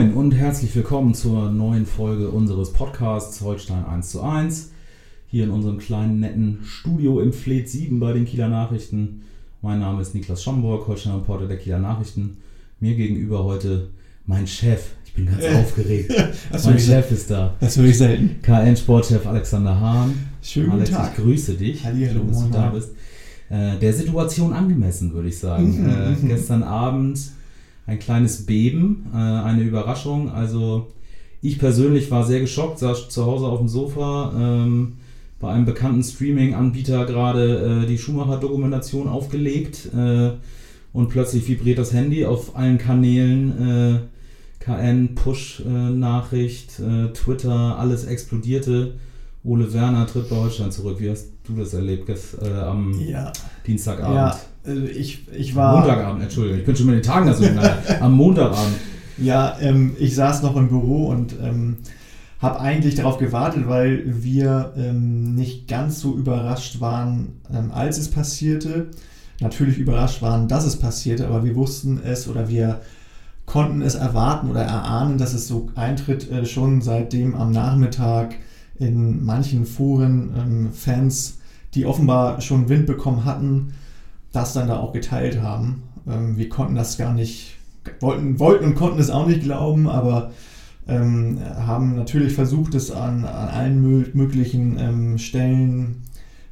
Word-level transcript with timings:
Moin 0.00 0.14
und 0.14 0.32
herzlich 0.32 0.74
willkommen 0.74 1.12
zur 1.12 1.50
neuen 1.50 1.84
Folge 1.84 2.30
unseres 2.30 2.72
Podcasts 2.72 3.42
Holstein 3.42 3.84
1 3.84 4.08
zu 4.08 4.22
1. 4.22 4.70
Hier 5.26 5.44
in 5.44 5.50
unserem 5.50 5.76
kleinen 5.76 6.20
netten 6.20 6.60
Studio 6.64 7.20
im 7.20 7.34
Fleet 7.34 7.68
7 7.68 8.00
bei 8.00 8.14
den 8.14 8.24
Kieler 8.24 8.48
Nachrichten. 8.48 9.24
Mein 9.60 9.80
Name 9.80 10.00
ist 10.00 10.14
Niklas 10.14 10.42
Schomburg, 10.42 10.88
Holstein 10.88 11.16
Reporter 11.16 11.48
der 11.48 11.58
Kieler 11.58 11.80
Nachrichten. 11.80 12.38
Mir 12.78 12.94
gegenüber 12.94 13.44
heute 13.44 13.90
mein 14.24 14.46
Chef. 14.46 14.92
Ich 15.04 15.12
bin 15.12 15.26
ganz 15.26 15.44
aufgeregt. 15.44 16.14
mein 16.64 16.78
Chef 16.78 17.10
ist 17.10 17.30
da. 17.30 17.54
Das 17.60 17.76
höre 17.76 17.84
ich 17.84 17.98
selten. 17.98 18.40
KN-Sportchef 18.40 19.26
Alexander 19.26 19.78
Hahn. 19.78 20.14
Schönen 20.40 20.70
Alex, 20.70 20.92
Tag. 20.92 21.10
ich 21.10 21.22
grüße 21.22 21.54
dich. 21.54 21.84
Hallihallo, 21.84 22.20
Schön, 22.20 22.28
dass 22.28 22.42
du 22.44 22.50
da 22.50 22.70
bist. 22.70 22.90
Äh, 23.50 23.78
der 23.78 23.92
Situation 23.92 24.54
angemessen, 24.54 25.12
würde 25.12 25.28
ich 25.28 25.38
sagen. 25.38 26.16
Äh, 26.24 26.26
gestern 26.26 26.62
Abend 26.62 27.20
ein 27.90 27.98
kleines 27.98 28.46
Beben, 28.46 29.06
äh, 29.12 29.16
eine 29.16 29.62
Überraschung. 29.62 30.30
Also 30.30 30.86
ich 31.42 31.58
persönlich 31.58 32.10
war 32.10 32.24
sehr 32.24 32.40
geschockt, 32.40 32.78
saß 32.78 33.08
zu 33.08 33.26
Hause 33.26 33.46
auf 33.46 33.58
dem 33.58 33.68
Sofa, 33.68 34.32
ähm, 34.38 34.94
bei 35.40 35.50
einem 35.50 35.64
bekannten 35.64 36.02
Streaming-Anbieter 36.02 37.04
gerade 37.06 37.82
äh, 37.82 37.86
die 37.86 37.98
Schumacher-Dokumentation 37.98 39.08
aufgelegt 39.08 39.88
äh, 39.94 40.30
und 40.92 41.08
plötzlich 41.08 41.48
vibriert 41.48 41.78
das 41.78 41.92
Handy 41.92 42.24
auf 42.24 42.56
allen 42.56 42.78
Kanälen. 42.78 43.98
Äh, 43.98 43.98
KN, 44.62 45.14
Push-Nachricht, 45.14 46.78
äh, 46.80 47.12
Twitter, 47.14 47.78
alles 47.78 48.04
explodierte. 48.04 48.96
Ole 49.42 49.72
Werner 49.72 50.06
tritt 50.06 50.28
bei 50.28 50.36
Holstein 50.36 50.70
zurück. 50.70 50.98
Wie 51.00 51.08
hast 51.08 51.30
du 51.44 51.54
das 51.56 51.72
erlebt 51.72 52.10
äh, 52.10 52.50
am 52.52 52.92
Ja, 53.00 53.32
Dienstagabend? 53.66 54.14
ja 54.16 54.38
also 54.64 54.84
ich, 54.84 55.26
ich 55.32 55.54
war. 55.54 55.78
Montagabend, 55.78 56.22
Entschuldigung. 56.22 56.60
Ich 56.60 56.66
bin 56.66 56.76
schon 56.76 56.86
mit 56.86 56.96
den 56.96 57.02
Tagen 57.02 57.28
also 57.28 57.44
am 58.00 58.12
Montagabend. 58.12 58.76
Ja, 59.18 59.56
ähm, 59.60 59.96
ich 59.98 60.14
saß 60.14 60.42
noch 60.42 60.56
im 60.56 60.68
Büro 60.68 61.06
und 61.06 61.34
ähm, 61.42 61.78
habe 62.40 62.60
eigentlich 62.60 62.94
darauf 62.94 63.18
gewartet, 63.18 63.68
weil 63.68 64.02
wir 64.06 64.72
ähm, 64.76 65.34
nicht 65.34 65.68
ganz 65.68 66.00
so 66.00 66.16
überrascht 66.16 66.80
waren, 66.80 67.40
ähm, 67.52 67.70
als 67.70 67.98
es 67.98 68.10
passierte. 68.10 68.88
Natürlich 69.40 69.78
überrascht 69.78 70.22
waren, 70.22 70.48
dass 70.48 70.64
es 70.64 70.76
passierte, 70.76 71.26
aber 71.26 71.44
wir 71.44 71.54
wussten 71.54 72.00
es 72.02 72.28
oder 72.28 72.48
wir 72.48 72.80
konnten 73.46 73.82
es 73.82 73.94
erwarten 73.94 74.48
oder 74.48 74.62
erahnen, 74.62 75.18
dass 75.18 75.34
es 75.34 75.48
so 75.48 75.68
eintritt, 75.74 76.30
äh, 76.30 76.46
schon 76.46 76.82
seitdem 76.82 77.34
am 77.34 77.50
Nachmittag 77.50 78.36
in 78.78 79.24
manchen 79.24 79.66
Foren 79.66 80.32
ähm, 80.36 80.72
Fans, 80.72 81.38
die 81.74 81.84
offenbar 81.84 82.40
schon 82.40 82.68
Wind 82.68 82.86
bekommen 82.86 83.24
hatten, 83.24 83.74
das 84.32 84.52
dann 84.52 84.68
da 84.68 84.78
auch 84.78 84.92
geteilt 84.92 85.40
haben. 85.42 85.82
Ähm, 86.08 86.36
wir 86.36 86.48
konnten 86.48 86.74
das 86.74 86.96
gar 86.98 87.12
nicht, 87.14 87.56
wollten, 88.00 88.38
wollten 88.38 88.64
und 88.64 88.74
konnten 88.74 89.00
es 89.00 89.10
auch 89.10 89.26
nicht 89.26 89.42
glauben, 89.42 89.88
aber 89.88 90.32
ähm, 90.88 91.38
haben 91.66 91.96
natürlich 91.96 92.32
versucht, 92.32 92.74
es 92.74 92.90
an, 92.90 93.24
an 93.24 93.48
allen 93.48 93.84
mö- 93.84 94.10
möglichen 94.14 94.78
ähm, 94.78 95.18
Stellen 95.18 96.02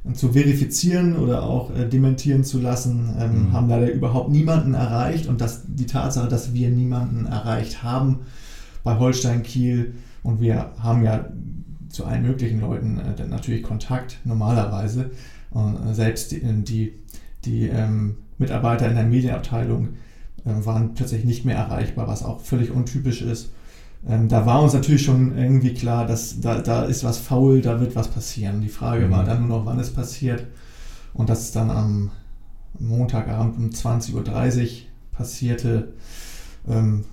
äh, 0.09 0.13
zu 0.13 0.31
verifizieren 0.33 1.17
oder 1.17 1.43
auch 1.43 1.75
äh, 1.75 1.85
dementieren 1.87 2.43
zu 2.43 2.59
lassen, 2.59 3.15
ähm, 3.19 3.47
Mhm. 3.49 3.53
haben 3.53 3.69
leider 3.69 3.91
überhaupt 3.91 4.29
niemanden 4.31 4.73
erreicht 4.73 5.27
und 5.27 5.41
das, 5.41 5.63
die 5.67 5.85
Tatsache, 5.87 6.27
dass 6.29 6.53
wir 6.53 6.69
niemanden 6.69 7.25
erreicht 7.25 7.83
haben 7.83 8.19
bei 8.83 8.97
Holstein 8.97 9.43
Kiel 9.43 9.95
und 10.23 10.39
wir 10.41 10.71
haben 10.79 11.03
ja 11.03 11.25
zu 11.89 12.05
allen 12.05 12.21
möglichen 12.21 12.61
Leuten 12.61 12.99
äh, 12.99 13.25
natürlich 13.27 13.63
Kontakt 13.63 14.19
normalerweise 14.23 15.11
und 15.51 15.75
äh, 15.89 15.93
selbst 15.93 16.31
die, 16.31 16.39
die, 16.63 16.93
die 17.45 17.67
ähm, 17.67 18.17
Mitarbeiter 18.37 18.87
in 18.87 18.95
der 18.95 19.05
Medienabteilung 19.05 19.89
äh, 20.45 20.65
waren 20.65 20.93
plötzlich 20.93 21.25
nicht 21.25 21.45
mehr 21.45 21.57
erreichbar, 21.57 22.07
was 22.07 22.23
auch 22.23 22.41
völlig 22.41 22.71
untypisch 22.71 23.21
ist. 23.21 23.51
Ähm, 24.07 24.29
da 24.29 24.45
war 24.45 24.61
uns 24.61 24.73
natürlich 24.73 25.03
schon 25.03 25.37
irgendwie 25.37 25.73
klar, 25.73 26.05
dass 26.05 26.39
da, 26.39 26.59
da 26.61 26.83
ist 26.83 27.03
was 27.03 27.17
faul, 27.17 27.61
da 27.61 27.79
wird 27.79 27.95
was 27.95 28.07
passieren. 28.07 28.61
Die 28.61 28.69
Frage 28.69 29.07
Mhm. 29.07 29.11
war 29.11 29.23
dann 29.25 29.47
nur 29.47 29.59
noch, 29.59 29.65
wann 29.65 29.79
es 29.79 29.91
passiert. 29.93 30.45
Und 31.13 31.29
dass 31.29 31.41
es 31.41 31.51
dann 31.51 31.69
am 31.69 32.11
Montagabend 32.79 33.57
um 33.57 33.69
20.30 33.69 34.63
Uhr 34.63 34.69
passierte, 35.11 35.93
ähm, 36.67 37.03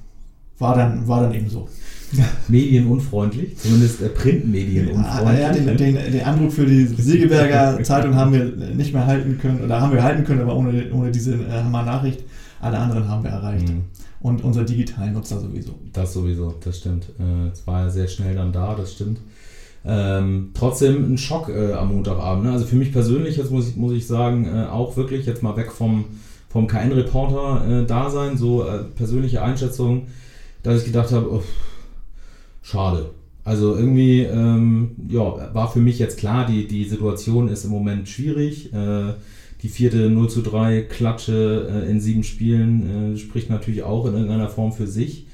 war, 0.59 0.77
dann, 0.77 1.09
war 1.09 1.23
dann 1.23 1.35
eben 1.35 1.49
so. 1.49 1.69
Medienunfreundlich, 2.49 3.57
zumindest 3.59 4.03
äh, 4.03 4.09
Printmedienunfreundlich. 4.09 5.41
Ja, 5.41 5.53
den, 5.53 5.77
den, 5.77 5.95
den 5.95 6.21
Eindruck 6.23 6.53
für 6.53 6.67
die 6.67 6.87
Segeberger 6.87 7.83
Zeitung 7.83 8.15
haben 8.15 8.33
wir 8.33 8.45
nicht 8.45 8.93
mehr 8.93 9.07
halten 9.07 9.39
können, 9.39 9.63
oder 9.63 9.81
haben 9.81 9.93
wir 9.93 10.03
halten 10.03 10.25
können, 10.25 10.41
aber 10.41 10.57
ohne, 10.57 10.93
ohne 10.93 11.11
diese 11.11 11.35
äh, 11.35 11.51
Hammer-Nachricht. 11.51 12.23
Alle 12.61 12.79
anderen 12.79 13.09
haben 13.09 13.23
wir 13.23 13.31
erreicht. 13.31 13.69
Mhm. 13.69 13.85
Und 14.21 14.43
unsere 14.43 14.65
digitalen 14.65 15.13
Nutzer 15.13 15.41
sowieso. 15.41 15.75
Das 15.93 16.13
sowieso, 16.13 16.55
das 16.65 16.79
stimmt. 16.79 17.07
Äh, 17.19 17.49
Es 17.53 17.67
war 17.67 17.85
ja 17.85 17.91
sehr 17.91 18.09
schnell 18.09 18.35
dann 18.35 18.53
da, 18.53 18.75
das 18.75 18.93
stimmt. 18.93 19.21
Ähm, 19.85 20.51
trotzdem 20.55 21.13
ein 21.13 21.19
Schock 21.19 21.49
äh, 21.49 21.73
am 21.75 21.95
Montagabend. 21.95 22.45
Ne? 22.45 22.53
Also 22.53 22.65
für 22.67 22.77
mich 22.77 22.93
persönlich, 22.93 23.37
jetzt 23.37 23.53
muss 23.53 23.69
ich, 23.69 23.77
muss 23.77 23.93
ich 23.93 24.07
sagen, 24.07 24.47
äh, 24.47 24.67
auch 24.67 24.97
wirklich 24.97 25.27
jetzt 25.27 25.43
mal 25.43 25.57
weg 25.57 25.71
vom, 25.71 26.07
vom 26.49 26.67
KN-Reporter-Dasein, 26.67 28.37
so 28.37 28.65
äh, 28.65 28.85
persönliche 28.97 29.43
Einschätzung, 29.43 30.09
dass 30.65 30.81
ich 30.81 30.87
gedacht 30.87 31.13
habe, 31.13 31.31
uff, 31.31 31.45
schade. 32.67 33.11
Also 33.45 33.77
irgendwie, 33.77 34.23
ähm, 34.23 34.97
ja, 35.09 35.55
war 35.55 35.71
für 35.71 35.79
mich 35.79 36.01
jetzt 36.01 36.19
klar, 36.19 36.47
die, 36.47 36.67
die 36.67 36.85
Situation 36.85 37.49
ist 37.49 37.65
im 37.65 37.71
Moment 37.71 38.09
schwierig. 38.09 38.73
Äh, 38.73 39.13
die 39.63 39.69
vierte 39.69 40.11
0 40.11 40.29
zu 40.29 40.43
3 40.43 40.83
Klatsche 40.83 41.69
äh, 41.71 41.91
in 41.91 42.01
sieben 42.01 42.25
Spielen 42.25 43.15
äh, 43.15 43.19
spricht 43.19 43.51
natürlich 43.51 43.85
auch 43.85 44.07
in 44.07 44.15
irgendeiner 44.15 44.49
Form 44.49 44.73
für 44.73 44.89
sich. 44.89 45.27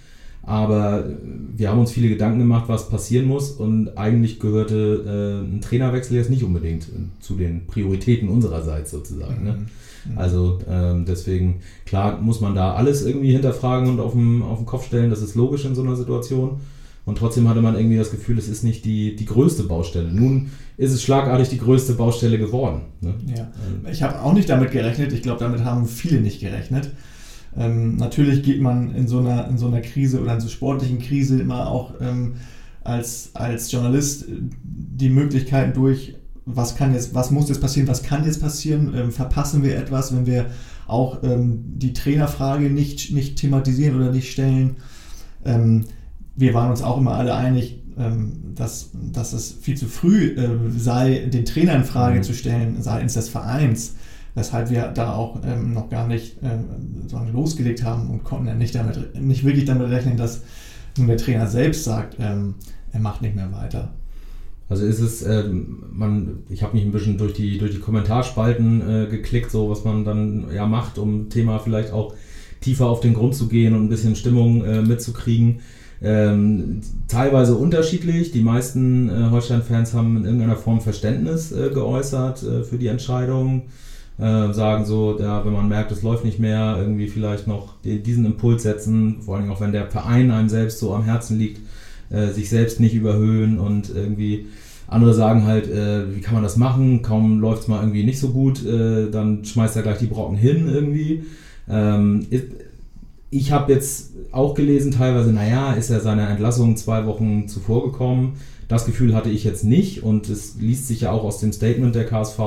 Aber 0.42 1.06
äh, 1.06 1.14
wir 1.56 1.70
haben 1.70 1.78
uns 1.78 1.92
viele 1.92 2.10
Gedanken 2.10 2.40
gemacht, 2.40 2.64
was 2.66 2.90
passieren 2.90 3.26
muss. 3.26 3.50
Und 3.50 3.96
eigentlich 3.96 4.38
gehörte 4.38 5.40
äh, 5.42 5.46
ein 5.46 5.62
Trainerwechsel 5.62 6.16
jetzt 6.18 6.28
nicht 6.28 6.44
unbedingt 6.44 6.84
äh, 6.84 7.20
zu 7.20 7.34
den 7.34 7.66
Prioritäten 7.66 8.28
unsererseits 8.28 8.90
sozusagen. 8.90 9.42
Ne? 9.42 9.52
Mhm. 10.04 10.18
Also 10.18 10.58
ähm, 10.68 11.06
deswegen, 11.06 11.60
klar, 11.86 12.20
muss 12.20 12.42
man 12.42 12.54
da 12.54 12.74
alles 12.74 13.06
irgendwie 13.06 13.32
hinterfragen 13.32 13.88
und 13.88 14.00
auf 14.00 14.12
den, 14.12 14.42
auf 14.42 14.58
den 14.58 14.66
Kopf 14.66 14.86
stellen. 14.86 15.08
Das 15.08 15.22
ist 15.22 15.34
logisch 15.34 15.64
in 15.64 15.74
so 15.74 15.82
einer 15.82 15.96
Situation. 15.96 16.60
Und 17.04 17.18
trotzdem 17.18 17.48
hatte 17.48 17.60
man 17.60 17.74
irgendwie 17.74 17.96
das 17.96 18.12
Gefühl, 18.12 18.38
es 18.38 18.48
ist 18.48 18.62
nicht 18.62 18.84
die, 18.84 19.16
die 19.16 19.24
größte 19.24 19.64
Baustelle. 19.64 20.12
Nun 20.12 20.50
ist 20.76 20.92
es 20.92 21.02
schlagartig 21.02 21.48
die 21.48 21.58
größte 21.58 21.94
Baustelle 21.94 22.38
geworden. 22.38 22.82
Ne? 23.00 23.14
Ja. 23.36 23.50
Ich 23.90 24.02
habe 24.02 24.20
auch 24.22 24.32
nicht 24.32 24.48
damit 24.48 24.70
gerechnet. 24.70 25.12
Ich 25.12 25.22
glaube, 25.22 25.40
damit 25.40 25.64
haben 25.64 25.86
viele 25.86 26.20
nicht 26.20 26.40
gerechnet. 26.40 26.92
Ähm, 27.56 27.96
natürlich 27.96 28.42
geht 28.42 28.60
man 28.60 28.94
in 28.94 29.08
so, 29.08 29.18
einer, 29.18 29.48
in 29.48 29.58
so 29.58 29.66
einer 29.66 29.80
Krise 29.80 30.20
oder 30.20 30.34
in 30.34 30.40
so 30.40 30.48
sportlichen 30.48 31.00
Krise 31.00 31.40
immer 31.40 31.68
auch 31.68 31.94
ähm, 32.00 32.34
als, 32.84 33.30
als 33.34 33.70
Journalist 33.70 34.28
äh, 34.28 34.36
die 34.62 35.10
Möglichkeiten 35.10 35.74
durch, 35.74 36.14
was 36.46 36.76
kann 36.76 36.94
jetzt, 36.94 37.14
was 37.14 37.30
muss 37.30 37.48
jetzt 37.48 37.60
passieren, 37.60 37.88
was 37.88 38.02
kann 38.02 38.24
jetzt 38.24 38.40
passieren, 38.40 38.94
ähm, 38.96 39.12
verpassen 39.12 39.62
wir 39.62 39.76
etwas, 39.76 40.14
wenn 40.14 40.26
wir 40.26 40.46
auch 40.86 41.22
ähm, 41.22 41.62
die 41.76 41.92
Trainerfrage 41.92 42.70
nicht, 42.70 43.12
nicht 43.12 43.36
thematisieren 43.36 43.96
oder 43.96 44.12
nicht 44.12 44.30
stellen. 44.30 44.76
Wir 46.36 46.54
waren 46.54 46.70
uns 46.70 46.82
auch 46.82 46.98
immer 46.98 47.14
alle 47.14 47.34
einig, 47.34 47.78
ähm, 47.98 48.54
dass, 48.54 48.90
dass 49.12 49.32
es 49.32 49.52
viel 49.52 49.76
zu 49.76 49.86
früh 49.86 50.36
äh, 50.36 50.48
sei, 50.76 51.28
den 51.32 51.44
Trainer 51.44 51.76
in 51.76 51.84
Frage 51.84 52.18
Mhm. 52.18 52.22
zu 52.22 52.34
stellen 52.34 52.82
seitens 52.82 53.14
des 53.14 53.28
Vereins, 53.28 53.96
weshalb 54.34 54.70
wir 54.70 54.88
da 54.88 55.14
auch 55.14 55.40
ähm, 55.44 55.74
noch 55.74 55.90
gar 55.90 56.06
nicht 56.06 56.36
ähm, 56.42 56.64
losgelegt 57.32 57.84
haben 57.84 58.08
und 58.10 58.24
konnten 58.24 58.46
ja 58.46 58.54
nicht, 58.54 58.74
damit, 58.74 59.20
nicht 59.20 59.44
wirklich 59.44 59.66
damit 59.66 59.90
rechnen, 59.90 60.16
dass 60.16 60.42
nun 60.96 61.06
der 61.06 61.16
Trainer 61.16 61.46
selbst 61.46 61.84
sagt, 61.84 62.18
er 62.18 63.00
macht 63.00 63.22
nicht 63.22 63.34
mehr 63.34 63.50
weiter. 63.50 63.92
Also 64.68 64.86
ist 64.86 65.00
es, 65.00 65.22
ähm, 65.22 65.84
man, 65.92 66.38
ich 66.48 66.62
habe 66.62 66.74
mich 66.74 66.84
ein 66.84 66.92
bisschen 66.92 67.18
durch 67.18 67.34
die, 67.34 67.58
durch 67.58 67.72
die 67.72 67.78
Kommentarspalten 67.78 68.80
äh, 68.80 69.06
geklickt, 69.06 69.50
so 69.50 69.68
was 69.68 69.84
man 69.84 70.04
dann 70.04 70.46
ja 70.54 70.66
macht, 70.66 70.98
um 70.98 71.28
Thema 71.28 71.58
vielleicht 71.58 71.92
auch 71.92 72.14
tiefer 72.60 72.86
auf 72.86 73.00
den 73.00 73.12
Grund 73.12 73.34
zu 73.34 73.48
gehen 73.48 73.74
und 73.74 73.84
ein 73.84 73.88
bisschen 73.90 74.16
Stimmung 74.16 74.64
äh, 74.64 74.80
mitzukriegen. 74.80 75.60
Ähm, 76.02 76.80
teilweise 77.08 77.54
unterschiedlich. 77.54 78.32
Die 78.32 78.40
meisten 78.40 79.08
äh, 79.08 79.30
Holstein-Fans 79.30 79.94
haben 79.94 80.16
in 80.16 80.24
irgendeiner 80.24 80.56
Form 80.56 80.80
Verständnis 80.80 81.52
äh, 81.52 81.70
geäußert 81.70 82.42
äh, 82.42 82.64
für 82.64 82.78
die 82.78 82.88
Entscheidung. 82.88 83.62
Äh, 84.18 84.52
sagen 84.52 84.84
so, 84.84 85.18
ja, 85.18 85.44
wenn 85.44 85.52
man 85.52 85.68
merkt, 85.68 85.90
es 85.90 86.02
läuft 86.02 86.24
nicht 86.24 86.38
mehr, 86.38 86.76
irgendwie 86.78 87.08
vielleicht 87.08 87.46
noch 87.46 87.74
diesen 87.82 88.26
Impuls 88.26 88.62
setzen, 88.62 89.22
vor 89.22 89.36
allem 89.36 89.50
auch 89.50 89.60
wenn 89.60 89.72
der 89.72 89.86
Verein 89.86 90.30
einem 90.30 90.48
selbst 90.48 90.80
so 90.80 90.94
am 90.94 91.04
Herzen 91.04 91.38
liegt, 91.38 91.60
äh, 92.10 92.28
sich 92.28 92.50
selbst 92.50 92.78
nicht 92.78 92.94
überhöhen 92.94 93.58
und 93.58 93.90
irgendwie 93.94 94.46
andere 94.86 95.14
sagen 95.14 95.46
halt, 95.46 95.70
äh, 95.70 96.14
wie 96.14 96.20
kann 96.20 96.34
man 96.34 96.42
das 96.42 96.56
machen? 96.56 97.00
Kaum 97.02 97.40
läuft 97.40 97.62
es 97.62 97.68
mal 97.68 97.80
irgendwie 97.80 98.04
nicht 98.04 98.18
so 98.20 98.28
gut, 98.28 98.64
äh, 98.66 99.10
dann 99.10 99.44
schmeißt 99.44 99.76
er 99.76 99.82
gleich 99.82 99.98
die 99.98 100.06
Brocken 100.06 100.36
hin 100.36 100.68
irgendwie. 100.68 101.24
Ähm, 101.68 102.26
ich 103.32 103.50
habe 103.50 103.72
jetzt 103.72 104.10
auch 104.30 104.54
gelesen, 104.54 104.92
teilweise, 104.92 105.32
naja, 105.32 105.72
ist 105.72 105.88
er 105.88 106.00
seiner 106.00 106.28
Entlassung 106.28 106.76
zwei 106.76 107.06
Wochen 107.06 107.48
zuvor 107.48 107.82
gekommen. 107.90 108.34
Das 108.68 108.84
Gefühl 108.84 109.14
hatte 109.14 109.30
ich 109.30 109.42
jetzt 109.42 109.64
nicht 109.64 110.02
und 110.02 110.28
es 110.28 110.56
liest 110.56 110.86
sich 110.86 111.00
ja 111.00 111.12
auch 111.12 111.24
aus 111.24 111.40
dem 111.40 111.50
Statement 111.50 111.94
der 111.94 112.04
KSV 112.04 112.38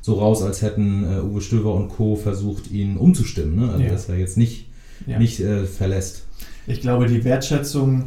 so 0.00 0.14
raus, 0.14 0.42
als 0.42 0.62
hätten 0.62 1.02
äh, 1.04 1.20
Uwe 1.20 1.40
Stöver 1.40 1.74
und 1.74 1.88
Co. 1.88 2.14
versucht, 2.14 2.70
ihn 2.70 2.96
umzustimmen. 2.96 3.56
Ne? 3.56 3.72
Also, 3.72 3.82
ja. 3.82 3.90
dass 3.90 4.08
er 4.08 4.18
jetzt 4.18 4.36
nicht, 4.36 4.68
ja. 5.04 5.18
nicht 5.18 5.40
äh, 5.40 5.64
verlässt. 5.64 6.26
Ich 6.68 6.80
glaube, 6.80 7.06
die 7.06 7.24
Wertschätzung 7.24 8.04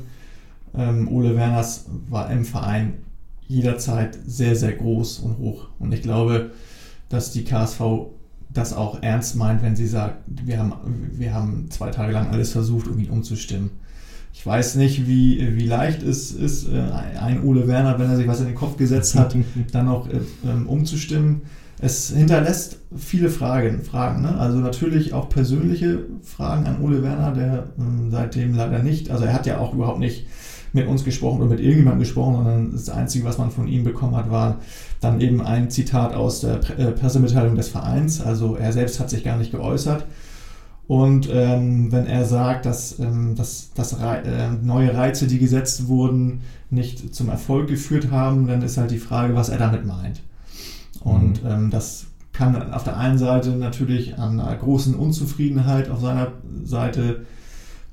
ähm, 0.77 1.09
Ole 1.09 1.35
Werners 1.35 1.87
war 2.09 2.31
im 2.31 2.45
Verein 2.45 2.93
jederzeit 3.49 4.17
sehr, 4.25 4.55
sehr 4.55 4.71
groß 4.71 5.19
und 5.19 5.39
hoch. 5.39 5.65
Und 5.77 5.93
ich 5.93 6.01
glaube, 6.01 6.51
dass 7.09 7.33
die 7.33 7.43
KSV 7.43 7.81
das 8.53 8.73
auch 8.73 9.01
ernst 9.01 9.35
meint, 9.35 9.63
wenn 9.63 9.75
sie 9.75 9.87
sagt, 9.87 10.17
wir 10.27 10.59
haben, 10.59 10.73
wir 11.13 11.33
haben 11.33 11.67
zwei 11.69 11.89
Tage 11.89 12.13
lang 12.13 12.29
alles 12.29 12.51
versucht, 12.51 12.87
um 12.87 12.99
ihn 12.99 13.09
umzustimmen. 13.09 13.71
Ich 14.33 14.45
weiß 14.45 14.75
nicht, 14.75 15.07
wie, 15.07 15.55
wie 15.55 15.65
leicht 15.65 16.01
es 16.01 16.31
ist, 16.31 16.67
äh, 16.67 16.81
ein 17.19 17.43
Ole 17.43 17.67
Werner, 17.67 17.99
wenn 17.99 18.09
er 18.09 18.17
sich 18.17 18.27
was 18.27 18.39
in 18.39 18.47
den 18.47 18.55
Kopf 18.55 18.77
gesetzt 18.77 19.15
hat, 19.15 19.35
dann 19.71 19.85
noch 19.85 20.07
äh, 20.07 20.19
ähm, 20.43 20.67
umzustimmen. 20.67 21.41
Es 21.79 22.09
hinterlässt 22.09 22.79
viele 22.95 23.29
Fragen, 23.29 23.81
Fragen 23.81 24.21
ne? 24.21 24.37
also 24.37 24.59
natürlich 24.59 25.13
auch 25.13 25.29
persönliche 25.29 26.05
Fragen 26.21 26.65
an 26.65 26.81
Ole 26.81 27.03
Werner, 27.03 27.31
der 27.33 27.67
ähm, 27.77 28.09
seitdem 28.09 28.55
leider 28.55 28.79
nicht, 28.79 29.11
also 29.11 29.25
er 29.25 29.33
hat 29.33 29.45
ja 29.45 29.57
auch 29.57 29.73
überhaupt 29.73 29.99
nicht 29.99 30.25
mit 30.73 30.87
uns 30.87 31.05
gesprochen 31.05 31.39
oder 31.39 31.51
mit 31.51 31.59
irgendjemandem 31.59 31.99
gesprochen, 31.99 32.35
sondern 32.35 32.71
das 32.71 32.89
Einzige, 32.89 33.25
was 33.25 33.37
man 33.37 33.51
von 33.51 33.67
ihm 33.67 33.83
bekommen 33.83 34.15
hat, 34.15 34.29
war 34.31 34.57
dann 34.99 35.21
eben 35.21 35.41
ein 35.41 35.69
Zitat 35.69 36.13
aus 36.13 36.41
der 36.41 36.59
äh, 36.77 36.91
Pressemitteilung 36.91 37.55
des 37.55 37.69
Vereins. 37.69 38.19
Also 38.19 38.55
er 38.55 38.73
selbst 38.73 38.99
hat 38.99 39.09
sich 39.09 39.23
gar 39.23 39.37
nicht 39.37 39.51
geäußert. 39.51 40.05
Und 40.87 41.29
ähm, 41.31 41.91
wenn 41.91 42.07
er 42.07 42.25
sagt, 42.25 42.65
dass, 42.65 42.99
ähm, 42.99 43.35
dass, 43.35 43.71
dass 43.73 43.93
äh, 43.93 44.49
neue 44.61 44.93
Reize, 44.93 45.27
die 45.27 45.39
gesetzt 45.39 45.87
wurden, 45.87 46.41
nicht 46.69 47.15
zum 47.15 47.29
Erfolg 47.29 47.69
geführt 47.69 48.11
haben, 48.11 48.47
dann 48.47 48.61
ist 48.63 48.77
halt 48.77 48.91
die 48.91 48.97
Frage, 48.97 49.35
was 49.35 49.49
er 49.49 49.59
damit 49.59 49.85
meint. 49.85 50.21
Und 51.01 51.43
mhm. 51.43 51.49
ähm, 51.49 51.69
das 51.69 52.07
kann 52.33 52.73
auf 52.73 52.83
der 52.83 52.97
einen 52.97 53.17
Seite 53.19 53.51
natürlich 53.51 54.17
an 54.17 54.39
einer 54.39 54.55
großen 54.55 54.95
Unzufriedenheit 54.95 55.89
auf 55.89 56.01
seiner 56.01 56.33
Seite 56.63 57.25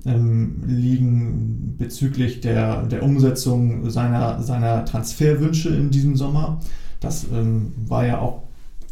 ähm, 0.06 0.62
liegen 0.66 1.74
bezüglich 1.78 2.40
der, 2.40 2.84
der 2.84 3.02
Umsetzung 3.02 3.90
seiner, 3.90 4.42
seiner 4.42 4.84
Transferwünsche 4.84 5.70
in 5.70 5.90
diesem 5.90 6.16
Sommer. 6.16 6.60
Das 7.00 7.26
ähm, 7.32 7.72
war 7.86 8.06
ja 8.06 8.18
auch 8.18 8.42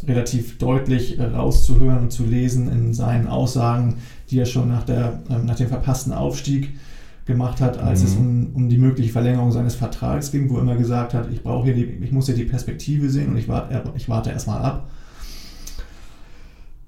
relativ 0.07 0.59
deutlich 0.59 1.19
äh, 1.19 1.25
rauszuhören 1.25 2.05
und 2.05 2.13
zu 2.13 2.25
lesen 2.25 2.71
in 2.71 2.95
seinen 2.95 3.27
Aussagen, 3.27 3.97
die 4.31 4.39
er 4.39 4.47
schon 4.47 4.69
nach, 4.69 4.85
der, 4.85 5.21
ähm, 5.29 5.45
nach 5.45 5.57
dem 5.57 5.69
verpassten 5.69 6.13
Aufstieg 6.13 6.79
gemacht 7.27 7.61
hat, 7.61 7.79
als 7.79 8.01
mhm. 8.01 8.07
es 8.07 8.17
um, 8.17 8.51
um 8.55 8.69
die 8.69 8.79
mögliche 8.79 9.13
Verlängerung 9.13 9.53
seines 9.53 9.75
Vertrags 9.75 10.31
ging, 10.31 10.49
wo 10.49 10.57
er 10.57 10.63
immer 10.63 10.77
gesagt 10.77 11.15
hat, 11.15 11.31
ich 11.31 11.43
brauche 11.43 11.65
hier 11.65 11.75
die, 11.75 11.85
ich 11.85 12.13
muss 12.13 12.27
hier 12.27 12.35
die 12.35 12.45
Perspektive 12.45 13.11
sehen 13.11 13.31
und 13.31 13.37
ich 13.37 13.49
warte, 13.49 13.93
ich 13.97 14.09
warte 14.09 14.31
erstmal 14.31 14.63
ab. 14.63 14.91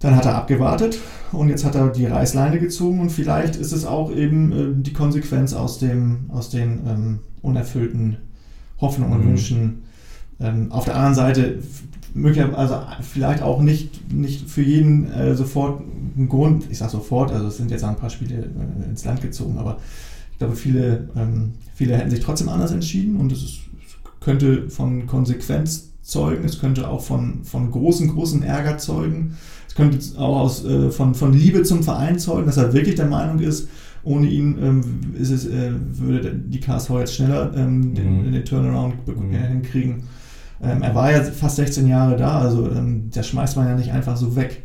Dann 0.00 0.16
hat 0.16 0.24
er 0.24 0.34
abgewartet 0.34 0.98
und 1.30 1.50
jetzt 1.50 1.64
hat 1.64 1.74
er 1.74 1.88
die 1.88 2.06
Reißleine 2.06 2.58
gezogen 2.58 3.00
und 3.00 3.10
vielleicht 3.10 3.56
ist 3.56 3.72
es 3.72 3.84
auch 3.84 4.10
eben 4.10 4.52
äh, 4.52 4.82
die 4.82 4.94
Konsequenz 4.94 5.52
aus, 5.52 5.78
dem, 5.78 6.30
aus 6.30 6.48
den 6.48 6.80
ähm, 6.86 7.18
unerfüllten 7.42 8.16
Hoffnungen 8.80 9.12
und 9.12 9.24
mhm. 9.24 9.28
Wünschen. 9.28 9.82
Ähm, 10.40 10.72
auf 10.72 10.86
der 10.86 10.96
anderen 10.96 11.14
Seite, 11.14 11.58
möglicherweise, 12.14 12.56
also 12.56 13.02
vielleicht 13.02 13.42
auch 13.42 13.60
nicht, 13.60 14.10
nicht 14.12 14.48
für 14.48 14.62
jeden 14.62 15.12
äh, 15.12 15.34
sofort 15.34 15.82
ein 16.16 16.28
Grund, 16.28 16.64
ich 16.70 16.78
sage 16.78 16.92
sofort, 16.92 17.30
also 17.30 17.48
es 17.48 17.58
sind 17.58 17.70
jetzt 17.70 17.84
ein 17.84 17.96
paar 17.96 18.10
Spiele 18.10 18.36
äh, 18.36 18.88
ins 18.88 19.04
Land 19.04 19.20
gezogen, 19.20 19.58
aber 19.58 19.78
ich 20.32 20.38
glaube, 20.38 20.56
viele, 20.56 21.10
ähm, 21.14 21.52
viele 21.74 21.96
hätten 21.96 22.10
sich 22.10 22.20
trotzdem 22.20 22.48
anders 22.48 22.72
entschieden 22.72 23.16
und 23.16 23.30
es, 23.32 23.42
ist, 23.42 23.58
könnte 24.20 24.70
von 24.70 25.06
Konsequenz 25.06 25.90
zeugen, 26.02 26.44
es 26.44 26.58
könnte 26.58 26.88
auch 26.88 27.02
von, 27.02 27.44
von 27.44 27.70
großen, 27.70 28.08
großen 28.08 28.42
Ärger 28.42 28.78
zeugen. 28.78 29.36
Es 29.70 29.76
könnte 29.76 30.00
auch 30.18 30.40
aus, 30.40 30.64
äh, 30.64 30.90
von, 30.90 31.14
von 31.14 31.32
Liebe 31.32 31.62
zum 31.62 31.84
Verein 31.84 32.18
zeugen, 32.18 32.46
dass 32.46 32.56
er 32.56 32.72
wirklich 32.72 32.96
der 32.96 33.06
Meinung 33.06 33.38
ist, 33.38 33.68
ohne 34.02 34.26
ihn 34.26 34.58
ähm, 34.60 34.82
ist 35.16 35.30
es, 35.30 35.46
äh, 35.46 35.70
würde 35.92 36.34
die 36.34 36.58
KSV 36.58 36.90
jetzt 36.98 37.14
schneller 37.14 37.52
ähm, 37.54 37.94
den, 37.94 38.26
mhm. 38.26 38.32
den, 38.32 38.44
Turnaround 38.44 39.06
mhm. 39.06 39.30
hinkriegen. 39.30 40.02
Ähm, 40.60 40.82
er 40.82 40.92
war 40.92 41.12
ja 41.12 41.22
fast 41.22 41.54
16 41.54 41.86
Jahre 41.86 42.16
da, 42.16 42.40
also 42.40 42.68
ähm, 42.68 43.10
der 43.14 43.22
schmeißt 43.22 43.56
man 43.56 43.68
ja 43.68 43.76
nicht 43.76 43.92
einfach 43.92 44.16
so 44.16 44.34
weg. 44.34 44.64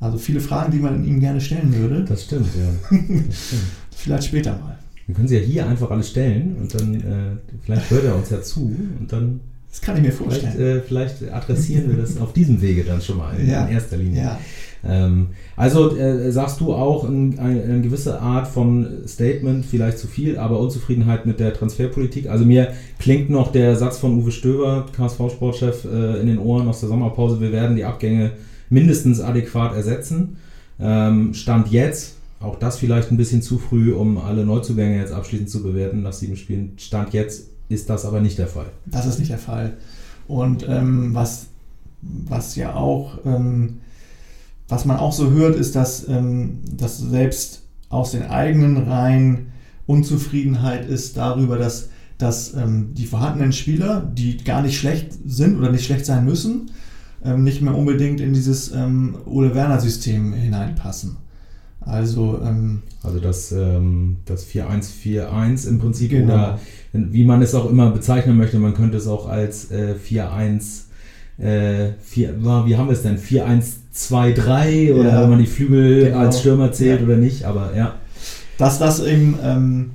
Also 0.00 0.16
viele 0.16 0.40
Fragen, 0.40 0.72
die 0.72 0.78
man 0.78 1.04
ihm 1.04 1.20
gerne 1.20 1.42
stellen 1.42 1.74
würde. 1.74 2.06
Das 2.06 2.24
stimmt, 2.24 2.48
ja. 2.56 2.96
Das 2.98 3.48
stimmt. 3.48 3.62
Vielleicht 3.94 4.24
später 4.24 4.52
mal. 4.52 4.78
Wir 5.06 5.14
können 5.14 5.28
sie 5.28 5.36
ja 5.36 5.42
hier 5.42 5.66
einfach 5.66 5.90
alle 5.90 6.04
stellen 6.04 6.56
und 6.58 6.74
dann, 6.74 6.94
äh, 6.94 7.36
vielleicht 7.60 7.90
hört 7.90 8.04
er 8.04 8.16
uns 8.16 8.30
ja 8.30 8.40
zu 8.40 8.74
und 8.98 9.12
dann 9.12 9.40
das 9.70 9.80
kann 9.80 9.96
ich 9.96 10.02
mir 10.02 10.12
vorstellen. 10.12 10.52
Vielleicht, 10.56 10.76
äh, 10.76 10.80
vielleicht 10.80 11.32
adressieren 11.32 11.90
wir 11.90 11.98
das 11.98 12.18
auf 12.18 12.32
diesem 12.32 12.60
Wege 12.62 12.84
dann 12.84 13.02
schon 13.02 13.18
mal 13.18 13.38
in, 13.38 13.48
ja. 13.48 13.66
in 13.66 13.74
erster 13.74 13.96
Linie. 13.96 14.22
Ja. 14.22 14.38
Ähm, 14.86 15.28
also 15.56 15.96
äh, 15.96 16.30
sagst 16.30 16.60
du 16.60 16.72
auch 16.72 17.04
ein, 17.04 17.38
ein, 17.38 17.62
eine 17.62 17.80
gewisse 17.82 18.20
Art 18.20 18.48
von 18.48 19.02
Statement, 19.06 19.66
vielleicht 19.66 19.98
zu 19.98 20.06
viel, 20.06 20.38
aber 20.38 20.58
Unzufriedenheit 20.60 21.26
mit 21.26 21.40
der 21.40 21.52
Transferpolitik. 21.52 22.28
Also 22.28 22.44
mir 22.44 22.72
klingt 22.98 23.28
noch 23.28 23.52
der 23.52 23.76
Satz 23.76 23.98
von 23.98 24.18
Uwe 24.18 24.30
Stöber, 24.30 24.86
KSV-Sportchef, 24.96 25.84
äh, 25.84 26.20
in 26.20 26.28
den 26.28 26.38
Ohren 26.38 26.68
aus 26.68 26.80
der 26.80 26.88
Sommerpause, 26.88 27.40
wir 27.40 27.52
werden 27.52 27.76
die 27.76 27.84
Abgänge 27.84 28.32
mindestens 28.70 29.20
adäquat 29.20 29.74
ersetzen. 29.74 30.36
Ähm, 30.80 31.34
Stand 31.34 31.70
jetzt, 31.72 32.16
auch 32.40 32.58
das 32.58 32.78
vielleicht 32.78 33.10
ein 33.10 33.16
bisschen 33.16 33.42
zu 33.42 33.58
früh, 33.58 33.92
um 33.92 34.16
alle 34.18 34.44
Neuzugänge 34.44 34.98
jetzt 34.98 35.12
abschließend 35.12 35.50
zu 35.50 35.62
bewerten 35.62 36.02
nach 36.02 36.12
sieben 36.12 36.36
Spielen. 36.36 36.72
Stand 36.76 37.12
jetzt 37.12 37.48
ist 37.68 37.90
das 37.90 38.04
aber 38.04 38.20
nicht 38.20 38.38
der 38.38 38.46
Fall. 38.46 38.70
Das 38.86 39.06
ist 39.06 39.18
nicht 39.18 39.30
der 39.30 39.38
Fall. 39.38 39.76
Und 40.26 40.66
ähm, 40.68 41.14
was, 41.14 41.46
was 42.02 42.56
ja 42.56 42.74
auch, 42.74 43.18
ähm, 43.24 43.80
was 44.68 44.84
man 44.84 44.98
auch 44.98 45.12
so 45.12 45.30
hört, 45.30 45.56
ist, 45.56 45.74
dass, 45.74 46.08
ähm, 46.08 46.60
dass 46.70 46.98
selbst 46.98 47.62
aus 47.88 48.12
den 48.12 48.24
eigenen 48.24 48.76
Reihen 48.76 49.52
Unzufriedenheit 49.86 50.86
ist 50.86 51.16
darüber, 51.16 51.56
dass, 51.56 51.88
dass 52.18 52.52
ähm, 52.54 52.92
die 52.92 53.06
vorhandenen 53.06 53.52
Spieler, 53.52 54.00
die 54.00 54.36
gar 54.36 54.60
nicht 54.60 54.78
schlecht 54.78 55.12
sind 55.26 55.58
oder 55.58 55.72
nicht 55.72 55.86
schlecht 55.86 56.04
sein 56.04 56.26
müssen, 56.26 56.70
ähm, 57.24 57.42
nicht 57.42 57.62
mehr 57.62 57.74
unbedingt 57.74 58.20
in 58.20 58.34
dieses 58.34 58.70
ähm, 58.72 59.16
Ole 59.24 59.54
Werner-System 59.54 60.34
hineinpassen. 60.34 61.16
Also, 61.88 62.40
ähm, 62.44 62.82
also 63.02 63.18
das, 63.18 63.50
ähm, 63.52 64.18
das 64.26 64.44
4141 64.44 65.70
im 65.70 65.78
Prinzip 65.78 66.10
genau. 66.10 66.34
oder 66.34 66.58
wie 66.92 67.24
man 67.24 67.40
es 67.42 67.54
auch 67.54 67.70
immer 67.70 67.90
bezeichnen 67.90 68.36
möchte, 68.36 68.58
man 68.58 68.74
könnte 68.74 68.98
es 68.98 69.06
auch 69.06 69.28
als 69.28 69.70
äh, 69.70 69.94
41 69.94 70.84
äh, 71.38 71.92
4, 72.00 72.42
wie 72.66 72.76
haben 72.76 72.88
wir 72.88 72.92
es 72.92 73.02
denn? 73.02 73.16
4123 73.16 74.92
oder 74.92 75.08
ja, 75.08 75.22
wenn 75.22 75.30
man 75.30 75.38
die 75.38 75.46
Flügel 75.46 76.06
genau. 76.06 76.18
als 76.18 76.40
Stürmer 76.40 76.72
zählt 76.72 77.00
ja. 77.00 77.06
oder 77.06 77.16
nicht, 77.16 77.44
aber 77.44 77.74
ja. 77.74 77.94
Dass 78.58 78.78
das 78.78 79.00
eben, 79.00 79.38
ähm, 79.42 79.90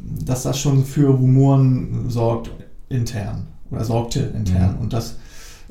dass 0.00 0.44
das 0.44 0.58
schon 0.58 0.84
für 0.84 1.08
Rumoren 1.08 2.08
sorgt 2.08 2.50
intern 2.88 3.48
oder 3.70 3.84
sorgte 3.84 4.20
intern 4.20 4.76
mhm. 4.76 4.82
und 4.82 4.92
das 4.92 5.16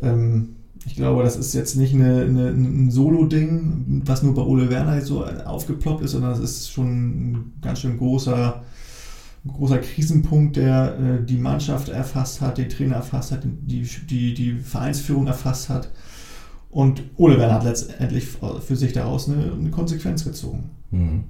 ähm, 0.01 0.55
ich 0.85 0.95
glaube, 0.95 1.23
das 1.23 1.35
ist 1.35 1.53
jetzt 1.53 1.75
nicht 1.75 1.93
eine, 1.93 2.21
eine, 2.21 2.49
ein 2.49 2.91
Solo-Ding, 2.91 4.03
was 4.05 4.23
nur 4.23 4.33
bei 4.33 4.41
Ole 4.41 4.69
Werner 4.69 5.01
so 5.01 5.25
aufgeploppt 5.25 6.03
ist, 6.03 6.11
sondern 6.11 6.31
es 6.31 6.39
ist 6.39 6.71
schon 6.71 6.87
ein 6.87 7.53
ganz 7.61 7.79
schön 7.79 7.97
großer, 7.97 8.63
großer 9.47 9.79
Krisenpunkt, 9.79 10.55
der 10.55 10.97
äh, 10.97 11.25
die 11.25 11.37
Mannschaft 11.37 11.89
erfasst 11.89 12.41
hat, 12.41 12.57
den 12.57 12.69
Trainer 12.69 12.95
erfasst 12.95 13.31
hat, 13.31 13.41
die, 13.43 13.87
die, 14.09 14.33
die 14.33 14.53
Vereinsführung 14.53 15.27
erfasst 15.27 15.69
hat. 15.69 15.91
Und 16.71 17.03
Ole 17.17 17.37
Werner 17.37 17.55
hat 17.55 17.63
letztendlich 17.63 18.27
für 18.27 18.75
sich 18.75 18.93
daraus 18.93 19.27
eine, 19.27 19.51
eine 19.53 19.71
Konsequenz 19.71 20.23
gezogen. 20.23 20.69
Mhm. 20.91 21.23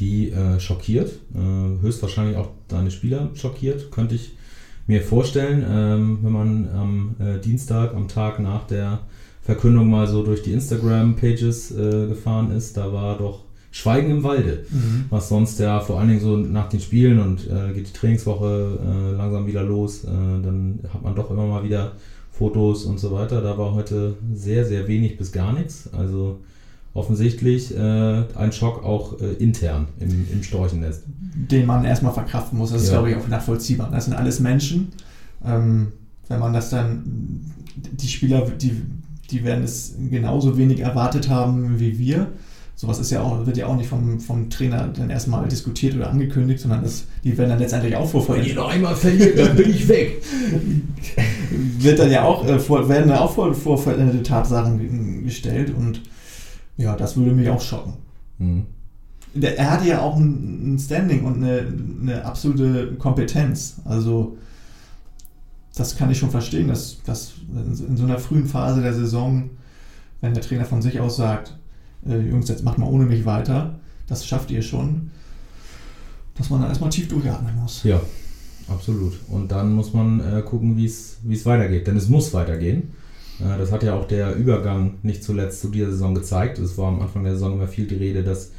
Die 0.00 0.30
äh, 0.30 0.58
schockiert, 0.58 1.20
äh, 1.34 1.82
höchstwahrscheinlich 1.82 2.36
auch 2.36 2.50
deine 2.66 2.90
Spieler 2.90 3.30
schockiert, 3.34 3.92
könnte 3.92 4.16
ich 4.16 4.32
mir 4.86 5.02
vorstellen, 5.02 5.64
ähm, 5.68 6.18
wenn 6.22 6.32
man 6.32 6.68
am 6.74 7.16
äh, 7.18 7.38
Dienstag, 7.40 7.94
am 7.94 8.08
Tag 8.08 8.40
nach 8.40 8.66
der 8.66 9.00
Verkündung 9.42 9.88
mal 9.88 10.06
so 10.06 10.22
durch 10.22 10.42
die 10.42 10.52
Instagram-Pages 10.52 11.72
äh, 11.72 12.06
gefahren 12.08 12.50
ist, 12.50 12.76
da 12.76 12.92
war 12.92 13.18
doch 13.18 13.44
Schweigen 13.70 14.10
im 14.10 14.22
Walde, 14.22 14.64
mhm. 14.70 15.06
was 15.10 15.28
sonst 15.28 15.58
ja 15.58 15.80
vor 15.80 15.98
allen 15.98 16.08
Dingen 16.08 16.20
so 16.20 16.36
nach 16.36 16.68
den 16.68 16.80
Spielen 16.80 17.18
und 17.18 17.48
äh, 17.50 17.72
geht 17.74 17.88
die 17.88 17.92
Trainingswoche 17.92 18.78
äh, 18.80 19.16
langsam 19.16 19.46
wieder 19.46 19.64
los, 19.64 20.04
äh, 20.04 20.08
dann 20.08 20.78
hat 20.92 21.02
man 21.02 21.14
doch 21.14 21.30
immer 21.30 21.46
mal 21.46 21.64
wieder 21.64 21.92
Fotos 22.30 22.84
und 22.84 22.98
so 22.98 23.12
weiter. 23.12 23.40
Da 23.40 23.58
war 23.58 23.74
heute 23.74 24.14
sehr, 24.32 24.64
sehr 24.64 24.88
wenig 24.88 25.16
bis 25.16 25.32
gar 25.32 25.52
nichts. 25.52 25.88
Also 25.92 26.40
offensichtlich 26.94 27.76
äh, 27.76 28.22
ein 28.36 28.52
Schock 28.52 28.84
auch 28.84 29.20
äh, 29.20 29.32
intern 29.34 29.88
im, 30.00 30.26
im 30.32 30.42
Storchennest. 30.42 31.02
Den 31.34 31.66
man 31.66 31.84
erstmal 31.84 32.12
verkraften 32.12 32.56
muss. 32.58 32.70
Das 32.70 32.82
ist, 32.82 32.88
Ja. 32.88 32.94
glaube 32.94 33.10
ich, 33.10 33.16
auch 33.16 33.28
nachvollziehbar. 33.28 33.90
Das 33.90 34.04
sind 34.04 34.14
alles 34.14 34.38
Menschen. 34.40 34.88
Ähm, 35.44 35.88
wenn 36.28 36.38
man 36.40 36.52
das 36.52 36.70
dann, 36.70 37.02
die 37.76 38.08
Spieler, 38.08 38.42
die, 38.48 38.80
die 39.30 39.44
werden 39.44 39.64
es 39.64 39.94
genauso 40.10 40.56
wenig 40.56 40.80
erwartet 40.80 41.28
haben 41.28 41.78
wie 41.80 41.98
wir. 41.98 42.28
Sowas 42.76 42.98
ist 42.98 43.10
ja 43.10 43.22
auch, 43.22 43.44
wird 43.46 43.56
ja 43.56 43.66
auch 43.66 43.76
nicht 43.76 43.88
vom, 43.88 44.18
vom 44.20 44.50
Trainer 44.50 44.88
dann 44.88 45.10
erstmal 45.10 45.46
diskutiert 45.48 45.94
oder 45.96 46.10
angekündigt, 46.10 46.60
sondern 46.60 46.82
das, 46.82 47.04
die 47.22 47.36
werden 47.38 47.50
dann 47.50 47.58
letztendlich 47.60 47.94
auch 47.94 48.08
vorverletzt. 48.08 48.54
noch 48.56 48.68
einmal 48.68 48.96
verliert, 48.96 49.38
dann 49.38 49.54
bin 49.56 49.70
ich 49.70 49.86
weg. 49.88 50.22
wird 51.78 51.98
dann 51.98 52.10
ja 52.10 52.24
auch, 52.24 52.46
äh, 52.46 52.58
vor, 52.58 52.88
werden 52.88 53.08
dann 53.08 53.18
auch 53.18 53.32
vor, 53.34 53.52
vor 53.54 53.78
vollendete 53.78 54.22
Tatsachen 54.22 54.78
ge- 54.78 55.22
gestellt 55.24 55.72
und 55.76 56.00
ja, 56.76 56.96
das 56.96 57.16
würde 57.16 57.32
mich 57.32 57.48
auch 57.48 57.60
schocken. 57.60 57.94
Mhm. 58.38 58.66
Der, 59.34 59.58
er 59.58 59.70
hatte 59.72 59.88
ja 59.88 60.00
auch 60.00 60.16
ein, 60.16 60.74
ein 60.74 60.78
Standing 60.78 61.24
und 61.24 61.42
eine, 61.42 61.66
eine 62.00 62.24
absolute 62.24 62.94
Kompetenz. 62.94 63.80
Also 63.84 64.36
das 65.74 65.96
kann 65.96 66.10
ich 66.10 66.18
schon 66.18 66.30
verstehen, 66.30 66.68
dass, 66.68 67.02
dass 67.04 67.32
in, 67.52 67.96
so 67.96 68.04
einer 68.04 68.18
frühen 68.18 68.46
Phase 68.46 68.80
der 68.80 68.94
Saison, 68.94 69.50
wenn 70.20 70.34
der 70.34 70.42
Trainer 70.42 70.64
von 70.64 70.82
sich 70.82 71.00
aus 71.00 71.16
sagt, 71.16 71.56
äh, 72.06 72.18
Jungs, 72.18 72.48
jetzt 72.48 72.64
macht 72.64 72.78
mal 72.78 72.86
ohne 72.86 73.06
mich 73.06 73.24
weiter, 73.24 73.74
das 74.06 74.26
schafft 74.26 74.50
ihr 74.50 74.62
schon, 74.62 75.10
dass 76.36 76.50
man 76.50 76.60
dann 76.60 76.68
erstmal 76.68 76.90
tief 76.90 77.08
durchatmen 77.08 77.56
muss. 77.56 77.82
Ja, 77.82 78.00
absolut. 78.68 79.14
Und 79.28 79.50
dann 79.50 79.72
muss 79.72 79.92
man 79.92 80.20
äh, 80.20 80.42
gucken, 80.42 80.76
wie 80.76 80.84
es 80.84 81.46
weitergeht. 81.46 81.86
Denn 81.86 81.96
es 81.96 82.08
muss 82.08 82.32
weitergehen. 82.34 82.92
Äh, 83.40 83.58
das 83.58 83.72
hat 83.72 83.82
ja 83.82 83.94
auch 83.94 84.06
der 84.06 84.34
Übergang 84.34 84.94
nicht 85.02 85.22
zuletzt 85.22 85.60
zu 85.60 85.68
dieser 85.68 85.90
Saison 85.90 86.14
gezeigt. 86.14 86.58
Es 86.58 86.78
war 86.78 86.88
am 86.88 87.00
Anfang 87.00 87.24
der 87.24 87.34
Saison 87.34 87.54
immer 87.54 87.68
viel 87.68 87.86
die 87.86 87.96
Rede, 87.96 88.22
dass 88.22 88.52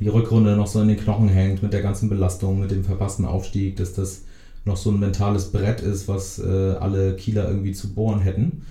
die 0.00 0.08
Rückrunde 0.08 0.56
noch 0.56 0.66
so 0.66 0.80
in 0.80 0.88
den 0.88 0.96
Knochen 0.96 1.28
hängt 1.28 1.62
mit 1.62 1.72
der 1.72 1.82
ganzen 1.82 2.08
Belastung, 2.08 2.60
mit 2.60 2.70
dem 2.70 2.84
verpassten 2.84 3.26
Aufstieg, 3.26 3.76
dass 3.76 3.92
das 3.92 4.22
noch 4.64 4.76
so 4.76 4.90
ein 4.90 5.00
mentales 5.00 5.52
Brett 5.52 5.80
ist, 5.80 6.08
was 6.08 6.38
äh, 6.38 6.74
alle 6.80 7.16
Kieler 7.16 7.48
irgendwie 7.48 7.72
zu 7.72 7.92
bohren 7.92 8.20
hätten. 8.20 8.62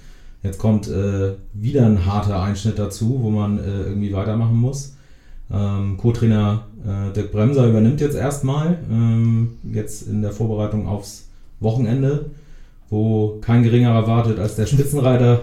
Jetzt 0.43 0.57
kommt 0.57 0.87
äh, 0.87 1.33
wieder 1.53 1.85
ein 1.85 2.05
harter 2.05 2.41
Einschnitt 2.41 2.79
dazu, 2.79 3.19
wo 3.21 3.29
man 3.29 3.59
äh, 3.59 3.83
irgendwie 3.83 4.13
weitermachen 4.13 4.55
muss. 4.55 4.95
Ähm, 5.51 5.97
Co-Trainer 5.97 6.67
äh, 6.85 7.13
Dirk 7.13 7.31
Bremser 7.31 7.67
übernimmt 7.67 8.01
jetzt 8.01 8.15
erstmal, 8.15 8.77
ähm, 8.89 9.57
jetzt 9.73 10.07
in 10.07 10.21
der 10.21 10.31
Vorbereitung 10.31 10.87
aufs 10.87 11.27
Wochenende, 11.59 12.29
wo 12.89 13.39
kein 13.41 13.63
geringerer 13.63 14.07
wartet 14.07 14.39
als 14.39 14.55
der 14.55 14.65
Spitzenreiter 14.65 15.41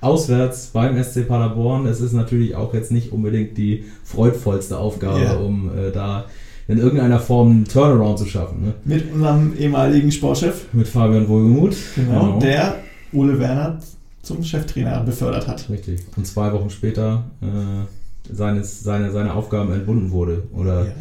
auswärts 0.00 0.68
beim 0.72 1.02
SC 1.02 1.26
Paderborn. 1.26 1.86
Es 1.86 2.00
ist 2.00 2.12
natürlich 2.12 2.54
auch 2.54 2.74
jetzt 2.74 2.92
nicht 2.92 3.12
unbedingt 3.12 3.56
die 3.58 3.84
freudvollste 4.04 4.78
Aufgabe, 4.78 5.22
Ja. 5.22 5.36
um 5.36 5.70
äh, 5.76 5.90
da 5.90 6.26
in 6.68 6.78
irgendeiner 6.78 7.20
Form 7.20 7.50
einen 7.50 7.64
Turnaround 7.64 8.18
zu 8.18 8.26
schaffen. 8.26 8.64
Ne? 8.64 8.74
Mit 8.84 9.12
unserem 9.12 9.56
ehemaligen 9.56 10.10
Sportchef, 10.10 10.66
Mit 10.72 10.88
Fabian 10.88 11.28
Wohlgemuth. 11.28 11.76
genau, 11.94 12.38
der 12.40 12.76
Ole 13.12 13.38
Werner 13.38 13.78
zum 14.22 14.42
Cheftrainer 14.42 15.00
befördert 15.04 15.46
hat. 15.46 15.68
Richtig. 15.70 16.00
Und 16.16 16.26
zwei 16.26 16.52
Wochen 16.52 16.68
später 16.70 17.24
äh, 17.40 18.34
seines, 18.34 18.82
seine, 18.82 19.12
seine 19.12 19.32
Aufgaben 19.34 19.72
entbunden 19.72 20.10
wurde. 20.10 20.42
Oder 20.52 20.86
Ja. 20.86 20.92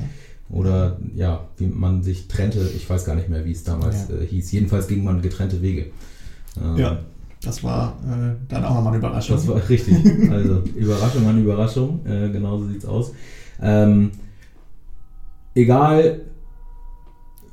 Oder 0.51 0.97
ja, 1.15 1.43
wie 1.57 1.65
man 1.65 2.03
sich 2.03 2.27
trennte, 2.27 2.69
ich 2.75 2.87
weiß 2.87 3.03
gar 3.05 3.15
nicht 3.15 3.29
mehr, 3.29 3.43
wie 3.45 3.51
es 3.51 3.63
damals 3.63 4.07
Ja. 4.09 4.15
äh, 4.17 4.27
hieß. 4.27 4.51
Jedenfalls 4.51 4.87
ging 4.87 5.03
man 5.03 5.23
getrennteEge. 5.23 5.87
Ähm, 6.63 6.77
Ja. 6.77 6.99
Das 7.45 7.63
war 7.63 7.97
äh, 8.03 8.35
dann 8.49 8.65
auch 8.65 8.75
nochmal 8.75 8.93
eine 8.93 8.97
Überraschung. 8.97 9.35
Das 9.35 9.47
war 9.47 9.69
richtig. 9.69 9.95
Also 10.31 10.63
Überraschung 10.75 11.27
an 11.27 11.43
Überraschung, 11.43 11.99
äh, 12.05 12.29
genauso 12.29 12.67
sieht's 12.67 12.85
aus. 12.85 13.13
Ähm, 13.61 14.11
egal, 15.53 16.21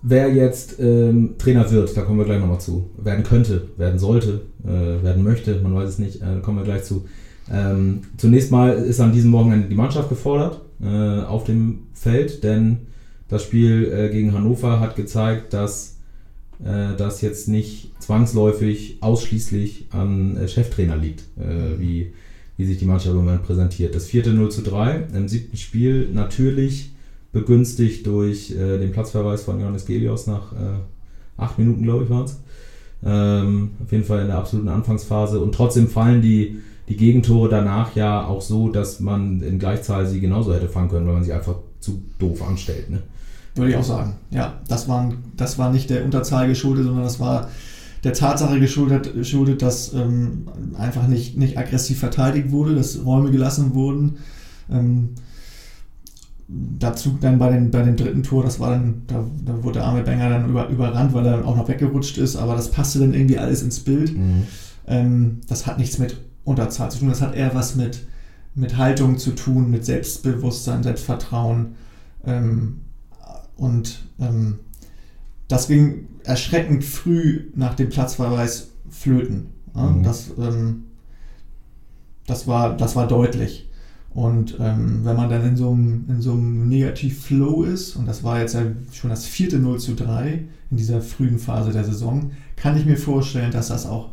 wer 0.02 0.32
jetzt 0.32 0.78
ähm, 0.80 1.34
Trainer 1.38 1.70
wird, 1.70 1.96
da 1.96 2.02
kommen 2.02 2.18
wir 2.18 2.24
gleich 2.24 2.40
nochmal 2.40 2.60
zu. 2.60 2.90
Werden 2.96 3.22
könnte, 3.22 3.68
werden 3.76 3.98
sollte, 3.98 4.42
äh, 4.64 5.04
werden 5.04 5.22
möchte, 5.22 5.60
man 5.60 5.74
weiß 5.74 5.88
es 5.88 5.98
nicht, 5.98 6.22
äh, 6.22 6.40
kommen 6.42 6.58
wir 6.58 6.64
gleich 6.64 6.84
zu. 6.84 7.04
Ähm, 7.50 8.02
zunächst 8.16 8.50
mal 8.50 8.72
ist 8.72 9.00
an 9.00 9.12
diesem 9.12 9.32
Wochenende 9.32 9.68
die 9.68 9.74
Mannschaft 9.74 10.08
gefordert 10.08 10.60
äh, 10.82 11.20
auf 11.22 11.44
dem 11.44 11.86
Feld, 11.92 12.42
denn 12.44 12.78
das 13.28 13.42
Spiel 13.42 13.92
äh, 13.92 14.08
gegen 14.10 14.32
Hannover 14.32 14.80
hat 14.80 14.96
gezeigt, 14.96 15.52
dass 15.52 15.91
äh, 16.64 16.96
das 16.96 17.20
jetzt 17.20 17.48
nicht 17.48 17.92
zwangsläufig 18.00 18.98
ausschließlich 19.00 19.86
an 19.90 20.36
äh, 20.36 20.48
Cheftrainer 20.48 20.96
liegt, 20.96 21.22
äh, 21.38 21.78
wie, 21.78 22.12
wie 22.56 22.66
sich 22.66 22.78
die 22.78 22.84
Mannschaft 22.84 23.10
im 23.10 23.24
Moment 23.24 23.44
präsentiert. 23.44 23.94
Das 23.94 24.06
vierte 24.06 24.30
0 24.30 24.50
zu 24.50 24.62
3 24.62 25.08
im 25.14 25.28
siebten 25.28 25.56
Spiel 25.56 26.08
natürlich 26.12 26.92
begünstigt 27.32 28.06
durch 28.06 28.50
äh, 28.52 28.78
den 28.78 28.92
Platzverweis 28.92 29.42
von 29.42 29.58
Johannes 29.58 29.86
Gelios 29.86 30.26
nach 30.26 30.52
äh, 30.52 30.78
acht 31.36 31.58
Minuten, 31.58 31.82
glaube 31.82 32.04
ich, 32.04 32.10
waren 32.10 32.24
es. 32.24 32.38
Ähm, 33.04 33.70
auf 33.82 33.90
jeden 33.90 34.04
Fall 34.04 34.20
in 34.20 34.28
der 34.28 34.38
absoluten 34.38 34.68
Anfangsphase. 34.68 35.40
Und 35.40 35.54
trotzdem 35.54 35.88
fallen 35.88 36.22
die, 36.22 36.58
die 36.88 36.96
Gegentore 36.96 37.48
danach 37.48 37.96
ja 37.96 38.26
auch 38.26 38.42
so, 38.42 38.68
dass 38.68 39.00
man 39.00 39.42
in 39.42 39.58
Gleichzahl 39.58 40.06
sie 40.06 40.20
genauso 40.20 40.54
hätte 40.54 40.68
fangen 40.68 40.90
können, 40.90 41.06
weil 41.06 41.14
man 41.14 41.24
sie 41.24 41.32
einfach 41.32 41.56
zu 41.80 42.02
doof 42.18 42.42
anstellt. 42.42 42.90
Ne? 42.90 43.02
Würde 43.54 43.70
ich 43.70 43.76
auch 43.76 43.84
sagen. 43.84 44.14
Ja, 44.30 44.60
das, 44.68 44.88
waren, 44.88 45.18
das 45.36 45.58
war 45.58 45.72
nicht 45.72 45.90
der 45.90 46.04
Unterzahl 46.04 46.48
geschuldet, 46.48 46.84
sondern 46.84 47.04
das 47.04 47.20
war 47.20 47.48
der 48.04 48.14
Tatsache 48.14 48.58
geschuldet, 48.58 49.14
geschuldet 49.14 49.62
dass 49.62 49.92
ähm, 49.92 50.48
einfach 50.76 51.06
nicht, 51.06 51.36
nicht 51.36 51.58
aggressiv 51.58 51.98
verteidigt 51.98 52.50
wurde, 52.50 52.74
dass 52.74 53.04
Räume 53.04 53.30
gelassen 53.30 53.74
wurden. 53.74 54.16
Ähm, 54.70 55.10
dazu 56.48 57.16
dann 57.20 57.38
bei, 57.38 57.50
den, 57.50 57.70
bei 57.70 57.82
dem 57.82 57.96
dritten 57.96 58.22
Tor, 58.22 58.42
das 58.42 58.58
war 58.60 58.70
dann, 58.70 59.02
da, 59.06 59.24
da 59.44 59.62
wurde 59.62 59.78
der 59.78 59.84
arme 59.84 60.02
Benger 60.02 60.28
dann 60.28 60.48
über, 60.48 60.68
überrannt, 60.68 61.14
weil 61.14 61.26
er 61.26 61.36
dann 61.36 61.44
auch 61.44 61.56
noch 61.56 61.68
weggerutscht 61.68 62.18
ist, 62.18 62.36
aber 62.36 62.56
das 62.56 62.70
passte 62.70 62.98
dann 62.98 63.14
irgendwie 63.14 63.38
alles 63.38 63.62
ins 63.62 63.80
Bild. 63.80 64.16
Mhm. 64.16 64.46
Ähm, 64.86 65.40
das 65.48 65.66
hat 65.66 65.78
nichts 65.78 65.98
mit 65.98 66.16
Unterzahl 66.44 66.90
zu 66.90 66.98
tun, 66.98 67.08
das 67.08 67.22
hat 67.22 67.34
eher 67.34 67.54
was 67.54 67.76
mit, 67.76 68.06
mit 68.54 68.76
Haltung 68.76 69.16
zu 69.16 69.30
tun, 69.34 69.70
mit 69.70 69.84
Selbstbewusstsein, 69.84 70.82
Selbstvertrauen. 70.82 71.76
Ähm, 72.26 72.81
und 73.56 74.04
ähm, 74.20 74.58
das 75.48 75.68
ging 75.68 76.08
erschreckend 76.24 76.84
früh 76.84 77.50
nach 77.54 77.74
dem 77.74 77.88
Platzverweis 77.88 78.70
flöten. 78.90 79.46
Ja? 79.74 79.82
Mhm. 79.90 80.02
Das, 80.02 80.30
ähm, 80.38 80.84
das, 82.26 82.46
war, 82.46 82.76
das 82.76 82.96
war 82.96 83.06
deutlich. 83.06 83.68
Und 84.14 84.56
ähm, 84.60 85.00
wenn 85.04 85.16
man 85.16 85.30
dann 85.30 85.44
in 85.46 85.56
so 85.56 85.70
einem, 85.70 86.04
in 86.08 86.20
so 86.20 86.32
einem 86.32 86.68
Negativ-Flow 86.68 87.64
ist, 87.64 87.96
und 87.96 88.06
das 88.06 88.22
war 88.22 88.40
jetzt 88.40 88.54
ja 88.54 88.62
schon 88.92 89.08
das 89.10 89.24
vierte 89.24 89.58
0 89.58 89.78
zu 89.80 89.94
3 89.94 90.44
in 90.70 90.76
dieser 90.76 91.00
frühen 91.00 91.38
Phase 91.38 91.72
der 91.72 91.84
Saison, 91.84 92.30
kann 92.56 92.76
ich 92.76 92.84
mir 92.84 92.98
vorstellen, 92.98 93.50
dass 93.52 93.68
das 93.68 93.86
auch 93.86 94.10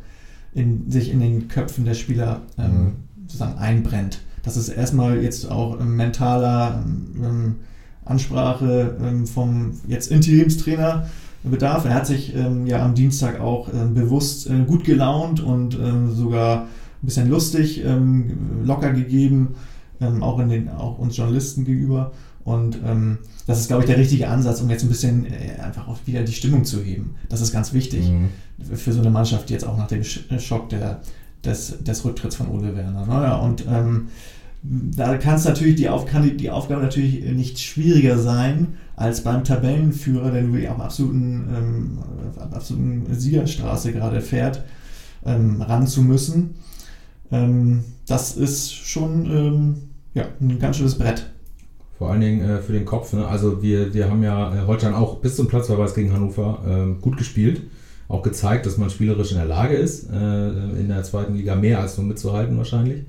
in, 0.53 0.89
sich 0.89 1.12
in 1.12 1.19
den 1.19 1.48
Köpfen 1.50 1.86
der 1.86 1.93
Spieler 1.96 2.41
ähm, 2.58 2.72
Mhm. 2.84 2.91
sozusagen 3.24 3.58
einbrennt. 3.60 4.22
Das 4.43 4.55
ist 4.55 4.69
erstmal 4.69 5.22
jetzt 5.22 5.51
auch 5.51 5.79
ähm, 5.79 5.96
mentaler 5.98 6.81
ähm, 6.86 7.58
Ansprache 8.10 8.98
ähm, 9.01 9.25
vom 9.28 9.72
jetzt 9.88 10.12
Interimstrainer 10.12 11.08
bedarf. 11.44 11.86
Er 11.86 11.94
hat 11.94 12.08
sich 12.08 12.36
ähm, 12.36 12.68
ja 12.68 12.84
am 12.84 12.96
Dienstag 12.96 13.39
auch 13.39 13.70
ähm, 13.74 13.94
bewusst 13.94 14.50
äh, 14.50 14.60
gut 14.68 14.84
gelaunt 14.84 15.39
und 15.39 15.75
ähm, 15.75 16.13
sogar 16.13 16.63
ein 16.63 17.06
bisschen 17.06 17.30
lustig 17.30 17.84
ähm, 17.86 18.66
locker 18.66 18.92
gegeben, 18.92 19.56
ähm, 20.01 20.22
auch, 20.22 20.39
in 20.39 20.50
den, 20.50 20.70
auch 20.70 20.98
uns 21.00 21.16
Journalisten 21.16 21.63
gegenüber. 21.66 22.12
Und 22.46 22.80
das 23.46 23.60
ist, 23.60 23.68
glaube 23.68 23.84
ich, 23.84 23.88
der 23.88 23.98
richtige 24.00 24.28
Ansatz, 24.28 24.60
um 24.62 24.70
jetzt 24.72 24.82
ein 24.84 24.89
bisschen 24.89 25.25
äh, 25.25 25.62
einfach 25.62 25.88
auch 25.88 25.98
wieder 26.06 26.24
die 26.24 26.32
Stimmung 26.32 26.66
zu 26.66 26.82
heben. 26.82 27.16
Das 27.28 27.42
ist 27.42 27.51
ganz 27.51 27.74
wichtig 27.74 28.10
Mhm. 28.10 28.30
für 28.75 28.92
so 28.92 29.01
eine 29.01 29.12
Mannschaft 29.12 29.51
jetzt 29.51 29.66
auch 29.68 29.78
nach 29.78 29.88
dem 29.88 30.01
Sch- 30.01 30.39
Schock 30.39 30.70
der, 30.70 31.01
des, 31.44 31.84
des 31.84 32.04
Rücktritts 32.06 32.38
von 32.38 32.48
Ole 32.50 32.75
Werner. 32.75 33.06
Naja, 33.06 33.36
und 33.36 33.66
ähm, 33.70 34.08
da 34.62 35.18
kann 35.18 35.36
es 35.36 35.46
natürlich 35.46 35.75
die, 35.75 35.89
Auf 35.89 36.06
kann 36.06 36.38
die, 36.38 36.50
Aufgabe 36.50 36.82
natürlich 36.82 37.24
nicht 37.24 37.60
schwieriger 37.60 38.18
sein 38.18 38.75
als 38.96 39.24
beim 39.24 39.44
Tabellenführer, 39.44 40.32
der 40.32 40.44
nur 40.44 40.70
auf 40.70 40.80
absoluten, 40.80 41.48
ähm, 41.56 42.00
absoluten 42.51 43.08
Siegerstraße 43.13 43.94
gerade 43.94 44.20
fährt, 44.20 44.63
ähm, 45.25 45.62
ran 45.62 45.88
zu 45.88 46.01
müssen. 46.01 46.56
Ähm, 47.32 47.86
das 48.06 48.36
ist 48.36 48.74
schon 48.74 49.25
ähm, 49.25 49.75
ja, 50.13 50.25
ein 50.42 50.60
ganz 50.60 50.78
schönes 50.78 50.98
Brett. 50.98 51.30
Vor 51.98 52.12
allen 52.12 52.22
Dingen 52.22 52.42
äh, 52.42 52.60
für 52.60 52.74
den 52.74 52.86
Kopf. 52.86 53.13
Ne? 53.13 53.25
Also 53.28 53.62
wir, 53.62 53.94
wir 53.94 54.10
haben 54.10 54.24
ja 54.24 54.54
äh, 54.54 54.68
heute 54.68 54.88
dann 54.88 54.96
auch 54.96 55.18
bis 55.18 55.36
zum 55.36 55.48
Platzverweis 55.48 55.94
gegen 55.94 56.13
Hannover 56.13 56.63
äh, 56.68 57.01
gut 57.01 57.18
gespielt. 57.18 57.62
Auch 58.10 58.24
gezeigt, 58.24 58.66
dass 58.66 58.78
man 58.78 58.89
spielerisch 58.89 59.32
in 59.32 59.38
der 59.38 59.46
Lage 59.46 59.75
ist, 59.75 60.10
äh, 60.10 60.50
in 60.50 60.88
der 60.88 61.04
zweiten 61.04 61.36
Liga 61.36 61.56
mehr 61.56 61.80
als 61.80 61.98
nur 61.98 62.08
mitzuhalten 62.08 62.58
wahrscheinlich. 62.58 63.04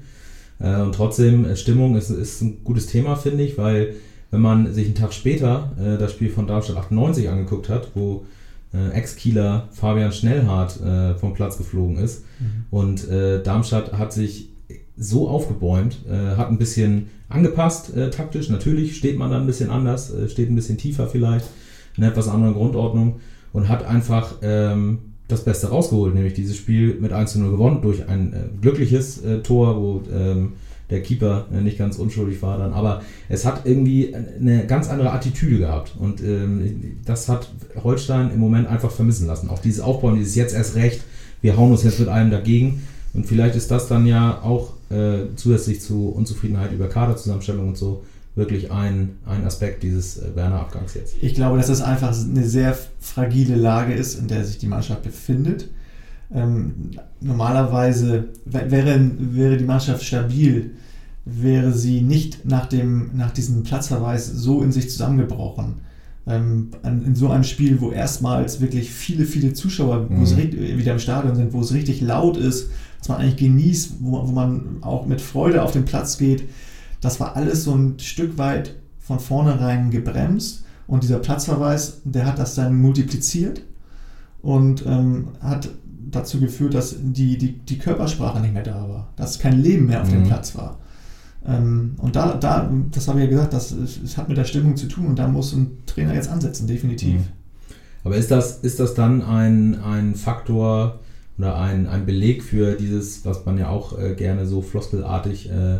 Äh, 0.61 0.81
und 0.83 0.95
trotzdem, 0.95 1.45
äh, 1.45 1.57
Stimmung 1.57 1.97
ist, 1.97 2.11
ist 2.11 2.43
ein 2.43 2.63
gutes 2.65 2.87
Thema, 2.87 3.17
finde 3.17 3.45
ich, 3.45 3.59
weil 3.59 3.95
wenn 4.31 4.41
man 4.41 4.73
sich 4.73 4.87
einen 4.87 4.95
Tag 4.95 5.13
später 5.13 5.73
äh, 5.79 5.99
das 5.99 6.13
Spiel 6.13 6.31
von 6.31 6.47
Darmstadt 6.47 6.77
98 6.77 7.29
angeguckt 7.29 7.69
hat, 7.69 7.89
wo 7.95 8.27
äh, 8.73 8.91
Ex-Kieler 8.91 9.69
Fabian 9.73 10.13
Schnellhardt 10.13 10.81
äh, 10.81 11.15
vom 11.17 11.35
Platz 11.35 11.59
geflogen 11.59 11.97
ist. 11.97 12.25
Mhm. 12.39 12.65
Und 12.71 13.09
äh, 13.09 13.43
Darmstadt 13.43 13.93
hat 13.95 14.13
sich 14.13 14.51
so 14.97 15.29
aufgebäumt, 15.29 15.99
äh, 16.09 16.37
hat 16.37 16.51
ein 16.51 16.59
bisschen 16.59 17.09
angepasst 17.29 17.93
taktisch. 18.11 18.49
Natürlich 18.51 18.97
steht 18.97 19.17
man 19.17 19.31
dann 19.31 19.43
ein 19.43 19.47
bisschen 19.47 19.71
anders, 19.71 20.13
steht 20.27 20.51
ein 20.51 20.57
bisschen 20.57 20.79
tiefer 20.79 21.07
vielleicht, 21.07 21.47
in 21.97 22.03
etwas 22.03 22.27
anderen 22.27 22.55
Grundordnung 22.55 23.21
und 23.53 23.69
hat 23.69 23.85
einfach 23.85 24.35
ähm, 24.43 24.99
das 25.31 25.45
Beste 25.45 25.69
rausgeholt, 25.69 26.15
nämlich 26.15 26.35
dieses 26.35 26.57
Spiel 26.57 26.97
mit 27.01 27.13
1 27.13 27.33
zu 27.33 27.41
0 27.41 27.51
gewonnen 27.51 27.83
durch 27.83 28.09
ein 28.09 28.35
glückliches 28.61 29.23
Tor, 29.43 29.77
wo 29.81 30.03
ähm, 30.13 30.53
der 30.91 31.03
Keeper 31.03 31.47
nicht 31.51 31.79
ganz 31.79 31.97
unschuldig 31.97 32.43
war 32.43 32.59
dann. 32.59 32.73
Aber 32.73 33.03
es 33.29 33.45
hat 33.45 33.63
irgendwie 33.65 34.15
eine 34.15 34.67
ganz 34.67 34.89
andere 34.89 35.13
Attitüde 35.13 35.59
gehabt. 35.59 35.95
Und 35.99 36.21
ähm, 36.21 36.99
das 37.05 37.29
hat 37.29 37.51
Holstein 37.83 38.31
im 38.33 38.41
Moment 38.41 38.69
einfach 38.69 38.91
vermissen 38.91 39.27
lassen. 39.27 39.49
Auch 39.49 39.61
dieses 39.61 39.81
Aufbauen, 39.81 40.17
dieses 40.17 40.35
jetzt 40.35 40.55
erst 40.55 40.75
recht, 40.75 41.03
wir 41.43 41.57
hauen 41.57 41.71
uns 41.71 41.85
jetzt 41.85 42.01
mit 42.01 42.09
allem 42.09 42.31
dagegen. 42.31 42.83
Und 43.15 43.27
vielleicht 43.27 43.57
ist 43.57 43.71
das 43.71 43.89
dann 43.89 44.07
ja 44.07 44.41
auch 44.43 44.75
äh, 44.91 45.27
zusätzlich 45.37 45.81
zu 45.81 46.09
Unzufriedenheit 46.09 46.73
über 46.73 46.89
Kaderzusammenstellung 46.89 47.69
und 47.69 47.77
so 47.77 48.05
wirklich 48.35 48.71
ein, 48.71 49.19
ein 49.27 49.45
Aspekt 49.45 49.83
dieses 49.83 50.19
äh, 50.19 50.35
Werner-Abgangs 50.35 50.95
jetzt. 50.95 51.17
Ich 51.21 51.35
glaube, 51.35 51.59
dass 51.59 51.67
das 51.67 51.83
einfach 51.83 52.15
eine 52.17 52.45
sehr 52.45 52.77
fragile 52.99 53.57
Lage 53.57 53.93
ist, 53.93 54.19
in 54.19 54.29
der 54.29 54.45
sich 54.45 54.59
die 54.59 54.69
Mannschaft 54.69 55.03
befindet. 55.03 55.69
Ähm, 56.33 56.93
normalerweise 57.21 58.29
wäre, 58.45 59.11
wäre 59.19 59.57
die 59.57 59.65
Mannschaft 59.65 60.05
stabil, 60.05 60.71
wäre 61.25 61.73
sie 61.73 62.03
nicht 62.03 62.45
nach, 62.45 62.67
dem, 62.67 63.11
nach 63.17 63.33
diesem 63.33 63.65
Platzverweis 63.65 64.27
so 64.27 64.63
in 64.63 64.71
sich 64.71 64.91
zusammengebrochen. 64.91 65.81
Ähm, 66.27 66.71
in 66.85 67.17
so 67.17 67.31
einem 67.31 67.45
Spiel, 67.45 67.81
wo 67.81 67.91
erstmals 67.91 68.61
wirklich 68.61 68.91
viele, 68.91 69.25
viele 69.25 69.55
Zuschauer 69.55 70.07
mhm. 70.09 70.25
wieder 70.79 70.93
im 70.93 70.99
Stadion 70.99 71.35
sind, 71.35 71.53
wo 71.53 71.61
es 71.61 71.73
richtig 71.73 72.01
laut 72.01 72.37
ist, 72.37 72.71
was 73.01 73.09
man 73.09 73.19
eigentlich 73.19 73.37
genießt, 73.37 73.95
wo, 74.01 74.29
wo 74.29 74.33
man 74.33 74.79
auch 74.83 75.07
mit 75.07 75.21
Freude 75.21 75.63
auf 75.63 75.73
den 75.73 75.85
Platz 75.85 76.17
geht, 76.19 76.45
das 77.01 77.21
war 77.21 77.37
alles 77.37 77.65
so 77.65 77.75
ein 77.75 77.99
Stück 77.99 78.39
weit 78.39 78.77
von 78.99 79.21
vornherein 79.21 79.91
gebremst. 79.91 80.65
Und 80.87 81.03
dieser 81.03 81.19
Platzverweis, 81.19 82.01
der 82.05 82.27
hat 82.27 82.39
das 82.39 82.55
dann 82.57 82.81
multipliziert 82.81 83.63
und 84.43 84.85
ähm, 84.87 85.29
hat 85.41 85.71
dazu 86.11 86.41
geführt, 86.41 86.75
dass 86.75 86.97
die, 86.99 87.39
die, 87.39 87.59
die 87.59 87.79
Körpersprache 87.79 88.41
nicht 88.41 88.55
mehr 88.55 88.65
da 88.65 88.89
war, 88.89 89.13
dass 89.17 89.39
kein 89.39 89.61
Leben 89.61 89.87
mehr 89.87 90.03
auf 90.03 90.09
mhm. 90.09 90.15
dem 90.15 90.25
Platz 90.25 90.57
war. 90.57 90.79
Ähm, 91.47 91.95
und 91.99 92.17
da, 92.17 92.35
da, 92.35 92.71
das 92.91 93.09
habe 93.09 93.21
ich 93.21 93.27
ja 93.27 93.31
gesagt, 93.31 93.53
das, 93.53 93.75
das 94.03 94.17
hat 94.17 94.29
mit 94.29 94.37
der 94.37 94.45
Stimmung 94.45 94.77
zu 94.77 94.89
tun 94.89 95.07
und 95.07 95.19
da 95.19 95.29
muss 95.29 95.53
ein 95.53 95.79
Trainer 95.87 96.15
jetzt 96.15 96.29
ansetzen, 96.29 96.67
definitiv. 96.67 97.15
Mhm. 97.15 97.27
Aber 98.03 98.17
ist 98.17 98.31
das, 98.31 98.59
ist 98.59 98.81
das 98.81 98.95
dann 98.95 99.23
ein, 99.23 99.81
ein 99.83 100.15
Faktor 100.15 101.01
oder 101.39 101.57
ein, 101.57 101.87
ein 101.87 102.07
Beleg 102.07 102.43
für 102.43 102.75
dieses, 102.75 103.25
was 103.25 103.47
man 103.47 103.59
ja 103.59 103.69
auch 103.69 103.99
äh, 103.99 104.15
gerne 104.15 104.47
so 104.47 104.63
floskelartig 104.63 105.51
äh, 105.51 105.79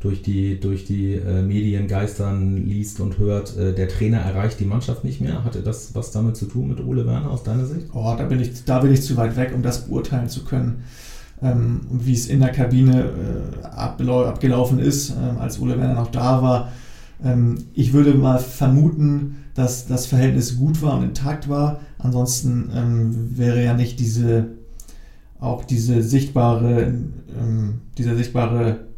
durch 0.00 0.22
die, 0.22 0.58
durch 0.58 0.86
die 0.86 1.12
äh, 1.12 1.42
Medien 1.42 1.86
geistern 1.86 2.56
liest 2.56 3.00
und 3.00 3.18
hört, 3.18 3.56
äh, 3.56 3.74
der 3.74 3.86
Trainer 3.88 4.18
erreicht 4.18 4.58
die 4.58 4.64
Mannschaft 4.64 5.04
nicht 5.04 5.20
mehr. 5.20 5.44
Hatte 5.44 5.60
das 5.60 5.94
was 5.94 6.10
damit 6.10 6.36
zu 6.36 6.46
tun 6.46 6.68
mit 6.68 6.80
Ole 6.80 7.06
Werner 7.06 7.30
aus 7.30 7.42
deiner 7.42 7.66
Sicht? 7.66 7.88
Oh, 7.92 8.14
da 8.16 8.24
bin 8.24 8.40
ich, 8.40 8.64
da 8.64 8.78
bin 8.80 8.92
ich 8.92 9.02
zu 9.02 9.16
weit 9.18 9.36
weg, 9.36 9.52
um 9.54 9.62
das 9.62 9.86
beurteilen 9.86 10.28
zu 10.28 10.44
können. 10.44 10.84
Ähm, 11.42 11.82
wie 11.90 12.14
es 12.14 12.28
in 12.28 12.40
der 12.40 12.50
Kabine 12.50 13.10
äh, 13.62 13.66
abgelaufen 13.66 14.78
ist, 14.78 15.10
ähm, 15.10 15.38
als 15.38 15.60
Ole 15.60 15.78
Werner 15.78 15.94
noch 15.94 16.10
da 16.10 16.42
war. 16.42 16.72
Ähm, 17.22 17.58
ich 17.74 17.92
würde 17.92 18.14
mal 18.14 18.38
vermuten, 18.38 19.36
dass 19.54 19.86
das 19.86 20.06
Verhältnis 20.06 20.56
gut 20.56 20.80
war 20.80 20.96
und 20.96 21.04
intakt 21.04 21.48
war. 21.48 21.80
Ansonsten 21.98 22.70
ähm, 22.74 23.36
wäre 23.36 23.62
ja 23.62 23.74
nicht 23.74 24.00
diese 24.00 24.48
auch 25.40 25.64
diese 25.64 26.02
sichtbare, 26.02 26.92
ähm, 27.38 27.80
dieser 27.96 28.14
sichtbare 28.14 28.89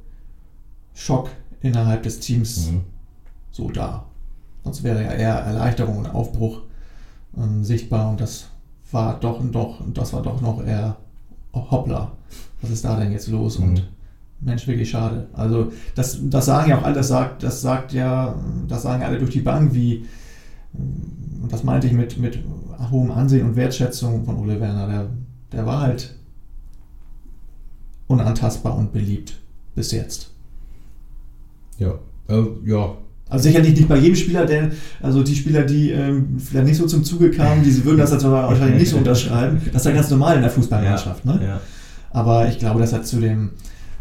Schock 0.94 1.30
innerhalb 1.60 2.02
des 2.02 2.20
Teams 2.20 2.70
mhm. 2.70 2.82
so 3.50 3.70
da. 3.70 4.06
Sonst 4.64 4.82
wäre 4.82 5.02
ja 5.02 5.12
eher 5.12 5.34
Erleichterung 5.34 5.98
und 5.98 6.14
Aufbruch 6.14 6.62
ähm, 7.36 7.64
sichtbar 7.64 8.10
und 8.10 8.20
das 8.20 8.48
war 8.90 9.18
doch 9.18 9.40
und 9.40 9.52
doch 9.52 9.80
und 9.80 9.96
das 9.96 10.12
war 10.12 10.22
doch 10.22 10.40
noch 10.40 10.64
eher 10.64 10.96
hoppla. 11.54 12.12
Was 12.60 12.70
ist 12.70 12.84
da 12.84 12.96
denn 12.96 13.12
jetzt 13.12 13.28
los? 13.28 13.58
Mhm. 13.58 13.68
Und 13.68 13.88
Mensch, 14.40 14.66
wirklich 14.66 14.90
schade. 14.90 15.28
Also 15.32 15.72
das, 15.94 16.18
das 16.22 16.46
sagen 16.46 16.70
ja 16.70 16.78
auch 16.78 16.84
alle, 16.84 16.94
das 16.94 17.08
sagt, 17.08 17.42
das 17.42 17.62
sagt 17.62 17.92
ja, 17.92 18.34
das 18.66 18.82
sagen 18.82 19.02
alle 19.02 19.18
durch 19.18 19.30
die 19.30 19.40
Bank, 19.40 19.72
wie 19.72 20.06
und 20.72 21.52
das 21.52 21.64
meinte 21.64 21.86
ich 21.86 21.92
mit, 21.92 22.18
mit 22.18 22.38
hohem 22.90 23.10
Ansehen 23.10 23.46
und 23.46 23.56
Wertschätzung 23.56 24.24
von 24.24 24.36
Ole 24.36 24.60
Werner. 24.60 24.86
Der, 24.86 25.10
der 25.52 25.66
war 25.66 25.80
halt 25.80 26.16
unantastbar 28.06 28.76
und 28.76 28.92
beliebt 28.92 29.38
bis 29.74 29.92
jetzt. 29.92 30.31
Ja, 31.82 31.98
äh, 32.28 32.44
ja. 32.64 32.94
Also 33.28 33.44
sicherlich 33.44 33.74
nicht 33.74 33.88
bei 33.88 33.96
jedem 33.96 34.16
Spieler, 34.16 34.44
denn 34.44 34.72
also 35.00 35.22
die 35.22 35.34
Spieler, 35.34 35.62
die 35.62 35.90
ähm, 35.90 36.38
vielleicht 36.38 36.66
nicht 36.66 36.76
so 36.76 36.86
zum 36.86 37.02
Zuge 37.02 37.30
kamen, 37.30 37.64
die 37.64 37.84
würden 37.84 37.96
das 37.98 38.12
jetzt 38.12 38.24
wahrscheinlich 38.24 38.80
nicht 38.80 38.90
so 38.90 38.98
unterschreiben. 38.98 39.60
Das 39.72 39.82
ist 39.82 39.86
ja 39.86 39.92
ganz 39.92 40.10
normal 40.10 40.36
in 40.36 40.42
der 40.42 40.50
Fußballmannschaft. 40.50 41.24
Ja, 41.24 41.34
ne? 41.34 41.40
Ja. 41.42 41.60
Aber 42.10 42.48
ich 42.48 42.58
glaube, 42.58 42.80
dass 42.80 42.92
er 42.92 43.02
zu 43.02 43.20
dem 43.20 43.50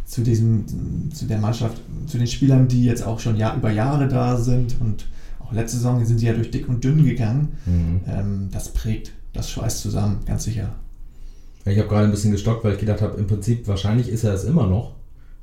zu 0.06 0.22
diesem 0.22 0.66
zu 1.14 1.26
der 1.26 1.38
Mannschaft, 1.38 1.78
zu 2.08 2.18
den 2.18 2.28
Spielern, 2.28 2.68
die 2.68 2.84
jetzt 2.84 3.06
auch 3.08 3.22
schon 3.22 3.38
Jahr, 3.38 3.56
über 3.56 3.72
Jahre 3.72 4.10
da 4.10 4.36
sind 4.36 4.76
und 4.82 5.06
auch 5.40 5.54
letzte 5.54 5.78
Saison 5.78 6.04
sind 6.04 6.18
sie 6.18 6.26
ja 6.26 6.34
durch 6.34 6.52
dick 6.52 6.68
und 6.68 6.84
dünn 6.84 7.06
gegangen. 7.06 7.54
Mhm. 7.66 8.02
Ähm, 8.08 8.50
das 8.52 8.74
prägt, 8.74 9.14
das 9.32 9.50
schweißt 9.50 9.80
zusammen, 9.80 10.20
ganz 10.26 10.44
sicher. 10.44 10.76
Ich 11.64 11.78
habe 11.78 11.88
gerade 11.88 12.06
ein 12.06 12.12
bisschen 12.12 12.32
gestockt, 12.32 12.66
weil 12.66 12.74
ich 12.74 12.80
gedacht 12.80 13.02
habe, 13.02 13.18
im 13.18 13.28
Prinzip 13.28 13.66
wahrscheinlich 13.70 14.10
ist 14.10 14.26
er 14.26 14.34
es 14.34 14.44
immer 14.44 14.68
noch. 14.68 14.96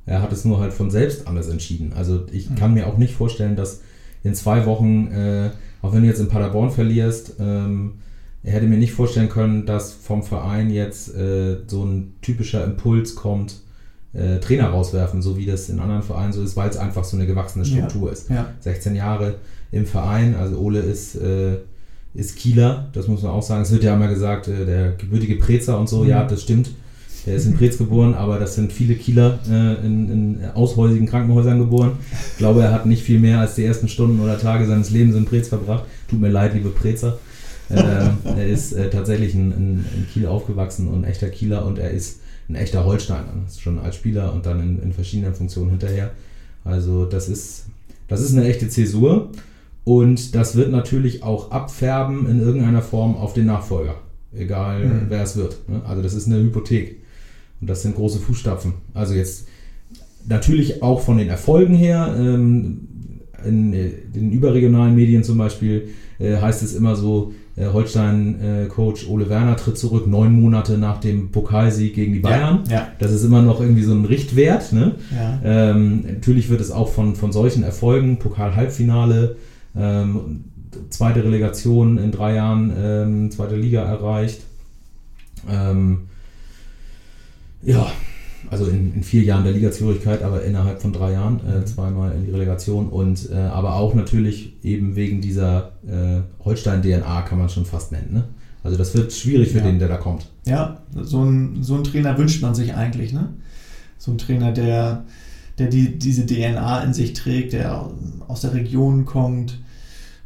Er 0.09 0.23
hat 0.23 0.33
es 0.33 0.43
nur 0.43 0.59
halt 0.59 0.73
von 0.73 0.89
selbst 0.89 1.27
anders 1.27 1.49
entschieden. 1.49 1.93
Also 1.95 2.25
ich 2.31 2.49
mhm. 2.49 2.55
kann 2.55 2.73
mir 2.73 2.87
auch 2.87 2.97
nicht 2.97 3.13
vorstellen, 3.13 3.55
dass 3.55 3.81
in 4.23 4.33
zwei 4.33 4.65
Wochen, 4.65 5.07
äh, 5.11 5.51
auch 5.83 5.93
wenn 5.93 6.01
du 6.01 6.07
jetzt 6.07 6.19
in 6.19 6.27
Paderborn 6.27 6.71
verlierst, 6.71 7.35
ähm, 7.39 7.93
er 8.41 8.53
hätte 8.53 8.65
mir 8.65 8.77
nicht 8.77 8.93
vorstellen 8.93 9.29
können, 9.29 9.67
dass 9.67 9.93
vom 9.93 10.23
Verein 10.23 10.71
jetzt 10.71 11.15
äh, 11.15 11.57
so 11.67 11.83
ein 11.83 12.15
typischer 12.21 12.63
Impuls 12.63 13.15
kommt, 13.15 13.57
äh, 14.13 14.39
Trainer 14.39 14.69
rauswerfen, 14.69 15.21
so 15.21 15.37
wie 15.37 15.45
das 15.45 15.69
in 15.69 15.79
anderen 15.79 16.01
Vereinen 16.01 16.33
so 16.33 16.41
ist, 16.41 16.57
weil 16.57 16.69
es 16.69 16.77
einfach 16.77 17.03
so 17.03 17.15
eine 17.15 17.27
gewachsene 17.27 17.63
Struktur 17.63 18.07
ja. 18.07 18.13
ist. 18.13 18.29
Ja. 18.29 18.53
16 18.61 18.95
Jahre 18.95 19.35
im 19.71 19.85
Verein, 19.85 20.35
also 20.35 20.57
Ole 20.57 20.79
ist, 20.79 21.15
äh, 21.15 21.57
ist 22.15 22.35
Kieler, 22.35 22.89
das 22.93 23.07
muss 23.07 23.21
man 23.21 23.31
auch 23.31 23.43
sagen. 23.43 23.61
Es 23.61 23.71
wird 23.71 23.83
ja 23.83 23.93
immer 23.93 24.07
gesagt, 24.07 24.47
äh, 24.47 24.65
der 24.65 24.91
gebürtige 24.93 25.35
Prezer 25.35 25.77
und 25.79 25.87
so, 25.87 26.03
mhm. 26.03 26.09
ja, 26.09 26.23
das 26.23 26.41
stimmt. 26.41 26.71
Der 27.25 27.35
ist 27.35 27.45
in 27.45 27.55
Preetz 27.55 27.77
geboren, 27.77 28.13
aber 28.13 28.39
das 28.39 28.55
sind 28.55 28.71
viele 28.71 28.95
Kieler 28.95 29.39
äh, 29.49 29.85
in, 29.85 30.09
in, 30.11 30.45
aushäusigen 30.53 31.07
Krankenhäusern 31.07 31.59
geboren. 31.59 31.93
Ich 32.31 32.37
glaube, 32.37 32.63
er 32.63 32.71
hat 32.71 32.85
nicht 32.85 33.03
viel 33.03 33.19
mehr 33.19 33.39
als 33.39 33.55
die 33.55 33.65
ersten 33.65 33.87
Stunden 33.87 34.19
oder 34.19 34.39
Tage 34.39 34.65
seines 34.65 34.89
Lebens 34.89 35.15
in 35.15 35.25
Preetz 35.25 35.49
verbracht. 35.49 35.83
Tut 36.07 36.19
mir 36.19 36.29
leid, 36.29 36.53
liebe 36.53 36.69
Preetzer. 36.69 37.19
Äh, 37.69 37.75
er 38.23 38.47
ist 38.47 38.73
äh, 38.73 38.89
tatsächlich 38.89 39.35
in, 39.35 39.51
in, 39.51 39.85
in, 39.95 40.07
Kiel 40.11 40.27
aufgewachsen 40.27 40.87
und 40.87 41.01
ein 41.01 41.03
echter 41.03 41.29
Kieler 41.29 41.65
und 41.65 41.77
er 41.77 41.91
ist 41.91 42.21
ein 42.47 42.55
echter 42.55 42.85
Holsteiner. 42.85 43.33
Schon 43.59 43.79
als 43.79 43.95
Spieler 43.95 44.33
und 44.33 44.45
dann 44.45 44.59
in, 44.59 44.81
in 44.81 44.93
verschiedenen 44.93 45.33
Funktionen 45.33 45.71
hinterher. 45.71 46.11
Also 46.63 47.05
das 47.05 47.29
ist, 47.29 47.65
das 48.07 48.21
ist 48.21 48.33
eine 48.33 48.47
echte 48.47 48.69
Zäsur 48.69 49.29
und 49.83 50.35
das 50.35 50.55
wird 50.55 50.71
natürlich 50.71 51.23
auch 51.23 51.51
abfärben 51.51 52.27
in 52.29 52.39
irgendeiner 52.39 52.81
Form 52.81 53.15
auf 53.15 53.33
den 53.33 53.45
Nachfolger. 53.45 53.95
Egal 54.33 54.85
mhm. 54.85 55.05
wer 55.09 55.23
es 55.23 55.35
wird. 55.35 55.57
Ne? 55.67 55.81
Also 55.87 56.01
das 56.01 56.13
ist 56.13 56.27
eine 56.27 56.37
Hypothek. 56.37 56.97
Und 57.61 57.69
das 57.69 57.81
sind 57.81 57.95
große 57.95 58.19
Fußstapfen. 58.19 58.73
Also 58.93 59.13
jetzt 59.13 59.47
natürlich 60.27 60.81
auch 60.83 61.01
von 61.01 61.17
den 61.17 61.29
Erfolgen 61.29 61.75
her, 61.75 62.15
ähm, 62.17 62.87
in 63.45 63.71
den 63.71 64.31
überregionalen 64.31 64.95
Medien 64.95 65.23
zum 65.23 65.37
Beispiel 65.37 65.89
äh, 66.19 66.37
heißt 66.37 66.61
es 66.61 66.75
immer 66.75 66.95
so, 66.95 67.33
äh, 67.55 67.67
Holstein-Coach 67.67 69.05
äh, 69.05 69.09
Ole 69.09 69.29
Werner 69.29 69.55
tritt 69.55 69.77
zurück, 69.77 70.07
neun 70.07 70.33
Monate 70.33 70.77
nach 70.77 70.99
dem 70.99 71.31
Pokalsieg 71.31 71.93
gegen 71.95 72.13
die 72.13 72.19
Bayern. 72.19 72.63
Ja, 72.67 72.73
ja. 72.73 72.87
Das 72.99 73.11
ist 73.11 73.23
immer 73.23 73.41
noch 73.41 73.61
irgendwie 73.61 73.83
so 73.83 73.93
ein 73.93 74.05
Richtwert. 74.05 74.73
Ne? 74.73 74.95
Ja. 75.15 75.39
Ähm, 75.43 76.03
natürlich 76.05 76.49
wird 76.49 76.61
es 76.61 76.71
auch 76.71 76.89
von, 76.89 77.15
von 77.15 77.31
solchen 77.31 77.63
Erfolgen, 77.63 78.17
Pokal-Halbfinale, 78.17 79.35
ähm, 79.77 80.43
zweite 80.89 81.23
Relegation 81.23 81.97
in 81.97 82.11
drei 82.11 82.35
Jahren, 82.35 82.73
ähm, 82.77 83.31
zweite 83.31 83.55
Liga 83.55 83.83
erreicht. 83.83 84.41
Ähm, 85.49 86.08
ja, 87.61 87.91
also 88.49 88.65
in, 88.65 88.93
in, 88.93 89.03
vier 89.03 89.23
Jahren 89.23 89.43
der 89.43 89.53
Ligazugehörigkeit, 89.53 90.23
aber 90.23 90.43
innerhalb 90.43 90.81
von 90.81 90.93
drei 90.93 91.13
Jahren 91.13 91.39
äh, 91.47 91.59
mhm. 91.59 91.65
zweimal 91.65 92.13
in 92.13 92.25
die 92.25 92.31
Relegation 92.31 92.87
und 92.87 93.29
äh, 93.31 93.35
aber 93.35 93.75
auch 93.75 93.93
natürlich 93.93 94.53
eben 94.63 94.95
wegen 94.95 95.21
dieser 95.21 95.73
äh, 95.87 96.21
Holstein-DNA 96.43 97.21
kann 97.23 97.37
man 97.37 97.49
schon 97.49 97.65
fast 97.65 97.91
nennen. 97.91 98.13
Ne? 98.13 98.23
Also 98.63 98.77
das 98.77 98.93
wird 98.95 99.11
schwierig 99.13 99.51
für 99.51 99.59
ja. 99.59 99.65
den, 99.65 99.79
der 99.79 99.87
da 99.87 99.97
kommt. 99.97 100.27
Ja, 100.45 100.81
so 100.95 101.23
ein, 101.23 101.63
so 101.63 101.75
ein 101.75 101.83
Trainer 101.83 102.17
wünscht 102.17 102.41
man 102.41 102.55
sich 102.55 102.73
eigentlich, 102.73 103.13
ne? 103.13 103.29
So 103.97 104.11
ein 104.11 104.17
Trainer, 104.17 104.51
der, 104.51 105.03
der 105.57 105.67
die, 105.67 105.97
diese 105.97 106.25
DNA 106.25 106.83
in 106.83 106.93
sich 106.93 107.13
trägt, 107.13 107.53
der 107.53 107.89
aus 108.27 108.41
der 108.41 108.53
Region 108.53 109.05
kommt, 109.05 109.59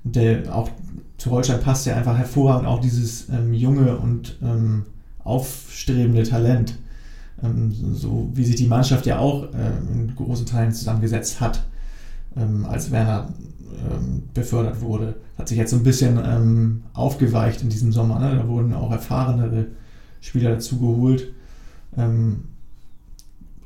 der 0.03 0.55
auch 0.55 0.69
zu 1.17 1.31
Holstein 1.31 1.61
passt 1.61 1.85
ja 1.85 1.95
einfach 1.95 2.17
hervorragend 2.17 2.67
auch 2.67 2.81
dieses 2.81 3.29
ähm, 3.29 3.53
junge 3.53 3.97
und 3.97 4.37
ähm, 4.43 4.83
aufstrebende 5.23 6.23
Talent. 6.23 6.75
Ähm, 7.43 7.71
so 7.93 8.29
wie 8.33 8.45
sich 8.45 8.55
die 8.55 8.67
Mannschaft 8.67 9.05
ja 9.05 9.19
auch 9.19 9.43
äh, 9.53 9.91
in 9.91 10.15
großen 10.15 10.45
Teilen 10.45 10.71
zusammengesetzt 10.71 11.41
hat, 11.41 11.65
ähm, 12.37 12.65
als 12.65 12.91
Werner 12.91 13.29
ähm, 13.91 14.23
befördert 14.33 14.81
wurde. 14.81 15.15
Hat 15.37 15.47
sich 15.47 15.57
jetzt 15.57 15.71
so 15.71 15.77
ein 15.77 15.83
bisschen 15.83 16.19
ähm, 16.23 16.83
aufgeweicht 16.93 17.61
in 17.61 17.69
diesem 17.69 17.91
Sommer. 17.91 18.19
Ne? 18.19 18.35
Da 18.35 18.47
wurden 18.47 18.73
auch 18.73 18.91
erfahrenere 18.91 19.67
Spieler 20.21 20.51
dazu 20.51 20.79
geholt. 20.79 21.33
Ähm, 21.97 22.45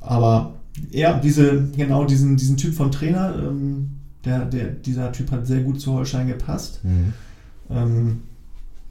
aber 0.01 0.53
ja, 0.91 1.19
diese, 1.19 1.67
genau 1.75 2.05
diesen, 2.05 2.37
diesen 2.37 2.57
Typ 2.57 2.73
von 2.73 2.91
Trainer, 2.91 3.35
ähm, 3.37 3.91
der, 4.25 4.45
der, 4.45 4.67
dieser 4.67 5.11
Typ 5.11 5.31
hat 5.31 5.47
sehr 5.47 5.61
gut 5.61 5.79
zu 5.79 5.93
Holstein 5.93 6.27
gepasst. 6.27 6.81
Mhm. 6.83 7.13
Ähm, 7.69 8.19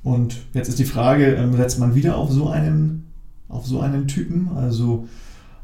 und 0.02 0.38
jetzt 0.54 0.68
ist 0.68 0.78
die 0.78 0.84
Frage, 0.84 1.34
ähm, 1.34 1.56
setzt 1.56 1.78
man 1.78 1.94
wieder 1.94 2.16
auf 2.16 2.30
so 2.30 2.48
einen, 2.48 3.05
auf 3.48 3.66
so 3.66 3.80
einen 3.80 4.08
Typen, 4.08 4.50
also 4.56 5.06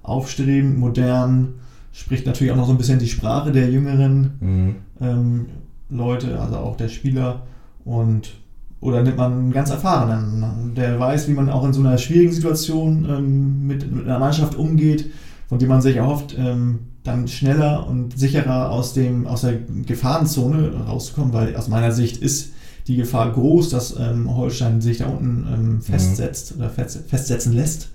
aufstrebend, 0.02 0.78
modern, 0.78 1.54
spricht 1.92 2.26
natürlich 2.26 2.52
auch 2.52 2.56
noch 2.56 2.66
so 2.66 2.72
ein 2.72 2.78
bisschen 2.78 2.98
die 2.98 3.08
Sprache 3.08 3.52
der 3.52 3.70
jüngeren 3.70 4.32
mhm. 4.40 4.74
ähm, 5.00 5.46
Leute, 5.90 6.40
also 6.40 6.56
auch 6.56 6.76
der 6.76 6.88
Spieler. 6.88 7.42
Und 7.84 8.34
oder 8.80 9.02
nimmt 9.02 9.16
man 9.16 9.32
einen 9.32 9.52
ganz 9.52 9.70
erfahrenen, 9.70 10.74
der 10.74 10.98
weiß, 10.98 11.28
wie 11.28 11.34
man 11.34 11.48
auch 11.48 11.64
in 11.64 11.72
so 11.72 11.80
einer 11.80 11.98
schwierigen 11.98 12.32
Situation 12.32 13.06
ähm, 13.08 13.66
mit, 13.66 13.90
mit, 13.92 14.06
einer 14.06 14.18
Mannschaft 14.18 14.56
umgeht, 14.56 15.08
von 15.48 15.60
dem 15.60 15.68
man 15.68 15.80
sich 15.80 15.96
erhofft, 15.96 16.36
ähm, 16.36 16.80
dann 17.04 17.28
schneller 17.28 17.86
und 17.86 18.18
sicherer 18.18 18.70
aus, 18.70 18.92
dem, 18.92 19.26
aus 19.28 19.42
der 19.42 19.54
Gefahrenzone 19.86 20.84
rauszukommen, 20.88 21.32
weil 21.32 21.54
aus 21.54 21.68
meiner 21.68 21.92
Sicht 21.92 22.16
ist 22.16 22.52
die 22.86 22.96
Gefahr 22.96 23.32
groß, 23.32 23.70
dass 23.70 23.96
ähm, 23.98 24.34
Holstein 24.34 24.80
sich 24.80 24.98
da 24.98 25.06
unten 25.06 25.46
ähm, 25.52 25.68
mhm. 25.74 25.82
festsetzt 25.82 26.56
mhm. 26.56 26.62
oder 26.62 26.70
festsetzen 26.70 27.52
lässt. 27.52 27.88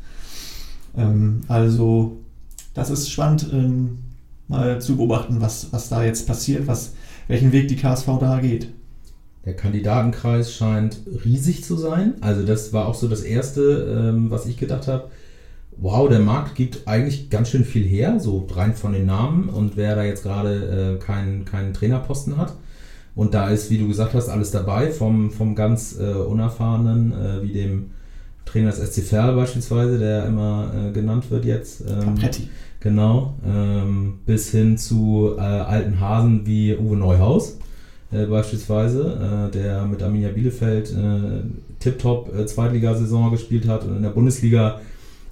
Ähm, 0.95 1.41
also 1.47 2.17
das 2.73 2.89
ist 2.89 3.09
spannend, 3.09 3.49
ähm, 3.51 3.99
mal 4.47 4.81
zu 4.81 4.97
beobachten, 4.97 5.41
was, 5.41 5.71
was 5.71 5.89
da 5.89 6.03
jetzt 6.03 6.27
passiert, 6.27 6.67
was, 6.67 6.93
welchen 7.27 7.51
Weg 7.51 7.67
die 7.67 7.75
KSV 7.75 8.07
da 8.19 8.39
geht. 8.39 8.69
Der 9.45 9.55
Kandidatenkreis 9.55 10.53
scheint 10.53 10.99
riesig 11.23 11.63
zu 11.63 11.77
sein. 11.77 12.15
Also 12.21 12.45
das 12.45 12.73
war 12.73 12.87
auch 12.87 12.95
so 12.95 13.07
das 13.07 13.21
Erste, 13.21 14.11
ähm, 14.11 14.29
was 14.29 14.45
ich 14.45 14.57
gedacht 14.57 14.87
habe. 14.87 15.09
Wow, 15.77 16.09
der 16.09 16.19
Markt 16.19 16.55
gibt 16.55 16.87
eigentlich 16.87 17.29
ganz 17.29 17.49
schön 17.49 17.63
viel 17.63 17.85
her, 17.85 18.19
so 18.19 18.47
rein 18.51 18.73
von 18.73 18.93
den 18.93 19.05
Namen 19.05 19.49
und 19.49 19.77
wer 19.77 19.95
da 19.95 20.03
jetzt 20.03 20.23
gerade 20.23 20.97
äh, 20.97 21.03
keinen, 21.03 21.45
keinen 21.45 21.73
Trainerposten 21.73 22.37
hat. 22.37 22.55
Und 23.17 23.33
da 23.33 23.49
ist, 23.49 23.71
wie 23.71 23.79
du 23.79 23.87
gesagt 23.87 24.13
hast, 24.13 24.29
alles 24.29 24.51
dabei, 24.51 24.91
vom, 24.91 25.31
vom 25.31 25.55
ganz 25.55 25.97
äh, 25.99 26.13
Unerfahrenen, 26.13 27.13
äh, 27.13 27.41
wie 27.41 27.51
dem 27.51 27.87
Trainer 28.45 28.69
des 28.69 28.93
SC 28.93 29.01
Verl 29.01 29.35
beispielsweise, 29.35 29.97
der 29.97 30.27
immer 30.27 30.71
äh, 30.71 30.91
genannt 30.91 31.31
wird 31.31 31.43
jetzt. 31.43 31.81
Ähm, 31.81 32.13
Capretti. 32.13 32.47
Genau. 32.79 33.33
Ähm, 33.43 34.19
bis 34.27 34.51
hin 34.51 34.77
zu 34.77 35.33
äh, 35.35 35.41
alten 35.41 35.99
Hasen 35.99 36.45
wie 36.45 36.77
Uwe 36.77 36.95
Neuhaus 36.95 37.57
äh, 38.11 38.27
beispielsweise, 38.27 39.49
äh, 39.49 39.51
der 39.51 39.85
mit 39.85 40.03
Arminia 40.03 40.29
Bielefeld 40.29 40.91
äh, 40.91 41.41
tiptop 41.79 42.31
äh, 42.37 42.45
Zweitligasaison 42.45 43.31
gespielt 43.31 43.67
hat 43.67 43.83
und 43.83 43.97
in 43.97 44.03
der 44.03 44.11
Bundesliga 44.11 44.79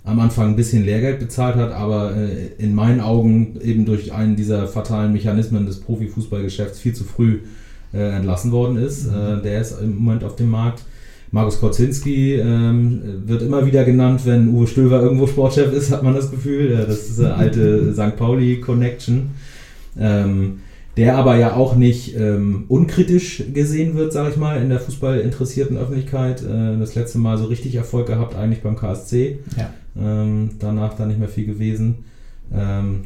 am 0.04 0.20
Anfang 0.20 0.50
ein 0.50 0.56
bisschen 0.56 0.84
Lehrgeld 0.84 1.20
bezahlt 1.20 1.56
hat, 1.56 1.72
aber 1.72 2.16
äh, 2.16 2.48
in 2.58 2.74
meinen 2.74 3.00
Augen 3.00 3.60
eben 3.62 3.86
durch 3.86 4.12
einen 4.12 4.36
dieser 4.36 4.68
fatalen 4.68 5.14
Mechanismen 5.14 5.68
des 5.68 5.82
Profifußballgeschäfts 5.82 6.80
viel 6.80 6.94
zu 6.94 7.04
früh 7.04 7.42
äh, 7.96 8.16
entlassen 8.16 8.52
worden 8.52 8.78
ist. 8.78 9.12
Mhm. 9.12 9.42
der 9.44 9.62
ist 9.62 9.80
im 9.82 9.96
Moment 9.98 10.24
auf 10.24 10.36
dem 10.36 10.50
Markt. 10.50 10.84
Markus 11.32 11.60
Korzinski 11.60 12.36
ähm, 12.36 13.02
wird 13.26 13.42
immer 13.42 13.66
wieder 13.66 13.84
genannt, 13.84 14.22
wenn 14.26 14.54
Uwe 14.54 14.68
Stöver 14.68 15.02
irgendwo 15.02 15.28
Sportchef 15.28 15.74
ist, 15.74 15.92
hat 15.92 16.04
man 16.04 16.14
das 16.14 16.32
Gefühl. 16.32 16.72
Äh, 16.72 16.86
das 16.86 17.10
ist 17.10 17.20
eine 17.20 17.34
alte 17.34 17.94
St. 17.94 18.16
Pauli-Connection. 18.16 19.32
Ähm, 20.00 20.60
der 20.98 21.18
aber 21.18 21.36
ja 21.36 21.56
auch 21.56 21.76
nicht 21.76 22.16
ähm, 22.16 22.66
unkritisch 22.70 23.44
gesehen 23.54 23.96
wird, 23.96 24.14
sage 24.14 24.30
ich 24.30 24.38
mal, 24.38 24.62
in 24.62 24.70
der 24.70 24.80
fußballinteressierten 24.80 25.78
Öffentlichkeit. 25.78 26.42
Äh, 26.42 26.78
das 26.80 26.96
letzte 26.96 27.18
Mal 27.18 27.38
so 27.38 27.46
richtig 27.46 27.76
Erfolg 27.76 28.08
gehabt, 28.08 28.36
eigentlich 28.36 28.64
beim 28.64 28.78
KSC. 28.78 29.40
Ja. 29.58 29.74
Ähm, 29.98 30.52
danach 30.60 30.96
dann 30.96 31.10
nicht 31.10 31.20
mehr 31.20 31.28
viel 31.28 31.46
gewesen. 31.46 32.06
Ähm, 32.54 33.02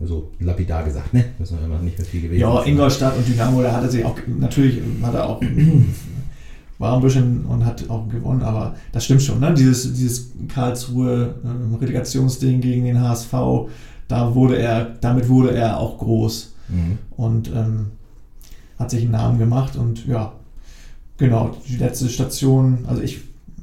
so 0.00 0.30
lapidar 0.40 0.84
gesagt, 0.84 1.12
ne? 1.14 1.24
Müssen 1.38 1.58
wir 1.58 1.64
immer 1.66 1.78
nicht 1.78 1.98
mehr 1.98 2.06
viel 2.06 2.22
gewesen 2.22 2.40
Ja, 2.40 2.62
Ingolstadt 2.62 3.16
und 3.16 3.26
Dynamo, 3.28 3.62
da 3.62 3.72
hat 3.72 3.82
er 3.82 3.90
sich 3.90 4.04
auch, 4.04 4.16
natürlich 4.26 4.80
hat 5.02 5.14
er 5.14 5.28
auch 5.28 5.40
war 6.78 6.96
ein 6.96 7.02
bisschen 7.02 7.44
und 7.46 7.64
hat 7.64 7.88
auch 7.88 8.08
gewonnen, 8.08 8.42
aber 8.42 8.74
das 8.92 9.04
stimmt 9.04 9.22
schon, 9.22 9.40
ne? 9.40 9.54
Dieses, 9.54 9.92
dieses 9.94 10.32
Karlsruhe 10.48 11.34
ähm, 11.44 11.74
Relegationsding 11.74 12.60
gegen 12.60 12.84
den 12.84 13.00
HSV, 13.00 13.32
da 14.08 14.34
wurde 14.34 14.58
er, 14.58 14.84
damit 15.00 15.28
wurde 15.28 15.54
er 15.54 15.78
auch 15.78 15.98
groß 15.98 16.52
mhm. 16.68 16.98
und 17.16 17.48
ähm, 17.54 17.86
hat 18.78 18.90
sich 18.90 19.02
einen 19.02 19.12
Namen 19.12 19.38
gemacht 19.38 19.76
und 19.76 20.06
ja, 20.06 20.32
genau, 21.16 21.56
die 21.68 21.76
letzte 21.76 22.08
Station, 22.08 22.84
also 22.86 23.02
ich 23.02 23.20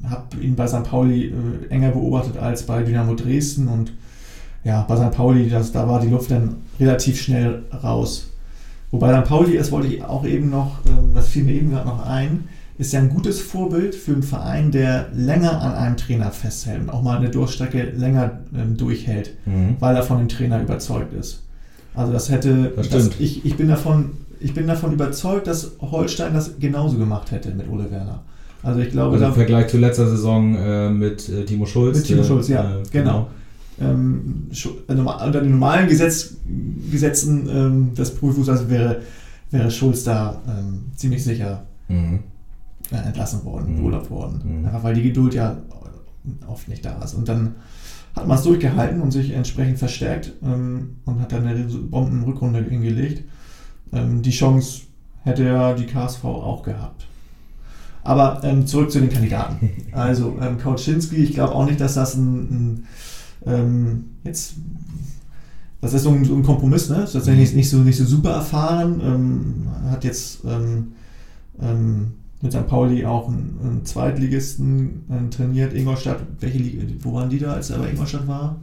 habe 0.09 0.37
ihn 0.41 0.55
bei 0.55 0.67
St. 0.67 0.83
Pauli 0.83 1.25
äh, 1.25 1.67
enger 1.69 1.91
beobachtet 1.91 2.37
als 2.37 2.65
bei 2.65 2.81
Dynamo 2.83 3.13
Dresden 3.15 3.67
und 3.67 3.93
ja, 4.63 4.85
bei 4.87 4.95
St. 4.95 5.11
Pauli, 5.11 5.49
das, 5.49 5.71
da 5.71 5.87
war 5.87 5.99
die 5.99 6.09
Luft 6.09 6.31
dann 6.31 6.57
relativ 6.79 7.19
schnell 7.19 7.63
raus. 7.83 8.27
Wobei 8.91 9.17
St. 9.17 9.27
Pauli, 9.27 9.57
das 9.57 9.71
wollte 9.71 9.87
ich 9.87 10.03
auch 10.03 10.25
eben 10.25 10.49
noch, 10.49 10.79
ähm, 10.85 11.13
das 11.13 11.29
fiel 11.29 11.43
mir 11.43 11.53
eben 11.53 11.71
gerade 11.71 11.87
noch 11.87 12.05
ein, 12.05 12.45
ist 12.77 12.93
ja 12.93 12.99
ein 12.99 13.09
gutes 13.09 13.39
Vorbild 13.39 13.95
für 13.95 14.13
einen 14.13 14.23
Verein, 14.23 14.71
der 14.71 15.07
länger 15.13 15.61
an 15.61 15.73
einem 15.73 15.97
Trainer 15.97 16.31
festhält 16.31 16.81
und 16.81 16.89
auch 16.89 17.01
mal 17.01 17.17
eine 17.17 17.29
Durchstrecke 17.29 17.91
länger 17.95 18.39
ähm, 18.55 18.75
durchhält, 18.77 19.37
mhm. 19.45 19.75
weil 19.79 19.95
er 19.95 20.03
von 20.03 20.17
dem 20.17 20.27
Trainer 20.27 20.61
überzeugt 20.61 21.13
ist. 21.13 21.43
Also 21.93 22.13
das 22.13 22.29
hätte, 22.29 22.73
das 22.75 22.89
das, 22.89 23.09
ich, 23.19 23.45
ich, 23.45 23.55
bin 23.55 23.67
davon, 23.67 24.11
ich 24.39 24.53
bin 24.53 24.67
davon 24.67 24.93
überzeugt, 24.93 25.47
dass 25.47 25.73
Holstein 25.79 26.33
das 26.33 26.59
genauso 26.59 26.97
gemacht 26.97 27.31
hätte 27.31 27.51
mit 27.51 27.69
Ole 27.69 27.91
Werner. 27.91 28.23
Also 28.63 28.79
ich 28.79 28.91
glaube, 28.91 29.13
also 29.13 29.25
im 29.25 29.33
Vergleich 29.33 29.67
zu 29.67 29.77
letzter 29.77 30.07
Saison 30.07 30.55
äh, 30.55 30.89
mit 30.89 31.27
äh, 31.29 31.45
Timo 31.45 31.65
Schulz. 31.65 31.97
Mit 31.97 32.05
Timo 32.07 32.23
Schulz, 32.23 32.47
ja, 32.47 32.61
äh, 32.61 32.83
genau. 32.91 32.91
genau. 32.91 33.27
Ähm, 33.79 34.47
also 34.49 34.77
unter 34.87 35.41
den 35.41 35.51
normalen 35.51 35.87
Gesetz, 35.87 36.35
Gesetzen 36.91 37.47
ähm, 37.49 37.93
des 37.95 38.13
Profifußballs 38.15 38.69
wäre, 38.69 39.01
wäre 39.49 39.71
Schulz 39.71 40.03
da 40.03 40.41
ähm, 40.47 40.85
ziemlich 40.95 41.23
sicher 41.23 41.63
mhm 41.87 42.19
entlassen 42.91 43.43
worden, 43.45 43.81
mhm. 43.81 44.09
worden. 44.09 44.41
Mhm. 44.43 44.65
Einfach 44.65 44.83
weil 44.83 44.95
die 44.95 45.03
Geduld 45.03 45.33
ja 45.33 45.57
oft 46.47 46.67
nicht 46.67 46.85
da 46.85 47.01
ist. 47.01 47.13
Und 47.13 47.27
dann 47.29 47.55
hat 48.15 48.27
man 48.27 48.37
es 48.37 48.43
durchgehalten 48.43 49.01
und 49.01 49.11
sich 49.11 49.31
entsprechend 49.31 49.79
verstärkt 49.79 50.33
ähm, 50.43 50.97
und 51.05 51.21
hat 51.21 51.31
dann 51.31 51.47
eine 51.47 51.63
Bombenrückrunde 51.63 52.63
hingelegt. 52.63 53.23
Ähm, 53.93 54.21
die 54.21 54.31
Chance 54.31 54.81
hätte 55.23 55.45
ja 55.45 55.73
die 55.73 55.85
KSV 55.85 56.25
auch 56.25 56.63
gehabt. 56.63 57.07
Aber 58.03 58.41
ähm, 58.43 58.65
zurück 58.65 58.91
zu 58.91 58.99
den 58.99 59.09
Kandidaten. 59.09 59.69
Also 59.91 60.37
ähm, 60.41 60.57
Kauczynski, 60.57 61.17
ich 61.17 61.33
glaube 61.33 61.53
auch 61.53 61.65
nicht, 61.65 61.79
dass 61.79 61.95
das 61.95 62.15
ein, 62.15 62.39
ein 62.39 62.87
ähm, 63.45 64.05
jetzt 64.23 64.55
das 65.81 65.93
ist 65.93 66.03
so 66.03 66.11
ein, 66.11 66.23
so 66.23 66.35
ein 66.35 66.43
Kompromiss, 66.43 66.89
ne? 66.89 67.03
Ist 67.03 67.13
tatsächlich 67.13 67.51
mhm. 67.51 67.57
nicht 67.57 67.69
so, 67.69 67.77
nicht 67.77 67.97
so 67.97 68.05
super 68.05 68.29
erfahren. 68.31 69.01
Ähm, 69.03 69.67
hat 69.89 70.03
jetzt 70.03 70.45
ähm, 70.45 70.93
ähm, 71.59 72.11
mit 72.41 72.51
St. 72.51 72.67
Pauli 72.67 73.03
auch 73.03 73.27
einen, 73.27 73.59
einen 73.63 73.85
Zweitligisten 73.85 75.05
äh, 75.09 75.29
trainiert. 75.35 75.73
Ingolstadt, 75.73 76.19
welche 76.39 76.59
Liga, 76.59 76.83
wo 77.01 77.13
waren 77.13 77.31
die 77.31 77.39
da, 77.39 77.53
als 77.53 77.71
er 77.71 77.79
bei 77.79 77.89
Ingolstadt 77.89 78.27
war? 78.27 78.57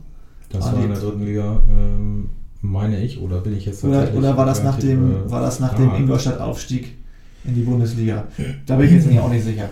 Das 0.51 0.65
war, 0.65 0.77
war 0.77 0.85
in 0.85 0.91
der 0.91 0.99
dritten 1.01 1.25
Liga, 1.25 1.61
ähm, 1.69 2.31
meine 2.63 3.03
ich, 3.03 3.21
oder 3.21 3.41
bin 3.41 3.57
ich 3.57 3.67
jetzt 3.67 3.83
Oder, 3.83 4.15
oder 4.15 4.37
war 4.37 4.47
das 4.47 4.63
nach 4.63 4.79
dem, 4.79 5.27
äh, 5.27 5.31
war 5.31 5.41
das 5.41 5.59
nach 5.59 5.75
dem 5.75 5.93
Ingolstadt-Aufstieg 5.95 6.97
in 7.45 7.55
die 7.57 7.63
Bundesliga? 7.63 8.29
Da 8.67 8.77
bin 8.77 8.87
ich 8.87 8.93
jetzt 8.93 9.19
auch 9.19 9.31
nicht 9.31 9.45
sicher. 9.45 9.71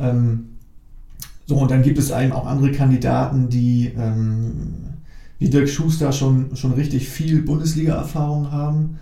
Ähm, 0.00 0.48
so, 1.46 1.56
und 1.56 1.70
dann 1.70 1.82
gibt 1.82 1.98
es 1.98 2.10
eben 2.10 2.32
auch 2.32 2.46
andere 2.46 2.72
Kandidaten, 2.72 3.48
die 3.48 3.92
ähm, 3.96 4.74
wie 5.38 5.50
Dirk 5.50 5.68
Schuster 5.68 6.12
schon, 6.12 6.54
schon 6.54 6.72
richtig 6.72 7.08
viel 7.08 7.42
Bundesliga-Erfahrung 7.42 8.52
haben, 8.52 8.98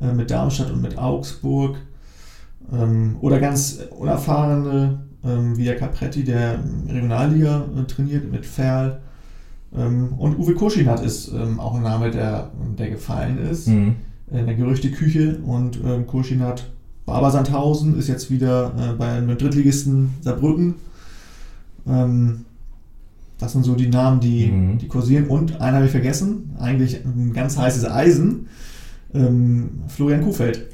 äh, 0.00 0.12
mit 0.12 0.30
Darmstadt 0.30 0.72
und 0.72 0.82
mit 0.82 0.98
Augsburg. 0.98 1.76
Ähm, 2.72 3.16
oder 3.20 3.38
ganz 3.38 3.78
unerfahrene, 3.96 5.00
ähm, 5.24 5.56
wie 5.56 5.64
der 5.64 5.76
Capretti, 5.76 6.24
der 6.24 6.58
Regionalliga 6.88 7.66
äh, 7.76 7.84
trainiert 7.84 8.30
mit 8.30 8.46
Ferl. 8.46 9.00
Ähm, 9.76 10.14
und 10.18 10.38
Uwe 10.38 10.54
Koschinat 10.54 11.04
ist 11.04 11.28
ähm, 11.32 11.60
auch 11.60 11.76
ein 11.76 11.82
Name, 11.82 12.10
der, 12.10 12.50
der 12.76 12.90
gefallen 12.90 13.38
ist 13.38 13.68
mhm. 13.68 13.94
in 14.30 14.46
der 14.46 14.56
Gerüchteküche. 14.56 15.38
Und 15.44 15.78
ähm, 15.84 16.06
Koschinat 16.08 16.68
war 17.06 17.30
Sandhausen, 17.30 17.96
ist 17.96 18.08
jetzt 18.08 18.30
wieder 18.30 18.72
äh, 18.76 18.96
bei 18.96 19.20
beim 19.20 19.38
Drittligisten 19.38 20.14
Saarbrücken. 20.20 20.74
Ähm, 21.90 22.44
das 23.38 23.52
sind 23.52 23.64
so 23.64 23.74
die 23.74 23.88
Namen, 23.88 24.20
die, 24.20 24.46
mhm. 24.46 24.78
die 24.78 24.88
kursieren. 24.88 25.26
Und 25.28 25.60
einen 25.60 25.76
habe 25.76 25.86
ich 25.86 25.92
vergessen, 25.92 26.54
eigentlich 26.58 27.04
ein 27.04 27.32
ganz 27.32 27.56
heißes 27.56 27.86
Eisen, 27.90 28.48
ähm, 29.14 29.82
Florian 29.88 30.22
Kuhfeld 30.22 30.70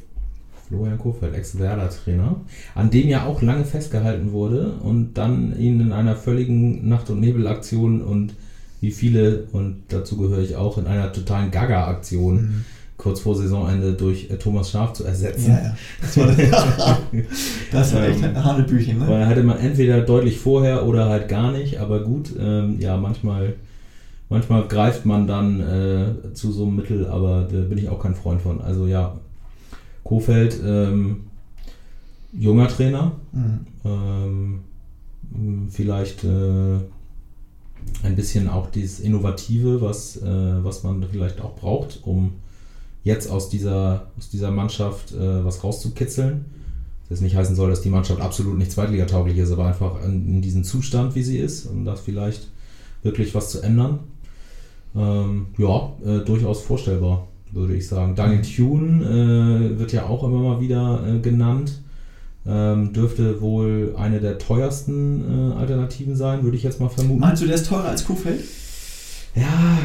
Florian 0.69 0.99
Kofeld, 0.99 1.35
Ex-Werder-Trainer, 1.35 2.41
an 2.75 2.91
dem 2.91 3.09
ja 3.09 3.25
auch 3.25 3.43
lange 3.43 3.65
festgehalten 3.65 4.33
wurde 4.33 4.73
und 4.83 5.15
dann 5.15 5.59
ihn 5.59 5.81
in 5.81 5.93
einer 5.93 6.17
völligen 6.17 6.89
Nacht- 6.89 7.11
und 7.11 7.21
Nebelaktion 7.21 8.03
und 8.03 8.35
wie 8.81 8.91
viele, 8.91 9.45
und 9.53 9.85
dazu 9.89 10.17
gehöre 10.17 10.41
ich 10.41 10.57
auch, 10.57 10.77
in 10.79 10.87
einer 10.87 11.13
totalen 11.13 11.51
Gaga-Aktion 11.51 12.35
mhm. 12.35 12.65
Kurz 12.97 13.21
vor 13.21 13.35
Saisonende 13.35 13.93
durch 13.93 14.31
äh, 14.31 14.37
Thomas 14.37 14.71
Schaf 14.71 14.95
zu 14.95 15.05
ersetzen. 15.05 15.51
Ja, 15.51 15.63
ja. 15.63 15.77
Das 16.01 16.17
war, 16.17 16.27
das 17.73 17.95
war 17.95 18.05
echt 18.05 18.25
ein 18.25 18.45
Hanebüchen. 18.45 18.99
Ne? 18.99 19.09
Weil 19.09 19.27
hätte 19.27 19.43
man 19.43 19.59
entweder 19.59 20.01
deutlich 20.01 20.39
vorher 20.39 20.87
oder 20.87 21.09
halt 21.09 21.29
gar 21.29 21.53
nicht, 21.53 21.79
aber 21.79 22.01
gut, 22.01 22.31
ähm, 22.39 22.81
ja, 22.81 22.97
manchmal 22.97 23.55
manchmal 24.29 24.67
greift 24.67 25.07
man 25.07 25.27
dann 25.27 25.61
äh, 25.61 26.35
zu 26.35 26.53
so 26.53 26.65
einem 26.65 26.77
Mittel, 26.77 27.07
aber 27.07 27.47
da 27.51 27.61
bin 27.61 27.79
ich 27.79 27.89
auch 27.89 28.01
kein 28.01 28.15
Freund 28.15 28.41
von. 28.43 28.61
Also 28.61 28.87
ja, 28.87 29.17
Kofeld, 30.05 30.59
ähm, 30.65 31.27
junger 32.33 32.69
Trainer, 32.69 33.13
mhm. 33.33 33.67
ähm, 33.85 34.61
vielleicht 35.71 36.25
äh, 36.25 36.79
ein 38.03 38.17
bisschen 38.17 38.49
auch 38.49 38.71
dieses 38.71 39.01
Innovative, 39.01 39.81
was, 39.81 40.17
äh, 40.17 40.65
was 40.65 40.83
man 40.83 41.05
vielleicht 41.11 41.41
auch 41.41 41.57
braucht, 41.57 42.01
um 42.05 42.33
jetzt 43.07 43.31
aus 43.31 43.49
dieser, 43.49 44.09
aus 44.19 44.29
dieser 44.31 44.51
Mannschaft 44.51 45.13
äh, 45.13 45.45
was 45.45 45.63
rauszukitzeln. 45.63 46.45
Das 47.09 47.21
nicht 47.21 47.37
heißen 47.37 47.55
soll, 47.55 47.71
dass 47.71 47.81
die 47.81 47.89
Mannschaft 47.89 48.21
absolut 48.21 48.59
nicht 48.59 48.73
zweitligatauglich 48.73 49.39
ist, 49.39 49.53
aber 49.53 49.67
einfach 49.67 50.05
in, 50.05 50.27
in 50.27 50.43
diesem 50.43 50.65
Zustand, 50.65 51.15
wie 51.15 51.23
sie 51.23 51.39
ist, 51.39 51.67
um 51.67 51.85
das 51.85 52.01
vielleicht 52.01 52.49
wirklich 53.05 53.33
was 53.33 53.51
zu 53.51 53.63
ändern. 53.63 54.01
Ähm, 54.97 55.47
ja, 55.57 55.93
äh, 56.05 56.25
durchaus 56.25 56.63
vorstellbar 56.63 57.29
würde 57.53 57.77
ich 57.77 57.87
sagen. 57.87 58.17
Daniel 58.17 58.43
Thune 58.43 59.05
äh, 59.05 59.79
wird 59.79 59.93
ja 59.93 60.07
auch 60.07 60.25
immer 60.25 60.41
mal 60.41 60.61
wieder 60.61 61.01
äh, 61.07 61.21
genannt. 61.21 61.81
Ähm, 62.45 62.93
dürfte 62.93 63.41
wohl 63.41 63.95
eine 63.97 64.21
der 64.21 64.39
teuersten 64.39 65.53
äh, 65.53 65.55
Alternativen 65.55 66.17
sein, 66.17 66.43
würde 66.43 66.57
ich 66.57 66.65
jetzt 66.65 66.81
mal 66.81 66.89
vermuten. 66.89 67.21
Meinst 67.21 67.41
du, 67.41 67.47
der 67.47 67.55
ist 67.55 67.69
teurer 67.69 67.89
als 67.89 68.05
Kofeld? 68.05 68.41
Ja, 69.37 69.79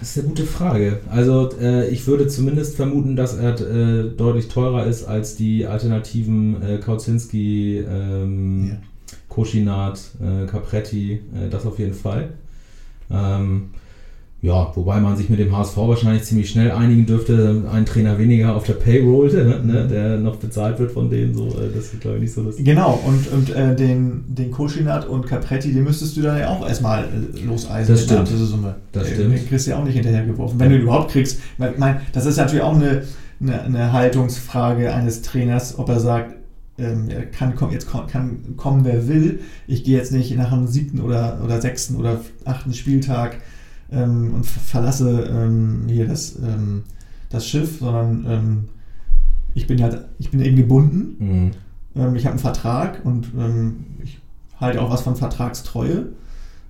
das 0.00 0.10
ist 0.10 0.18
eine 0.18 0.28
gute 0.28 0.44
Frage. 0.44 1.00
Also 1.10 1.50
äh, 1.60 1.88
ich 1.88 2.06
würde 2.06 2.28
zumindest 2.28 2.76
vermuten, 2.76 3.16
dass 3.16 3.34
er 3.34 3.60
äh, 3.60 4.10
deutlich 4.10 4.48
teurer 4.48 4.86
ist 4.86 5.04
als 5.04 5.36
die 5.36 5.66
Alternativen 5.66 6.62
äh, 6.62 6.78
Kauzinski, 6.78 7.78
ähm, 7.78 8.68
ja. 8.68 8.76
Koschinat, 9.28 10.00
äh, 10.20 10.46
Capretti, 10.46 11.20
das 11.50 11.66
auf 11.66 11.78
jeden 11.78 11.94
Fall. 11.94 12.30
Ähm, 13.10 13.70
ja, 14.42 14.70
wobei 14.74 15.00
man 15.00 15.16
sich 15.16 15.30
mit 15.30 15.38
dem 15.38 15.56
HSV 15.56 15.76
wahrscheinlich 15.78 16.24
ziemlich 16.24 16.50
schnell 16.50 16.70
einigen 16.70 17.06
dürfte, 17.06 17.64
ein 17.72 17.86
Trainer 17.86 18.18
weniger 18.18 18.54
auf 18.54 18.64
der 18.64 18.74
Payroll, 18.74 19.32
ne, 19.32 19.60
ne, 19.64 19.88
der 19.88 20.18
noch 20.18 20.36
bezahlt 20.36 20.78
wird 20.78 20.92
von 20.92 21.08
denen, 21.08 21.34
so, 21.34 21.48
äh, 21.48 21.72
das 21.74 21.92
ist 21.92 22.00
glaube 22.00 22.16
ich 22.16 22.22
nicht 22.22 22.34
so 22.34 22.42
lustig. 22.42 22.64
Genau, 22.64 23.00
und, 23.06 23.32
und 23.32 23.50
äh, 23.56 23.74
den, 23.74 24.24
den 24.28 24.50
Koschinat 24.50 25.08
und 25.08 25.26
Capretti, 25.26 25.72
den 25.72 25.84
müsstest 25.84 26.16
du 26.16 26.22
dann 26.22 26.38
ja 26.38 26.50
auch 26.50 26.68
erstmal 26.68 27.04
äh, 27.04 27.44
loseisen. 27.46 27.94
Das 27.94 28.04
stimmt. 28.04 28.28
Diese 28.28 28.46
Summe. 28.46 28.74
Das 28.92 29.08
stimmt. 29.08 29.34
Den 29.34 29.48
kriegst 29.48 29.66
du 29.66 29.70
ja 29.70 29.78
auch 29.78 29.84
nicht 29.84 29.94
hinterhergeworfen, 29.94 30.60
wenn 30.60 30.70
du 30.70 30.76
überhaupt 30.76 31.12
kriegst. 31.12 31.40
Ich 31.58 31.78
meine, 31.78 32.02
das 32.12 32.26
ist 32.26 32.36
natürlich 32.36 32.62
auch 32.62 32.74
eine, 32.74 33.04
eine, 33.40 33.62
eine 33.62 33.92
Haltungsfrage 33.92 34.92
eines 34.92 35.22
Trainers, 35.22 35.78
ob 35.78 35.88
er 35.88 35.98
sagt, 35.98 36.34
ähm, 36.78 37.08
kann, 37.32 37.54
jetzt 37.70 37.88
kann 37.88 38.56
kommen, 38.58 38.84
wer 38.84 39.08
will. 39.08 39.40
Ich 39.66 39.82
gehe 39.82 39.96
jetzt 39.96 40.12
nicht 40.12 40.36
nach 40.36 40.52
einem 40.52 40.66
siebten 40.66 41.00
oder, 41.00 41.40
oder 41.42 41.60
sechsten 41.60 41.96
oder 41.96 42.20
achten 42.44 42.74
Spieltag 42.74 43.38
ähm, 43.90 44.34
und 44.34 44.46
verlasse 44.46 45.28
ähm, 45.30 45.84
hier 45.88 46.06
das, 46.06 46.36
ähm, 46.36 46.84
das 47.30 47.46
Schiff, 47.46 47.78
sondern 47.80 48.26
ähm, 48.28 48.64
ich 49.54 49.66
bin 49.66 49.78
ja 49.78 49.90
ich 50.18 50.30
bin 50.30 50.40
eben 50.40 50.56
gebunden. 50.56 51.16
Mhm. 51.18 51.50
Ähm, 51.94 52.16
ich 52.16 52.24
habe 52.24 52.32
einen 52.32 52.40
Vertrag 52.40 53.04
und 53.04 53.28
ähm, 53.38 53.84
ich 54.02 54.20
halte 54.60 54.80
auch 54.80 54.90
was 54.90 55.02
von 55.02 55.16
Vertragstreue. 55.16 56.08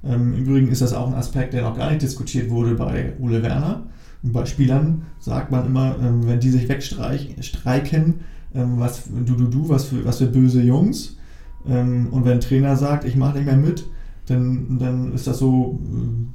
Im 0.03 0.35
Übrigen 0.35 0.69
ist 0.69 0.83
das 0.83 0.93
auch 0.93 1.09
ein 1.09 1.15
Aspekt, 1.15 1.53
der 1.53 1.63
noch 1.63 1.77
gar 1.77 1.91
nicht 1.91 2.03
diskutiert 2.03 2.49
wurde 2.49 2.77
bei 2.77 3.15
Ole 3.19 3.43
Werner. 3.43 3.87
bei 4.23 4.45
Spielern 4.45 5.03
sagt 5.19 5.51
man 5.51 5.67
immer, 5.67 5.97
wenn 5.99 6.39
die 6.39 6.51
sich 6.51 6.69
wegstreiken, 6.69 8.15
was 8.53 9.05
du, 9.09 9.35
du, 9.35 9.47
du, 9.47 9.69
was 9.69 9.87
für, 9.87 10.05
was 10.05 10.19
für 10.19 10.27
böse 10.27 10.63
Jungs. 10.63 11.17
und 11.65 12.21
wenn 12.25 12.35
ein 12.35 12.41
Trainer 12.41 12.77
sagt, 12.77 13.05
ich 13.05 13.17
mache 13.17 13.39
nicht 13.39 13.47
mehr 13.47 13.57
mit, 13.57 13.87
dann, 14.27 14.79
dann 14.79 15.13
ist 15.15 15.27
das 15.27 15.39
so, 15.39 15.79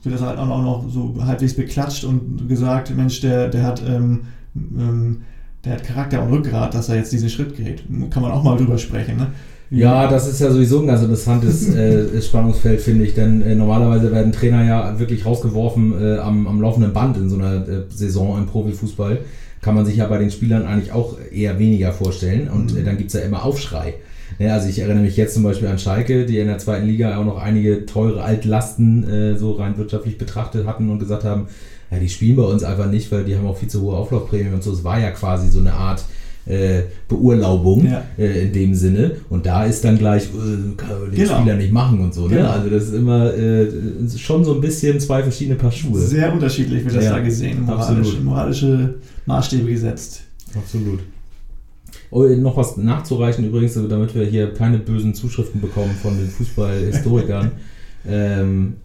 wird 0.04 0.16
das 0.16 0.22
halt 0.22 0.40
auch 0.40 0.48
noch 0.48 0.90
so 0.90 1.16
halbwegs 1.24 1.56
beklatscht 1.56 2.04
und 2.04 2.48
gesagt, 2.48 2.96
Mensch, 2.96 3.22
der, 3.22 3.50
der 3.50 3.64
hat 3.64 3.84
ähm, 3.88 4.22
ähm, 4.56 5.22
der 5.64 5.74
hat 5.74 5.84
Charakter 5.84 6.24
und 6.24 6.32
Rückgrat, 6.32 6.74
dass 6.74 6.90
er 6.90 6.96
jetzt 6.96 7.12
diesen 7.12 7.30
Schritt 7.30 7.56
geht. 7.56 7.84
Kann 8.10 8.24
man 8.24 8.32
auch 8.32 8.44
mal 8.44 8.58
drüber 8.58 8.78
sprechen. 8.78 9.18
Ne? 9.18 9.28
Ja, 9.70 10.08
das 10.08 10.28
ist 10.28 10.42
ja 10.42 10.52
sowieso 10.52 10.82
ein 10.82 10.88
ganz 10.88 11.02
interessantes 11.02 11.70
äh, 11.76 12.22
Spannungsfeld, 12.22 12.82
finde 12.82 13.06
ich. 13.06 13.14
Denn 13.14 13.42
äh, 13.42 13.56
normalerweise 13.56 14.12
werden 14.12 14.32
Trainer 14.32 14.66
ja 14.66 15.00
wirklich 15.00 15.26
rausgeworfen 15.26 15.94
äh, 16.02 16.18
am, 16.18 16.48
am 16.48 16.62
laufenden 16.62 16.94
Band 16.94 17.18
in 17.18 17.30
so 17.30 17.38
einer 17.38 17.68
äh, 17.68 17.84
Saison 17.90 18.38
im 18.40 18.48
Profifußball. 18.48 19.20
Kann 19.62 19.76
man 19.76 19.86
sich 19.86 19.98
ja 19.98 20.08
bei 20.08 20.18
den 20.18 20.32
Spielern 20.32 20.66
eigentlich 20.66 20.92
auch 20.92 21.18
eher 21.32 21.60
weniger 21.60 21.92
vorstellen. 21.94 22.50
Und 22.50 22.74
mhm. 22.74 22.80
Äh, 22.80 22.84
dann 22.84 22.98
gibt 22.98 23.14
es 23.14 23.14
ja 23.14 23.26
immer 23.26 23.46
Aufschrei. 23.46 23.94
Ja, 24.42 24.54
also 24.56 24.70
ich 24.70 24.80
erinnere 24.80 25.04
mich 25.04 25.18
jetzt 25.18 25.36
zum 25.36 25.44
Beispiel 25.44 25.68
an 25.68 25.78
Schalke, 25.78 26.26
die 26.26 26.40
in 26.40 26.48
der 26.48 26.58
zweiten 26.58 26.88
Liga 26.88 27.18
auch 27.18 27.26
noch 27.26 27.38
einige 27.38 27.86
teure 27.86 28.24
Altlasten 28.24 29.08
äh, 29.08 29.38
so 29.38 29.52
rein 29.52 29.78
wirtschaftlich 29.78 30.18
betrachtet 30.18 30.66
hatten 30.66 30.90
und 30.90 31.00
gesagt 31.00 31.24
haben, 31.24 31.48
ja, 31.92 32.00
die 32.00 32.10
spielen 32.10 32.38
bei 32.38 32.44
uns 32.44 32.64
einfach 32.64 32.90
nicht, 32.90 33.12
weil 33.12 33.24
die 33.24 33.36
haben 33.36 33.46
auch 33.46 33.58
viel 33.58 33.70
zu 33.70 33.82
hohe 33.82 33.96
Auflaufprämien 33.96 34.54
und 34.54 34.64
so. 34.64 34.72
Es 34.72 34.84
war 34.84 35.00
ja 35.00 35.12
quasi 35.12 35.50
so 35.50 35.60
eine 35.60 35.74
Art 35.74 36.04
äh, 36.46 36.84
Beurlaubung 37.08 37.86
ja. 37.86 38.04
äh, 38.18 38.46
in 38.46 38.54
dem 38.54 38.74
Sinne. 38.74 39.18
Und 39.30 39.46
da 39.46 39.66
ist 39.66 39.84
dann 39.84 39.98
gleich, 39.98 40.24
äh, 40.24 40.76
kann 40.76 41.02
man 41.02 41.12
den 41.12 41.16
genau. 41.16 41.40
Spieler 41.40 41.56
nicht 41.58 41.72
machen 41.72 42.00
und 42.00 42.14
so. 42.14 42.28
Ne? 42.28 42.38
Genau. 42.38 42.50
Also 42.50 42.70
das 42.70 42.84
ist 42.86 42.96
immer 42.96 43.34
äh, 43.34 43.68
schon 44.18 44.44
so 44.44 44.56
ein 44.56 44.62
bisschen 44.62 45.00
zwei 45.00 45.22
verschiedene 45.22 45.58
Paar 45.58 45.72
Schuhe. 45.72 46.00
Sehr 46.00 46.34
unterschiedlich 46.34 46.84
wird 46.84 46.96
das 46.96 47.06
ja, 47.06 47.14
da 47.14 47.20
gesehen, 47.20 47.64
moralische, 47.64 48.22
moralische 48.22 48.96
Maßstäbe 49.26 49.70
gesetzt. 49.70 50.22
Absolut. 50.56 51.00
Oh, 52.12 52.26
noch 52.26 52.58
was 52.58 52.76
nachzureichen 52.76 53.46
übrigens, 53.46 53.74
damit 53.74 54.14
wir 54.14 54.26
hier 54.26 54.54
keine 54.54 54.78
bösen 54.80 55.16
Zuschriften 55.16 55.62
bekommen 55.62 55.96
von 56.02 56.18
den 56.18 56.28
Fußballhistorikern. 56.28 57.52
ähm, 58.06 58.76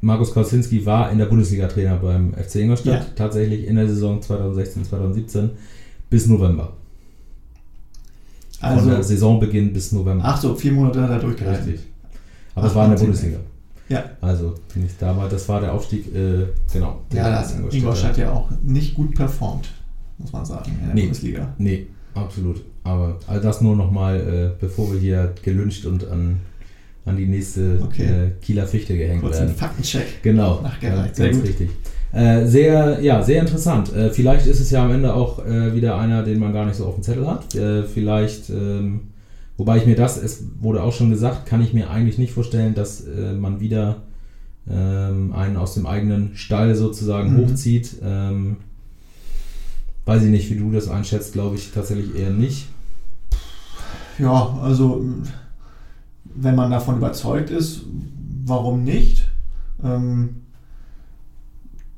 Markus 0.00 0.32
Kausinski 0.32 0.86
war 0.86 1.10
in 1.10 1.18
der 1.18 1.26
Bundesliga 1.26 1.66
Trainer 1.66 1.96
beim 1.96 2.32
FC 2.34 2.56
Ingolstadt, 2.56 2.94
ja. 2.94 3.06
tatsächlich 3.16 3.66
in 3.66 3.74
der 3.74 3.88
Saison 3.88 4.22
2016, 4.22 4.84
2017 4.84 5.50
bis 6.10 6.26
November. 6.28 6.72
Also, 8.60 8.80
Von 8.80 8.90
der 8.90 9.02
Saisonbeginn 9.02 9.72
bis 9.72 9.90
November. 9.90 10.24
Ach 10.24 10.40
so, 10.40 10.54
vier 10.54 10.72
Monate 10.72 11.02
hat 11.02 11.10
er 11.10 11.18
durchgehalten. 11.18 11.70
Richtig. 11.70 11.86
Aber 12.54 12.68
es 12.68 12.74
war 12.74 12.84
in 12.84 12.90
der 12.92 12.98
Bundesliga. 12.98 13.38
Ja. 13.88 14.04
Also, 14.20 14.54
finde 14.68 14.86
ich 14.86 14.96
damals, 14.96 15.32
das 15.32 15.48
war 15.48 15.60
der 15.60 15.72
Aufstieg, 15.72 16.06
äh, 16.14 16.46
genau. 16.72 17.00
Ja, 17.12 17.30
da 17.30 17.40
hat 17.40 17.72
Ingolstadt 17.72 18.16
ja 18.16 18.32
auch 18.32 18.48
nicht 18.62 18.94
gut 18.94 19.14
performt, 19.14 19.68
muss 20.18 20.32
man 20.32 20.44
sagen, 20.44 20.70
in 20.80 20.86
der 20.86 20.94
nee, 20.94 21.02
Bundesliga. 21.02 21.54
Nee, 21.58 21.88
Absolut. 22.14 22.62
Aber 22.84 23.18
all 23.26 23.40
das 23.40 23.60
nur 23.60 23.76
nochmal, 23.76 24.20
äh, 24.20 24.60
bevor 24.60 24.92
wir 24.92 25.00
hier 25.00 25.34
gelünscht 25.42 25.86
und 25.86 26.08
an, 26.08 26.38
an 27.04 27.16
die 27.16 27.26
nächste 27.26 27.80
okay. 27.82 28.02
äh, 28.02 28.30
Kieler 28.40 28.66
Fichte 28.66 28.96
gehängt 28.96 29.22
Kurz 29.22 29.36
werden. 29.36 29.48
Einen 29.48 29.56
Faktencheck. 29.56 30.22
Genau. 30.22 30.60
Nachgereicht. 30.62 31.18
Ja, 31.18 31.26
ganz 31.26 31.42
richtig. 31.42 31.70
Äh, 32.12 32.46
sehr, 32.46 33.00
ja, 33.00 33.22
sehr 33.22 33.40
interessant. 33.40 33.94
Äh, 33.94 34.10
vielleicht 34.10 34.46
ist 34.46 34.60
es 34.60 34.70
ja 34.70 34.84
am 34.84 34.92
Ende 34.92 35.14
auch 35.14 35.44
äh, 35.46 35.74
wieder 35.74 35.96
einer, 35.96 36.22
den 36.22 36.38
man 36.38 36.52
gar 36.52 36.66
nicht 36.66 36.76
so 36.76 36.86
auf 36.86 36.94
dem 36.94 37.02
Zettel 37.02 37.26
hat. 37.26 37.54
Äh, 37.54 37.84
vielleicht, 37.84 38.50
ähm, 38.50 39.12
wobei 39.56 39.78
ich 39.78 39.86
mir 39.86 39.96
das, 39.96 40.22
es 40.22 40.44
wurde 40.60 40.82
auch 40.82 40.92
schon 40.92 41.10
gesagt, 41.10 41.46
kann 41.46 41.62
ich 41.62 41.72
mir 41.72 41.90
eigentlich 41.90 42.18
nicht 42.18 42.32
vorstellen, 42.32 42.74
dass 42.74 43.04
man 43.38 43.60
wieder 43.60 44.02
ähm, 44.70 45.32
einen 45.32 45.56
aus 45.56 45.74
dem 45.74 45.86
eigenen 45.86 46.36
Stall 46.36 46.74
sozusagen 46.74 47.34
mhm. 47.34 47.48
hochzieht. 47.48 47.96
Ähm, 48.04 48.58
Weiß 50.04 50.22
ich 50.24 50.30
nicht, 50.30 50.50
wie 50.50 50.58
du 50.58 50.70
das 50.70 50.88
einschätzt, 50.88 51.32
glaube 51.32 51.56
ich 51.56 51.70
tatsächlich 51.70 52.16
eher 52.16 52.30
nicht. 52.30 52.68
Ja, 54.18 54.58
also 54.60 55.04
wenn 56.24 56.54
man 56.54 56.70
davon 56.70 56.96
überzeugt 56.96 57.50
ist, 57.50 57.82
warum 58.44 58.84
nicht? 58.84 59.28
Ähm, 59.82 60.42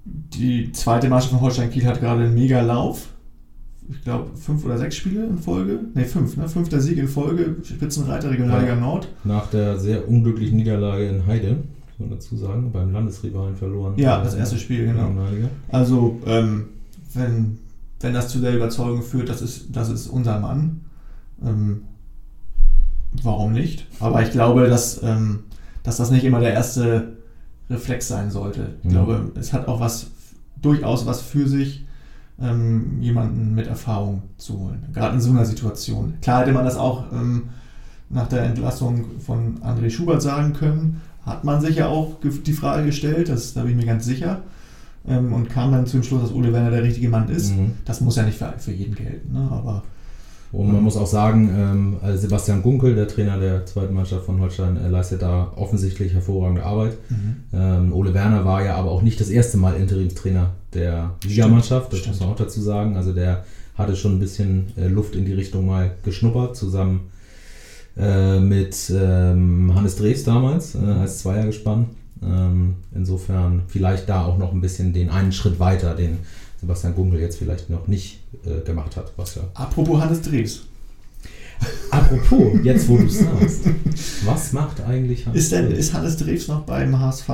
die 0.05 0.73
zweite 0.73 1.09
Mannschaft 1.09 1.33
von 1.33 1.41
Holstein 1.41 1.71
Kiel 1.71 1.87
hat 1.87 2.01
gerade 2.01 2.25
einen 2.25 2.35
mega 2.35 2.61
Lauf. 2.61 3.09
Ich 3.91 4.03
glaube, 4.03 4.37
fünf 4.37 4.65
oder 4.65 4.79
sechs 4.79 4.97
Spiele 4.97 5.27
in 5.27 5.39
Folge. 5.39 5.81
Ne, 5.95 6.05
fünf, 6.05 6.37
ne? 6.37 6.49
Fünfter 6.49 6.81
Sieg 6.81 6.99
in 6.99 7.09
Folge, 7.09 7.57
Spitzenreiter 7.63 8.31
Regionalliga 8.31 8.75
Nord. 8.75 9.09
Nach 9.25 9.47
der 9.49 9.79
sehr 9.79 10.09
unglücklichen 10.09 10.57
Niederlage 10.57 11.07
in 11.07 11.27
Heide, 11.27 11.57
muss 11.57 11.99
man 11.99 12.11
dazu 12.11 12.37
sagen, 12.37 12.71
beim 12.73 12.93
Landesrivalen 12.93 13.57
verloren. 13.57 13.95
Ja, 13.97 14.23
das 14.23 14.35
erste 14.35 14.59
Spiel, 14.59 14.87
genau. 14.87 15.13
Also, 15.69 16.19
ähm, 16.27 16.65
wenn 17.13 17.59
wenn 18.01 18.15
das 18.15 18.29
zu 18.29 18.41
der 18.41 18.55
Überzeugung 18.55 19.03
führt, 19.03 19.29
das 19.29 19.41
ist, 19.43 19.75
das 19.75 19.89
ist 19.89 20.07
unser 20.07 20.39
Mann, 20.41 20.83
ähm, 21.43 21.83
warum 23.23 23.53
nicht? 23.53 23.87
Aber 24.01 24.23
ich 24.23 24.31
glaube, 24.31 24.69
dass, 24.69 25.03
ähm, 25.03 25.45
dass 25.83 25.97
das 25.97 26.11
nicht 26.11 26.25
immer 26.25 26.41
der 26.41 26.53
erste 26.53 27.17
Reflex 27.71 28.09
sein 28.09 28.31
sollte. 28.31 28.75
Ich 28.83 28.89
mhm. 28.89 28.93
glaube, 28.93 29.33
es 29.37 29.53
hat 29.53 29.69
auch 29.69 29.81
was, 29.81 30.09
durchaus 30.61 31.07
was 31.07 31.23
für 31.23 31.49
sich, 31.49 31.87
ähm, 32.41 33.01
jemanden 33.01 33.55
mit 33.55 33.67
Erfahrung 33.67 34.23
zu 34.37 34.59
holen. 34.59 34.89
Gerade 34.93 35.15
in 35.15 35.21
so 35.21 35.31
einer 35.31 35.45
Situation. 35.45 36.15
Klar 36.21 36.43
hätte 36.43 36.53
man 36.53 36.65
das 36.65 36.77
auch 36.77 37.13
ähm, 37.13 37.51
nach 38.11 38.29
der 38.29 38.43
Entlassung 38.43 39.21
von 39.21 39.61
André 39.63 39.91
Schubert 39.91 40.21
sagen 40.21 40.53
können. 40.53 41.01
Hat 41.25 41.45
man 41.45 41.61
sich 41.61 41.77
ja 41.77 41.89
auch 41.89 42.17
die 42.23 42.53
Frage 42.53 42.87
gestellt, 42.87 43.29
das, 43.29 43.55
da 43.55 43.63
bin 43.63 43.71
ich 43.73 43.77
mir 43.77 43.87
ganz 43.87 44.05
sicher. 44.05 44.43
Ähm, 45.07 45.33
und 45.33 45.51
kam 45.51 45.73
dann 45.73 45.87
zum 45.87 46.03
Schluss, 46.03 46.23
dass 46.23 46.33
Ole 46.33 46.53
Werner 46.53 46.71
der 46.71 46.83
richtige 46.83 47.09
Mann 47.09 47.29
ist. 47.29 47.55
Mhm. 47.55 47.73
Das 47.85 48.01
muss 48.01 48.17
ja 48.17 48.23
nicht 48.23 48.39
für, 48.39 48.55
für 48.57 48.73
jeden 48.73 48.95
gelten. 48.95 49.33
Ne? 49.33 49.49
Aber 49.51 49.83
und 50.55 50.73
man 50.73 50.85
muss 50.85 50.97
auch 50.97 51.07
sagen, 51.07 51.51
ähm, 51.53 51.97
also 52.01 52.17
Sebastian 52.17 52.63
Gunkel, 52.63 52.95
der 52.95 53.09
Trainer 53.09 53.41
der 53.41 53.67
zweiten 53.67 53.93
Mannschaft 53.93 54.25
von 54.25 54.41
Holstein, 54.41 54.77
äh, 54.77 54.89
leistet 54.89 55.23
da 55.23 55.53
offensichtlich 55.57 56.15
hervorragende 56.15 56.63
Arbeit. 56.63 56.97
Mhm. 57.11 57.37
Ähm, 57.53 57.93
Ole 57.93 58.15
Werner 58.15 58.45
war 58.45 58.65
ja 58.65 58.77
aber 58.77 58.93
auch 58.93 59.03
nicht 59.03 59.21
das 59.21 59.31
erste 59.31 59.57
Mal 59.57 59.75
Interimstrainer 59.75 60.53
der 60.73 61.15
Ligamannschaft, 61.25 61.93
das 61.93 61.99
Stimmt. 61.99 62.15
muss 62.15 62.21
man 62.21 62.31
auch 62.31 62.37
dazu 62.37 62.61
sagen. 62.61 62.97
Also 62.97 63.13
der 63.13 63.45
hatte 63.75 63.97
schon 63.97 64.17
ein 64.17 64.21
bisschen 64.21 64.67
äh, 64.77 64.87
Luft 64.87 65.17
in 65.17 65.25
die 65.25 65.33
Richtung 65.33 65.67
mal 65.67 65.97
geschnuppert, 66.05 66.55
zusammen 66.55 67.11
äh, 67.97 68.39
mit 68.39 68.93
ähm, 68.95 69.75
Hannes 69.75 69.97
Drees 69.97 70.23
damals 70.23 70.77
äh, 70.77 70.79
als 70.79 71.19
Zweiergespann. 71.19 71.87
Ähm, 72.27 72.77
insofern 72.95 73.63
vielleicht 73.69 74.09
da 74.09 74.25
auch 74.25 74.39
noch 74.39 74.53
ein 74.53 74.61
bisschen 74.61 74.93
den 74.93 75.11
einen 75.11 75.33
Schritt 75.33 75.59
weiter, 75.59 75.95
den 75.95 76.19
Sebastian 76.61 76.95
Gunkel 76.95 77.21
jetzt 77.21 77.39
vielleicht 77.39 77.71
noch 77.71 77.87
nicht 77.87 78.21
äh, 78.45 78.65
gemacht 78.65 78.97
hat. 78.97 79.13
Was 79.17 79.35
ja 79.35 79.43
Apropos 79.55 80.01
Hannes 80.01 80.23
Dreves. 80.23 80.63
Apropos, 81.91 82.59
jetzt 82.63 82.89
wo 82.89 82.97
du 82.99 83.09
sagst, 83.09 83.63
was 84.25 84.53
macht 84.53 84.81
eigentlich 84.83 85.27
Hannes 85.27 85.43
Ist, 85.43 85.53
denn, 85.53 85.67
Dreves? 85.67 85.79
ist 85.79 85.95
Hannes 85.95 86.17
Dreves 86.17 86.49
noch 86.49 86.63
beim 86.63 86.99
HSV? 86.99 87.29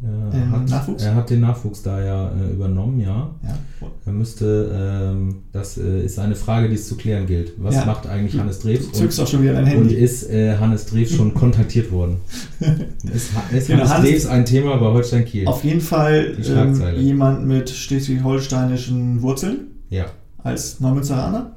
Ja, 0.00 0.38
ähm, 0.38 0.52
hat, 0.52 0.68
Nachwuchs? 0.68 1.02
Er 1.02 1.14
hat 1.16 1.28
den 1.28 1.40
Nachwuchs 1.40 1.82
da 1.82 2.00
ja 2.00 2.30
äh, 2.30 2.52
übernommen, 2.52 3.00
ja. 3.00 3.30
ja. 3.42 3.58
Er 4.06 4.12
müsste, 4.12 4.70
ähm, 4.72 5.42
das 5.52 5.76
äh, 5.76 6.04
ist 6.04 6.20
eine 6.20 6.36
Frage, 6.36 6.68
die 6.68 6.76
es 6.76 6.86
zu 6.86 6.96
klären 6.96 7.26
gilt. 7.26 7.52
Was 7.58 7.74
ja. 7.74 7.84
macht 7.84 8.06
eigentlich 8.06 8.38
Hannes 8.38 8.60
Dreves? 8.60 8.86
Du 8.86 8.92
zückst 8.92 9.20
auch 9.20 9.26
schon 9.26 9.42
wieder 9.42 9.54
dein 9.54 9.66
Handy. 9.66 9.82
Und 9.82 9.92
ist 9.92 10.30
äh, 10.30 10.56
Hannes 10.56 10.86
Dreves 10.86 11.16
schon 11.16 11.34
kontaktiert 11.34 11.90
worden? 11.90 12.18
ist, 12.60 13.30
ist 13.50 13.66
genau, 13.66 13.80
Hannes, 13.80 13.92
Hannes 13.92 14.10
Dreves 14.10 14.26
ein 14.26 14.44
Thema 14.44 14.76
bei 14.76 14.86
Holstein 14.86 15.24
Kiel? 15.24 15.48
Auf 15.48 15.64
jeden 15.64 15.80
Fall 15.80 16.36
ähm, 16.46 16.80
jemand 16.96 17.44
mit 17.46 17.68
schleswig-holsteinischen 17.68 19.20
Wurzeln. 19.20 19.66
Ja. 19.90 20.06
Als 20.44 20.78
Neumünsteraner? 20.78 21.56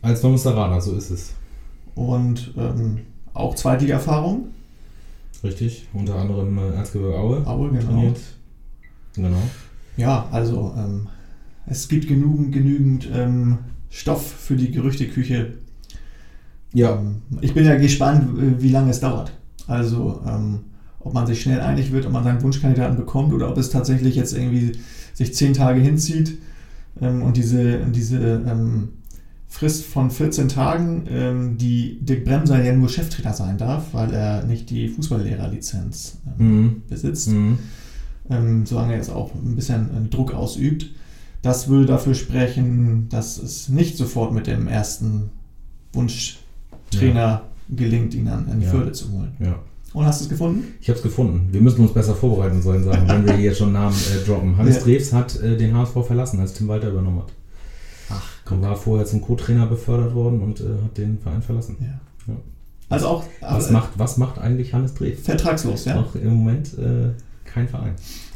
Als 0.00 0.22
Neumünsteraner, 0.22 0.80
so 0.80 0.96
ist 0.96 1.10
es. 1.10 1.32
Und 1.94 2.54
ähm, 2.56 3.00
auch 3.34 3.54
Zweitliga-Erfahrung. 3.54 4.48
Richtig, 5.44 5.88
unter 5.92 6.16
anderem 6.16 6.58
äh, 6.58 6.74
Erzgebirge 6.74 7.16
Aue. 7.16 7.46
Aue, 7.46 7.70
genau. 7.70 7.82
Trainiert. 7.82 8.20
Genau. 9.14 9.42
Ja, 9.96 10.28
also 10.30 10.74
ähm, 10.76 11.08
es 11.66 11.88
gibt 11.88 12.08
genügend, 12.08 12.52
genügend 12.52 13.08
ähm, 13.12 13.58
Stoff 13.90 14.26
für 14.26 14.56
die 14.56 14.70
Gerüchteküche. 14.70 15.54
Ja. 16.72 16.96
Ähm, 16.96 17.22
ich 17.40 17.54
bin 17.54 17.64
ja 17.64 17.76
gespannt, 17.76 18.28
wie 18.60 18.70
lange 18.70 18.90
es 18.90 19.00
dauert. 19.00 19.32
Also, 19.66 20.22
ähm, 20.26 20.60
ob 21.00 21.14
man 21.14 21.26
sich 21.26 21.40
schnell 21.40 21.60
einig 21.60 21.92
wird, 21.92 22.06
ob 22.06 22.12
man 22.12 22.24
seinen 22.24 22.42
Wunschkandidaten 22.42 22.96
bekommt 22.96 23.32
oder 23.32 23.48
ob 23.50 23.58
es 23.58 23.70
tatsächlich 23.70 24.16
jetzt 24.16 24.32
irgendwie 24.34 24.72
sich 25.14 25.34
zehn 25.34 25.54
Tage 25.54 25.80
hinzieht 25.80 26.38
ähm, 27.00 27.22
und 27.22 27.36
diese, 27.36 27.78
diese 27.86 28.18
ähm, 28.46 28.88
Frist 29.50 29.86
von 29.86 30.10
14 30.10 30.48
Tagen, 30.48 31.06
ähm, 31.10 31.56
die 31.56 31.98
Dick 32.00 32.24
Bremser 32.24 32.62
ja 32.62 32.74
nur 32.74 32.90
Cheftrainer 32.90 33.32
sein 33.32 33.56
darf, 33.56 33.92
weil 33.92 34.12
er 34.12 34.44
nicht 34.44 34.68
die 34.68 34.88
Fußballlehrerlizenz 34.88 36.18
ähm, 36.38 36.62
mhm. 36.62 36.82
besitzt. 36.88 37.28
Mhm. 37.28 37.58
Ähm, 38.30 38.66
solange 38.66 38.92
er 38.92 38.98
jetzt 38.98 39.10
auch 39.10 39.34
ein 39.34 39.56
bisschen 39.56 39.88
äh, 39.88 40.08
Druck 40.08 40.34
ausübt. 40.34 40.90
Das 41.40 41.68
würde 41.68 41.86
dafür 41.86 42.14
sprechen, 42.14 43.08
dass 43.08 43.38
es 43.38 43.70
nicht 43.70 43.96
sofort 43.96 44.34
mit 44.34 44.46
dem 44.46 44.68
ersten 44.68 45.30
Wunschtrainer 45.94 47.14
ja. 47.14 47.42
gelingt, 47.74 48.14
ihn 48.14 48.28
an, 48.28 48.48
an 48.50 48.60
die 48.60 48.66
ja. 48.66 48.70
Förde 48.70 48.92
zu 48.92 49.10
holen. 49.12 49.32
Ja. 49.38 49.58
Und 49.94 50.04
hast 50.04 50.20
du 50.20 50.24
es 50.24 50.28
gefunden? 50.28 50.74
Ich 50.80 50.88
habe 50.88 50.98
es 50.98 51.02
gefunden. 51.02 51.48
Wir 51.50 51.62
müssen 51.62 51.80
uns 51.80 51.94
besser 51.94 52.14
vorbereiten, 52.14 52.60
sollen 52.60 52.84
sagen, 52.84 53.08
wenn 53.08 53.24
wir 53.24 53.34
hier 53.34 53.54
schon 53.54 53.72
Namen 53.72 53.96
äh, 53.96 54.26
droppen. 54.26 54.58
Hannes 54.58 54.76
ja. 54.76 54.82
Dreves 54.82 55.12
hat 55.14 55.40
äh, 55.40 55.56
den 55.56 55.74
HSV 55.74 56.06
verlassen, 56.06 56.38
als 56.40 56.52
Tim 56.52 56.68
Walter 56.68 56.90
übernommen 56.90 57.20
hat. 57.20 57.32
Komm. 58.48 58.62
war 58.62 58.76
vorher 58.76 59.06
zum 59.06 59.20
Co-Trainer 59.20 59.66
befördert 59.66 60.14
worden 60.14 60.40
und 60.40 60.60
äh, 60.60 60.64
hat 60.84 60.96
den 60.96 61.18
Verein 61.18 61.42
verlassen. 61.42 61.76
Ja. 61.80 62.32
ja. 62.32 62.40
Also 62.88 63.06
auch. 63.08 63.24
Was, 63.40 63.52
also, 63.52 63.72
macht, 63.72 63.90
was 63.96 64.16
macht 64.16 64.38
eigentlich 64.38 64.72
Hannes 64.72 64.94
Dreh? 64.94 65.14
Vertragslos, 65.14 65.84
ja. 65.84 65.96
Noch 65.96 66.14
im 66.14 66.34
Moment 66.34 66.78
äh, 66.78 67.10
kein 67.44 67.68
Verein. 67.68 67.94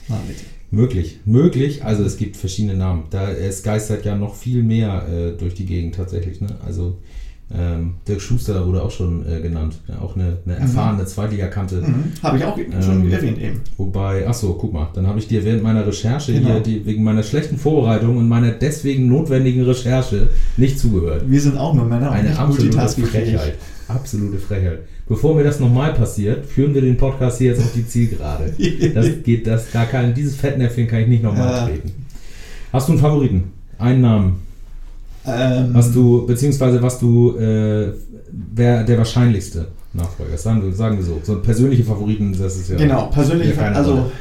Na, 0.09 0.18
bitte. 0.27 0.44
Möglich, 0.70 1.20
möglich. 1.25 1.85
Also 1.85 2.03
es 2.03 2.16
gibt 2.16 2.37
verschiedene 2.37 2.75
Namen. 2.75 3.05
Da 3.11 3.31
es 3.31 3.62
geistert 3.62 4.05
ja 4.05 4.16
noch 4.16 4.35
viel 4.35 4.62
mehr 4.62 5.07
äh, 5.09 5.33
durch 5.33 5.55
die 5.55 5.66
Gegend 5.66 5.94
tatsächlich. 5.94 6.40
Ne? 6.40 6.48
Also 6.64 6.98
ähm, 7.59 7.95
Dirk 8.09 8.21
Schuster 8.21 8.67
wurde 8.67 8.83
auch 8.83 8.91
schon 8.91 9.27
äh, 9.27 9.41
genannt. 9.41 9.77
Ja, 9.88 10.01
auch 10.01 10.17
eine, 10.17 10.38
eine 10.45 10.57
mhm. 10.57 10.62
erfahrene 10.62 11.03
mhm. 11.03 11.07
Zweitligakante. 11.07 11.77
Mhm. 11.77 12.05
Habe 12.23 12.38
ich 12.38 12.45
auch 12.45 12.57
schon 12.57 13.03
ähm, 13.03 13.12
erwähnt 13.12 13.41
eben. 13.41 13.61
Wobei, 13.77 14.27
achso, 14.27 14.55
guck 14.55 14.73
mal, 14.73 14.88
dann 14.95 15.07
habe 15.07 15.19
ich 15.19 15.29
dir 15.29 15.45
während 15.45 15.62
meiner 15.62 15.87
Recherche 15.87 16.33
genau. 16.33 16.49
hier, 16.49 16.61
die, 16.61 16.87
wegen 16.87 17.05
meiner 17.05 17.23
schlechten 17.23 17.59
Vorbereitung 17.59 18.17
und 18.17 18.29
meiner 18.29 18.53
deswegen 18.53 19.09
notwendigen 19.09 19.65
Recherche 19.65 20.31
nicht 20.57 20.79
zugehört. 20.79 21.25
Wir 21.27 21.41
sind 21.41 21.57
auch 21.59 21.75
nur 21.75 21.85
Männer 21.85 22.11
Eine 22.11 22.31
und 22.31 22.38
absolute 22.38 23.07
Frechheit. 23.07 23.55
Absolute 23.88 24.38
Frechheit. 24.38 24.81
Bevor 25.09 25.35
mir 25.35 25.45
das 25.45 25.61
nochmal 25.61 25.93
passiert, 25.93 26.47
führen 26.47 26.75
wir 26.75 26.81
den 26.81 26.97
Podcast 26.97 27.38
hier 27.38 27.51
jetzt 27.51 27.61
auf 27.61 27.73
die 27.75 27.87
Zielgerade. 27.87 28.55
Das 28.95 29.07
geht, 29.23 29.47
das, 29.47 29.71
da 29.73 29.85
kann, 29.85 30.15
dieses 30.15 30.37
Fettnäpfchen 30.37 30.87
kann 30.87 31.01
ich 31.01 31.09
nicht 31.09 31.23
nochmal 31.23 31.53
ja. 31.53 31.67
treten. 31.67 31.93
Hast 32.73 32.88
du 32.88 32.93
einen 32.93 33.01
Favoriten? 33.01 33.53
Einen 33.79 34.01
Namen? 34.01 34.41
Ähm, 35.26 35.70
was 35.72 35.92
du, 35.92 36.26
beziehungsweise 36.26 36.82
was 36.82 36.98
du, 36.98 37.37
äh, 37.37 37.92
wer 38.30 38.85
der 38.85 38.98
wahrscheinlichste 38.98 39.68
Nachfolger 39.92 40.35
ist, 40.35 40.42
sagen 40.42 40.62
wir, 40.62 40.72
sagen 40.72 40.96
wir 40.96 41.04
so. 41.04 41.20
So 41.22 41.40
persönliche 41.40 41.85
Favoriten, 41.85 42.37
das 42.37 42.56
ist 42.56 42.70
ja. 42.70 42.76
Genau, 42.76 43.06
persönliche 43.06 43.52
Favoriten. 43.52 43.76
Also 43.76 44.12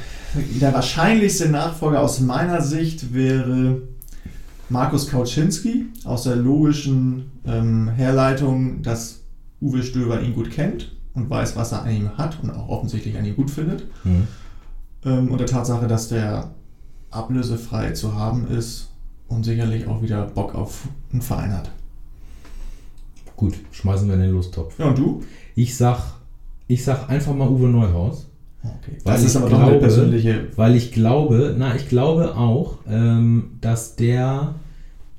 der 0.61 0.73
wahrscheinlichste 0.73 1.49
Nachfolger 1.49 2.01
aus 2.01 2.19
meiner 2.19 2.61
Sicht 2.61 3.13
wäre 3.13 3.81
Markus 4.69 5.09
Kauczynski 5.09 5.87
aus 6.05 6.23
der 6.23 6.37
logischen 6.37 7.31
ähm, 7.45 7.89
Herleitung, 7.89 8.81
dass 8.81 9.19
Uwe 9.61 9.83
Stöber 9.83 10.21
ihn 10.21 10.33
gut 10.33 10.51
kennt 10.51 10.95
und 11.13 11.29
weiß, 11.29 11.55
was 11.55 11.73
er 11.73 11.83
an 11.83 11.91
ihm 11.91 12.17
hat 12.17 12.37
und 12.41 12.51
auch 12.51 12.69
offensichtlich 12.69 13.17
an 13.17 13.25
ihm 13.25 13.35
gut 13.35 13.51
findet. 13.51 13.85
Mhm. 14.03 14.27
Ähm, 15.03 15.31
und 15.31 15.39
der 15.39 15.47
Tatsache, 15.47 15.87
dass 15.87 16.07
der 16.07 16.51
ablösefrei 17.09 17.91
zu 17.91 18.15
haben 18.15 18.47
ist 18.47 18.90
und 19.31 19.43
sicherlich 19.43 19.87
auch 19.87 20.01
wieder 20.01 20.25
Bock 20.27 20.53
auf 20.55 20.87
einen 21.11 21.21
Verein 21.21 21.53
hat. 21.53 21.71
Gut, 23.35 23.55
schmeißen 23.71 24.07
wir 24.07 24.15
in 24.15 24.21
den 24.21 24.31
Lostopf. 24.31 24.77
Ja, 24.77 24.89
und 24.89 24.97
du? 24.97 25.23
Ich 25.55 25.75
sag, 25.75 25.99
ich 26.67 26.83
sag 26.83 27.09
einfach 27.09 27.33
mal 27.33 27.49
Uwe 27.49 27.67
Neuhaus. 27.67 28.27
Okay. 28.63 28.97
Weil 29.03 29.13
das 29.13 29.23
ist 29.23 29.35
aber 29.35 29.47
glaube, 29.47 29.63
doch 29.63 29.71
eine 29.71 29.79
persönliche. 29.79 30.47
Weil 30.55 30.75
ich 30.75 30.91
glaube, 30.91 31.55
na, 31.57 31.75
ich 31.75 31.89
glaube 31.89 32.35
auch, 32.37 32.77
ähm, 32.87 33.57
dass 33.59 33.95
der, 33.95 34.55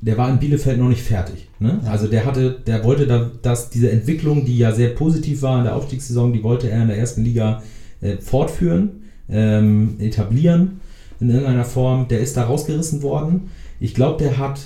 der 0.01 0.17
war 0.17 0.31
in 0.31 0.39
Bielefeld 0.39 0.79
noch 0.79 0.89
nicht 0.89 1.03
fertig. 1.03 1.49
Ne? 1.59 1.81
Ja. 1.85 1.91
Also 1.91 2.07
der 2.07 2.25
hatte, 2.25 2.61
der 2.65 2.85
wollte 2.85 3.09
da, 3.09 3.29
dass 3.43 3.71
diese 3.71 3.91
Entwicklung, 3.91 4.45
die 4.45 4.59
ja 4.59 4.71
sehr 4.71 4.91
positiv 4.91 5.43
war 5.43 5.59
in 5.59 5.65
der 5.65 5.75
Aufstiegssaison, 5.75 6.33
die 6.33 6.45
wollte 6.45 6.71
er 6.71 6.83
in 6.83 6.89
der 6.89 6.99
ersten 6.99 7.25
Liga 7.25 7.63
äh, 8.01 8.19
fortführen, 8.19 9.03
ähm, 9.29 9.97
etablieren 9.99 10.81
in 11.23 11.31
irgendeiner 11.31 11.65
Form. 11.65 12.09
Der 12.09 12.21
ist 12.21 12.37
da 12.37 12.45
rausgerissen 12.45 13.03
worden. 13.03 13.51
Ich 13.81 13.95
glaube, 13.95 14.23
der 14.23 14.39
hat, 14.39 14.61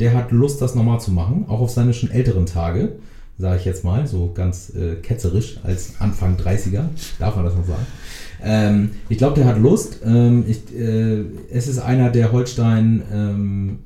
der 0.00 0.14
hat 0.14 0.30
Lust, 0.30 0.60
das 0.60 0.74
nochmal 0.74 1.00
zu 1.00 1.10
machen, 1.10 1.46
auch 1.48 1.60
auf 1.60 1.70
seine 1.70 1.94
schon 1.94 2.10
älteren 2.10 2.46
Tage, 2.46 2.92
sage 3.38 3.58
ich 3.58 3.64
jetzt 3.64 3.84
mal, 3.84 4.06
so 4.06 4.30
ganz 4.32 4.72
äh, 4.74 4.96
ketzerisch 4.96 5.58
als 5.64 5.94
Anfang 5.98 6.36
30er, 6.36 6.84
darf 7.18 7.36
man 7.36 7.44
das 7.44 7.54
noch 7.54 7.66
sagen. 7.66 7.86
Ähm, 8.42 8.90
ich 9.08 9.18
glaube, 9.18 9.34
der 9.34 9.46
hat 9.46 9.58
Lust. 9.58 10.00
Ähm, 10.04 10.44
ich, 10.46 10.74
äh, 10.76 11.24
es 11.50 11.66
ist 11.66 11.78
einer, 11.78 12.10
der 12.10 12.32
Holstein 12.32 13.02
ähm, 13.12 13.78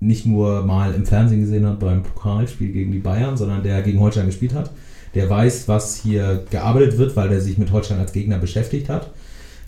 nicht 0.00 0.26
nur 0.26 0.64
mal 0.64 0.94
im 0.94 1.06
Fernsehen 1.06 1.40
gesehen 1.40 1.66
hat 1.66 1.78
beim 1.78 2.02
Pokalspiel 2.02 2.72
gegen 2.72 2.92
die 2.92 2.98
Bayern, 2.98 3.36
sondern 3.36 3.62
der 3.62 3.82
gegen 3.82 4.00
Holstein 4.00 4.26
gespielt 4.26 4.54
hat. 4.54 4.70
Der 5.14 5.28
weiß, 5.30 5.68
was 5.68 5.96
hier 5.96 6.44
gearbeitet 6.50 6.98
wird, 6.98 7.16
weil 7.16 7.28
der 7.28 7.40
sich 7.40 7.56
mit 7.56 7.72
Holstein 7.72 7.98
als 7.98 8.12
Gegner 8.12 8.38
beschäftigt 8.38 8.88
hat. 8.88 9.10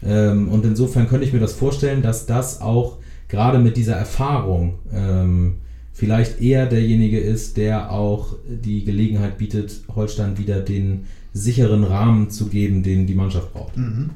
Ähm, 0.05 0.49
und 0.49 0.65
insofern 0.65 1.09
könnte 1.09 1.27
ich 1.27 1.33
mir 1.33 1.41
das 1.41 1.55
vorstellen, 1.55 2.03
dass 2.03 2.27
das 2.27 2.61
auch 2.61 2.99
gerade 3.29 3.59
mit 3.59 3.77
dieser 3.77 3.97
Erfahrung 3.97 4.79
ähm, 4.93 5.57
vielleicht 5.93 6.41
eher 6.41 6.67
derjenige 6.67 7.19
ist, 7.19 7.57
der 7.57 7.91
auch 7.91 8.35
die 8.49 8.85
Gelegenheit 8.85 9.39
bietet, 9.39 9.83
Holstein 9.95 10.39
wieder 10.39 10.61
den 10.61 11.07
sicheren 11.33 11.85
Rahmen 11.85 12.31
zu 12.31 12.47
geben, 12.47 12.83
den 12.83 13.07
die 13.07 13.15
Mannschaft 13.15 13.53
braucht. 13.53 13.77
Mhm. 13.77 14.11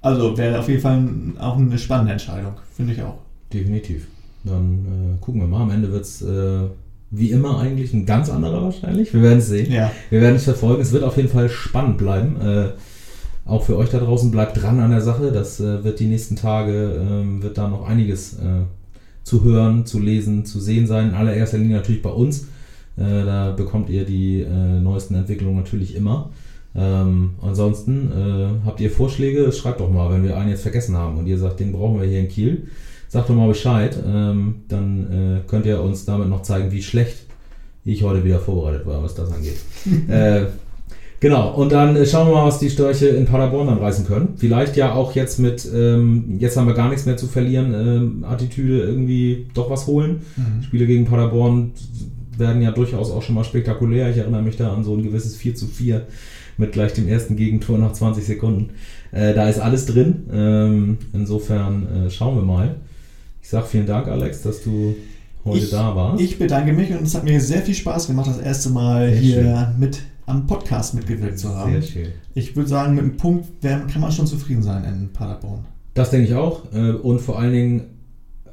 Also 0.00 0.36
wäre 0.36 0.58
auf 0.58 0.68
jeden 0.68 0.82
Fall 0.82 1.08
auch 1.38 1.56
eine 1.56 1.78
spannende 1.78 2.12
Entscheidung, 2.12 2.54
finde 2.76 2.92
ich 2.92 3.02
auch. 3.02 3.18
Definitiv. 3.52 4.06
Dann 4.44 5.16
äh, 5.16 5.24
gucken 5.24 5.40
wir 5.40 5.48
mal. 5.48 5.62
Am 5.62 5.70
Ende 5.70 5.90
wird 5.90 6.04
es 6.04 6.20
äh, 6.20 6.64
wie 7.10 7.30
immer 7.30 7.58
eigentlich 7.60 7.94
ein 7.94 8.04
ganz 8.04 8.28
anderer 8.28 8.62
wahrscheinlich. 8.62 9.14
Wir 9.14 9.22
werden 9.22 9.38
es 9.38 9.48
sehen. 9.48 9.72
Ja. 9.72 9.90
Wir 10.10 10.20
werden 10.20 10.36
es 10.36 10.44
verfolgen. 10.44 10.82
Es 10.82 10.92
wird 10.92 11.04
auf 11.04 11.16
jeden 11.16 11.30
Fall 11.30 11.48
spannend 11.48 11.96
bleiben. 11.96 12.40
Äh, 12.40 12.68
auch 13.44 13.64
für 13.64 13.76
euch 13.76 13.90
da 13.90 13.98
draußen 13.98 14.30
bleibt 14.30 14.60
dran 14.60 14.80
an 14.80 14.90
der 14.90 15.00
Sache. 15.00 15.30
Das 15.32 15.60
äh, 15.60 15.84
wird 15.84 16.00
die 16.00 16.06
nächsten 16.06 16.36
Tage, 16.36 16.98
ähm, 16.98 17.42
wird 17.42 17.58
da 17.58 17.68
noch 17.68 17.86
einiges 17.86 18.34
äh, 18.34 18.62
zu 19.22 19.44
hören, 19.44 19.86
zu 19.86 20.00
lesen, 20.00 20.44
zu 20.44 20.60
sehen 20.60 20.86
sein. 20.86 21.10
In 21.10 21.14
allererster 21.14 21.58
Linie 21.58 21.76
natürlich 21.76 22.02
bei 22.02 22.10
uns. 22.10 22.48
Äh, 22.96 23.24
da 23.24 23.50
bekommt 23.52 23.90
ihr 23.90 24.04
die 24.04 24.40
äh, 24.40 24.80
neuesten 24.80 25.14
Entwicklungen 25.14 25.56
natürlich 25.56 25.94
immer. 25.94 26.30
Ähm, 26.76 27.34
ansonsten 27.40 28.10
äh, 28.10 28.66
habt 28.66 28.80
ihr 28.80 28.90
Vorschläge, 28.90 29.52
schreibt 29.52 29.80
doch 29.80 29.90
mal, 29.90 30.12
wenn 30.12 30.24
wir 30.24 30.36
einen 30.36 30.50
jetzt 30.50 30.62
vergessen 30.62 30.96
haben 30.96 31.18
und 31.18 31.26
ihr 31.26 31.38
sagt, 31.38 31.60
den 31.60 31.72
brauchen 31.72 32.00
wir 32.00 32.06
hier 32.08 32.20
in 32.20 32.28
Kiel. 32.28 32.68
Sagt 33.08 33.28
doch 33.28 33.34
mal 33.34 33.48
Bescheid, 33.48 33.96
ähm, 34.04 34.62
dann 34.68 35.12
äh, 35.12 35.48
könnt 35.48 35.66
ihr 35.66 35.80
uns 35.80 36.04
damit 36.04 36.28
noch 36.28 36.42
zeigen, 36.42 36.72
wie 36.72 36.82
schlecht 36.82 37.26
ich 37.84 38.02
heute 38.02 38.24
wieder 38.24 38.40
vorbereitet 38.40 38.86
war, 38.86 39.02
was 39.02 39.14
das 39.14 39.30
angeht. 39.30 39.58
äh, 40.08 40.46
genau, 41.24 41.54
und 41.54 41.72
dann 41.72 41.96
äh, 41.96 42.04
schauen 42.04 42.28
wir 42.28 42.34
mal, 42.34 42.46
was 42.46 42.58
die 42.58 42.68
Störche 42.68 43.08
in 43.08 43.24
Paderborn 43.24 43.68
dann 43.68 43.78
reißen 43.78 44.06
können. 44.06 44.34
Vielleicht 44.36 44.76
ja 44.76 44.92
auch 44.92 45.14
jetzt 45.14 45.38
mit, 45.38 45.66
ähm, 45.74 46.36
jetzt 46.38 46.56
haben 46.56 46.66
wir 46.66 46.74
gar 46.74 46.90
nichts 46.90 47.06
mehr 47.06 47.16
zu 47.16 47.26
verlieren, 47.26 47.72
ähm, 47.74 48.24
Attitüde 48.24 48.82
irgendwie 48.82 49.46
doch 49.54 49.70
was 49.70 49.86
holen. 49.86 50.20
Mhm. 50.36 50.62
Spiele 50.62 50.86
gegen 50.86 51.06
Paderborn 51.06 51.72
werden 52.36 52.60
ja 52.60 52.72
durchaus 52.72 53.10
auch 53.10 53.22
schon 53.22 53.34
mal 53.34 53.44
spektakulär. 53.44 54.10
Ich 54.10 54.18
erinnere 54.18 54.42
mich 54.42 54.56
da 54.56 54.72
an 54.72 54.84
so 54.84 54.94
ein 54.94 55.02
gewisses 55.02 55.36
4 55.36 55.54
zu 55.54 55.66
4 55.66 56.06
mit 56.58 56.72
gleich 56.72 56.92
dem 56.92 57.08
ersten 57.08 57.36
Gegentor 57.36 57.78
nach 57.78 57.92
20 57.92 58.24
Sekunden. 58.24 58.70
Äh, 59.10 59.32
da 59.32 59.48
ist 59.48 59.60
alles 59.60 59.86
drin. 59.86 60.26
Ähm, 60.32 60.98
insofern 61.12 62.06
äh, 62.06 62.10
schauen 62.10 62.36
wir 62.36 62.42
mal. 62.42 62.76
Ich 63.42 63.48
sage 63.48 63.66
vielen 63.66 63.86
Dank, 63.86 64.08
Alex, 64.08 64.42
dass 64.42 64.62
du 64.62 64.94
heute 65.44 65.64
ich, 65.64 65.70
da 65.70 65.94
warst. 65.96 66.22
Ich 66.22 66.38
bedanke 66.38 66.72
mich 66.72 66.90
und 66.90 67.02
es 67.02 67.14
hat 67.14 67.24
mir 67.24 67.40
sehr 67.40 67.62
viel 67.62 67.74
Spaß 67.74 68.08
gemacht, 68.08 68.28
das 68.28 68.38
erste 68.38 68.70
Mal 68.70 69.10
sehr 69.10 69.18
hier 69.18 69.42
schön. 69.42 69.80
mit 69.80 70.02
am 70.26 70.46
Podcast 70.46 70.94
mitgewirkt 70.94 71.38
zu 71.38 71.54
haben. 71.54 71.72
Sehr 71.72 71.82
schön. 71.82 72.12
Ich 72.34 72.56
würde 72.56 72.68
sagen, 72.68 72.94
mit 72.94 73.04
dem 73.04 73.16
Punkt 73.16 73.62
kann 73.62 74.00
man 74.00 74.12
schon 74.12 74.26
zufrieden 74.26 74.62
sein 74.62 74.84
in 74.84 75.12
Paderborn. 75.12 75.66
Das 75.94 76.10
denke 76.10 76.28
ich 76.28 76.34
auch. 76.34 76.72
Äh, 76.72 76.92
und 76.92 77.20
vor 77.20 77.38
allen 77.38 77.52
Dingen 77.52 77.84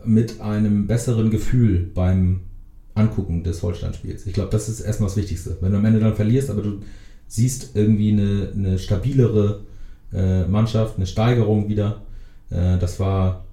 mit 0.04 0.42
einem 0.42 0.88
besseren 0.88 1.30
Gefühl 1.30 1.90
beim 1.94 2.42
Angucken 2.94 3.44
des 3.44 3.64
Holstein-Spiels. 3.64 4.26
Ich 4.26 4.34
glaube, 4.34 4.50
das 4.50 4.68
ist 4.70 4.82
erstmal 4.82 5.10
das 5.10 5.18
Wichtigste. 5.18 5.58
Wenn 5.62 5.72
du 5.72 5.78
am 5.78 5.86
Ende 5.86 6.00
dann 6.00 6.16
verlierst, 6.16 6.50
aber 6.50 6.62
du 6.62 6.80
siehst 7.28 7.76
irgendwie 7.76 8.12
eine, 8.12 8.52
eine 8.54 8.80
stabilere 8.80 9.62
äh, 10.14 10.46
Mannschaft, 10.46 10.98
eine 10.98 11.08
Steigerung 11.08 11.70
wieder. 11.70 12.02
Äh, 12.50 12.78
das 12.78 13.00
war, 13.00 13.46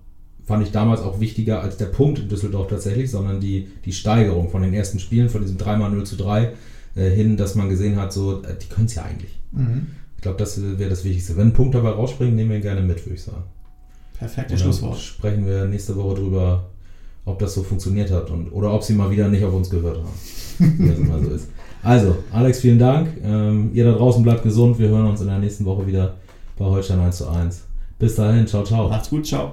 fand 0.45 0.65
ich 0.65 0.73
damals 0.73 1.01
auch 1.01 1.21
wichtiger 1.21 1.63
als 1.63 1.77
der 1.77 1.87
Punkt 1.87 2.19
in 2.19 2.29
Düsseldorf 2.29 2.69
tatsächlich, 2.69 3.11
sondern 3.11 3.41
die, 3.41 3.69
die 3.85 3.93
Steigerung 3.93 4.51
von 4.51 4.63
den 4.63 4.75
ersten 4.75 4.99
Spielen, 4.99 5.29
von 5.29 5.43
diesem 5.43 5.59
3 5.59 5.77
0 5.77 6.05
zu 6.05 6.17
3 6.17 6.53
äh, 6.99 7.11
hin, 7.11 7.37
dass 7.37 7.55
man 7.55 7.69
gesehen 7.69 7.97
hat, 7.97 8.13
so, 8.13 8.43
äh, 8.43 8.57
die 8.61 8.67
können 8.67 8.87
es 8.87 8.95
ja 8.95 9.05
eigentlich. 9.05 9.39
Mhm. 9.53 9.89
Ich 10.17 10.23
glaube, 10.23 10.39
das 10.39 10.61
wäre 10.61 10.91
das 10.91 11.05
Wichtigste. 11.05 11.37
Wenn 11.37 11.49
ein 11.49 11.53
Punkt 11.53 11.75
dabei 11.75 11.91
rausspringt, 11.91 12.35
nehmen 12.35 12.51
wir 12.51 12.57
ihn 12.57 12.63
gerne 12.63 12.83
mit, 12.83 13.05
würde 13.07 13.15
ich 13.15 13.23
sagen. 13.23 13.45
Perfektes 14.19 14.61
Schlusswort. 14.61 14.99
Sprechen 14.99 15.47
wir 15.47 15.67
nächste 15.67 15.95
Woche 15.95 16.17
drüber, 16.17 16.67
ob 17.25 17.39
das 17.39 17.55
so 17.55 17.63
funktioniert 17.63 18.11
hat 18.11 18.31
und, 18.31 18.51
oder 18.51 18.73
ob 18.75 18.83
sie 18.83 18.95
mal 18.95 19.11
wieder 19.13 19.29
nicht 19.29 19.45
auf 19.45 19.55
uns 19.55 19.71
gehört 19.71 19.99
haben. 19.99 20.79
Wie 20.79 20.89
das 20.89 20.99
immer 20.99 21.23
so 21.23 21.31
ist. 21.31 21.49
Also, 21.85 22.17
Alex, 22.33 22.59
vielen 22.59 22.81
Dank. 22.81 23.11
Ähm, 23.23 23.71
ihr 23.73 23.85
da 23.85 23.93
draußen 23.93 24.25
bleibt 24.25 24.43
gesund. 24.43 24.81
Wir 24.81 24.89
hören 24.89 25.07
uns 25.07 25.21
in 25.21 25.29
der 25.29 25.39
nächsten 25.39 25.65
Woche 25.65 25.87
wieder 25.87 26.17
bei 26.57 26.65
Holstein 26.65 26.99
1 26.99 27.19
zu 27.19 27.29
1. 27.29 27.63
Bis 28.01 28.17
dahin, 28.17 28.47
ciao, 28.47 28.65
ciao. 28.65 28.89
Macht's 28.89 29.11
gut, 29.11 29.25
ciao. 29.25 29.53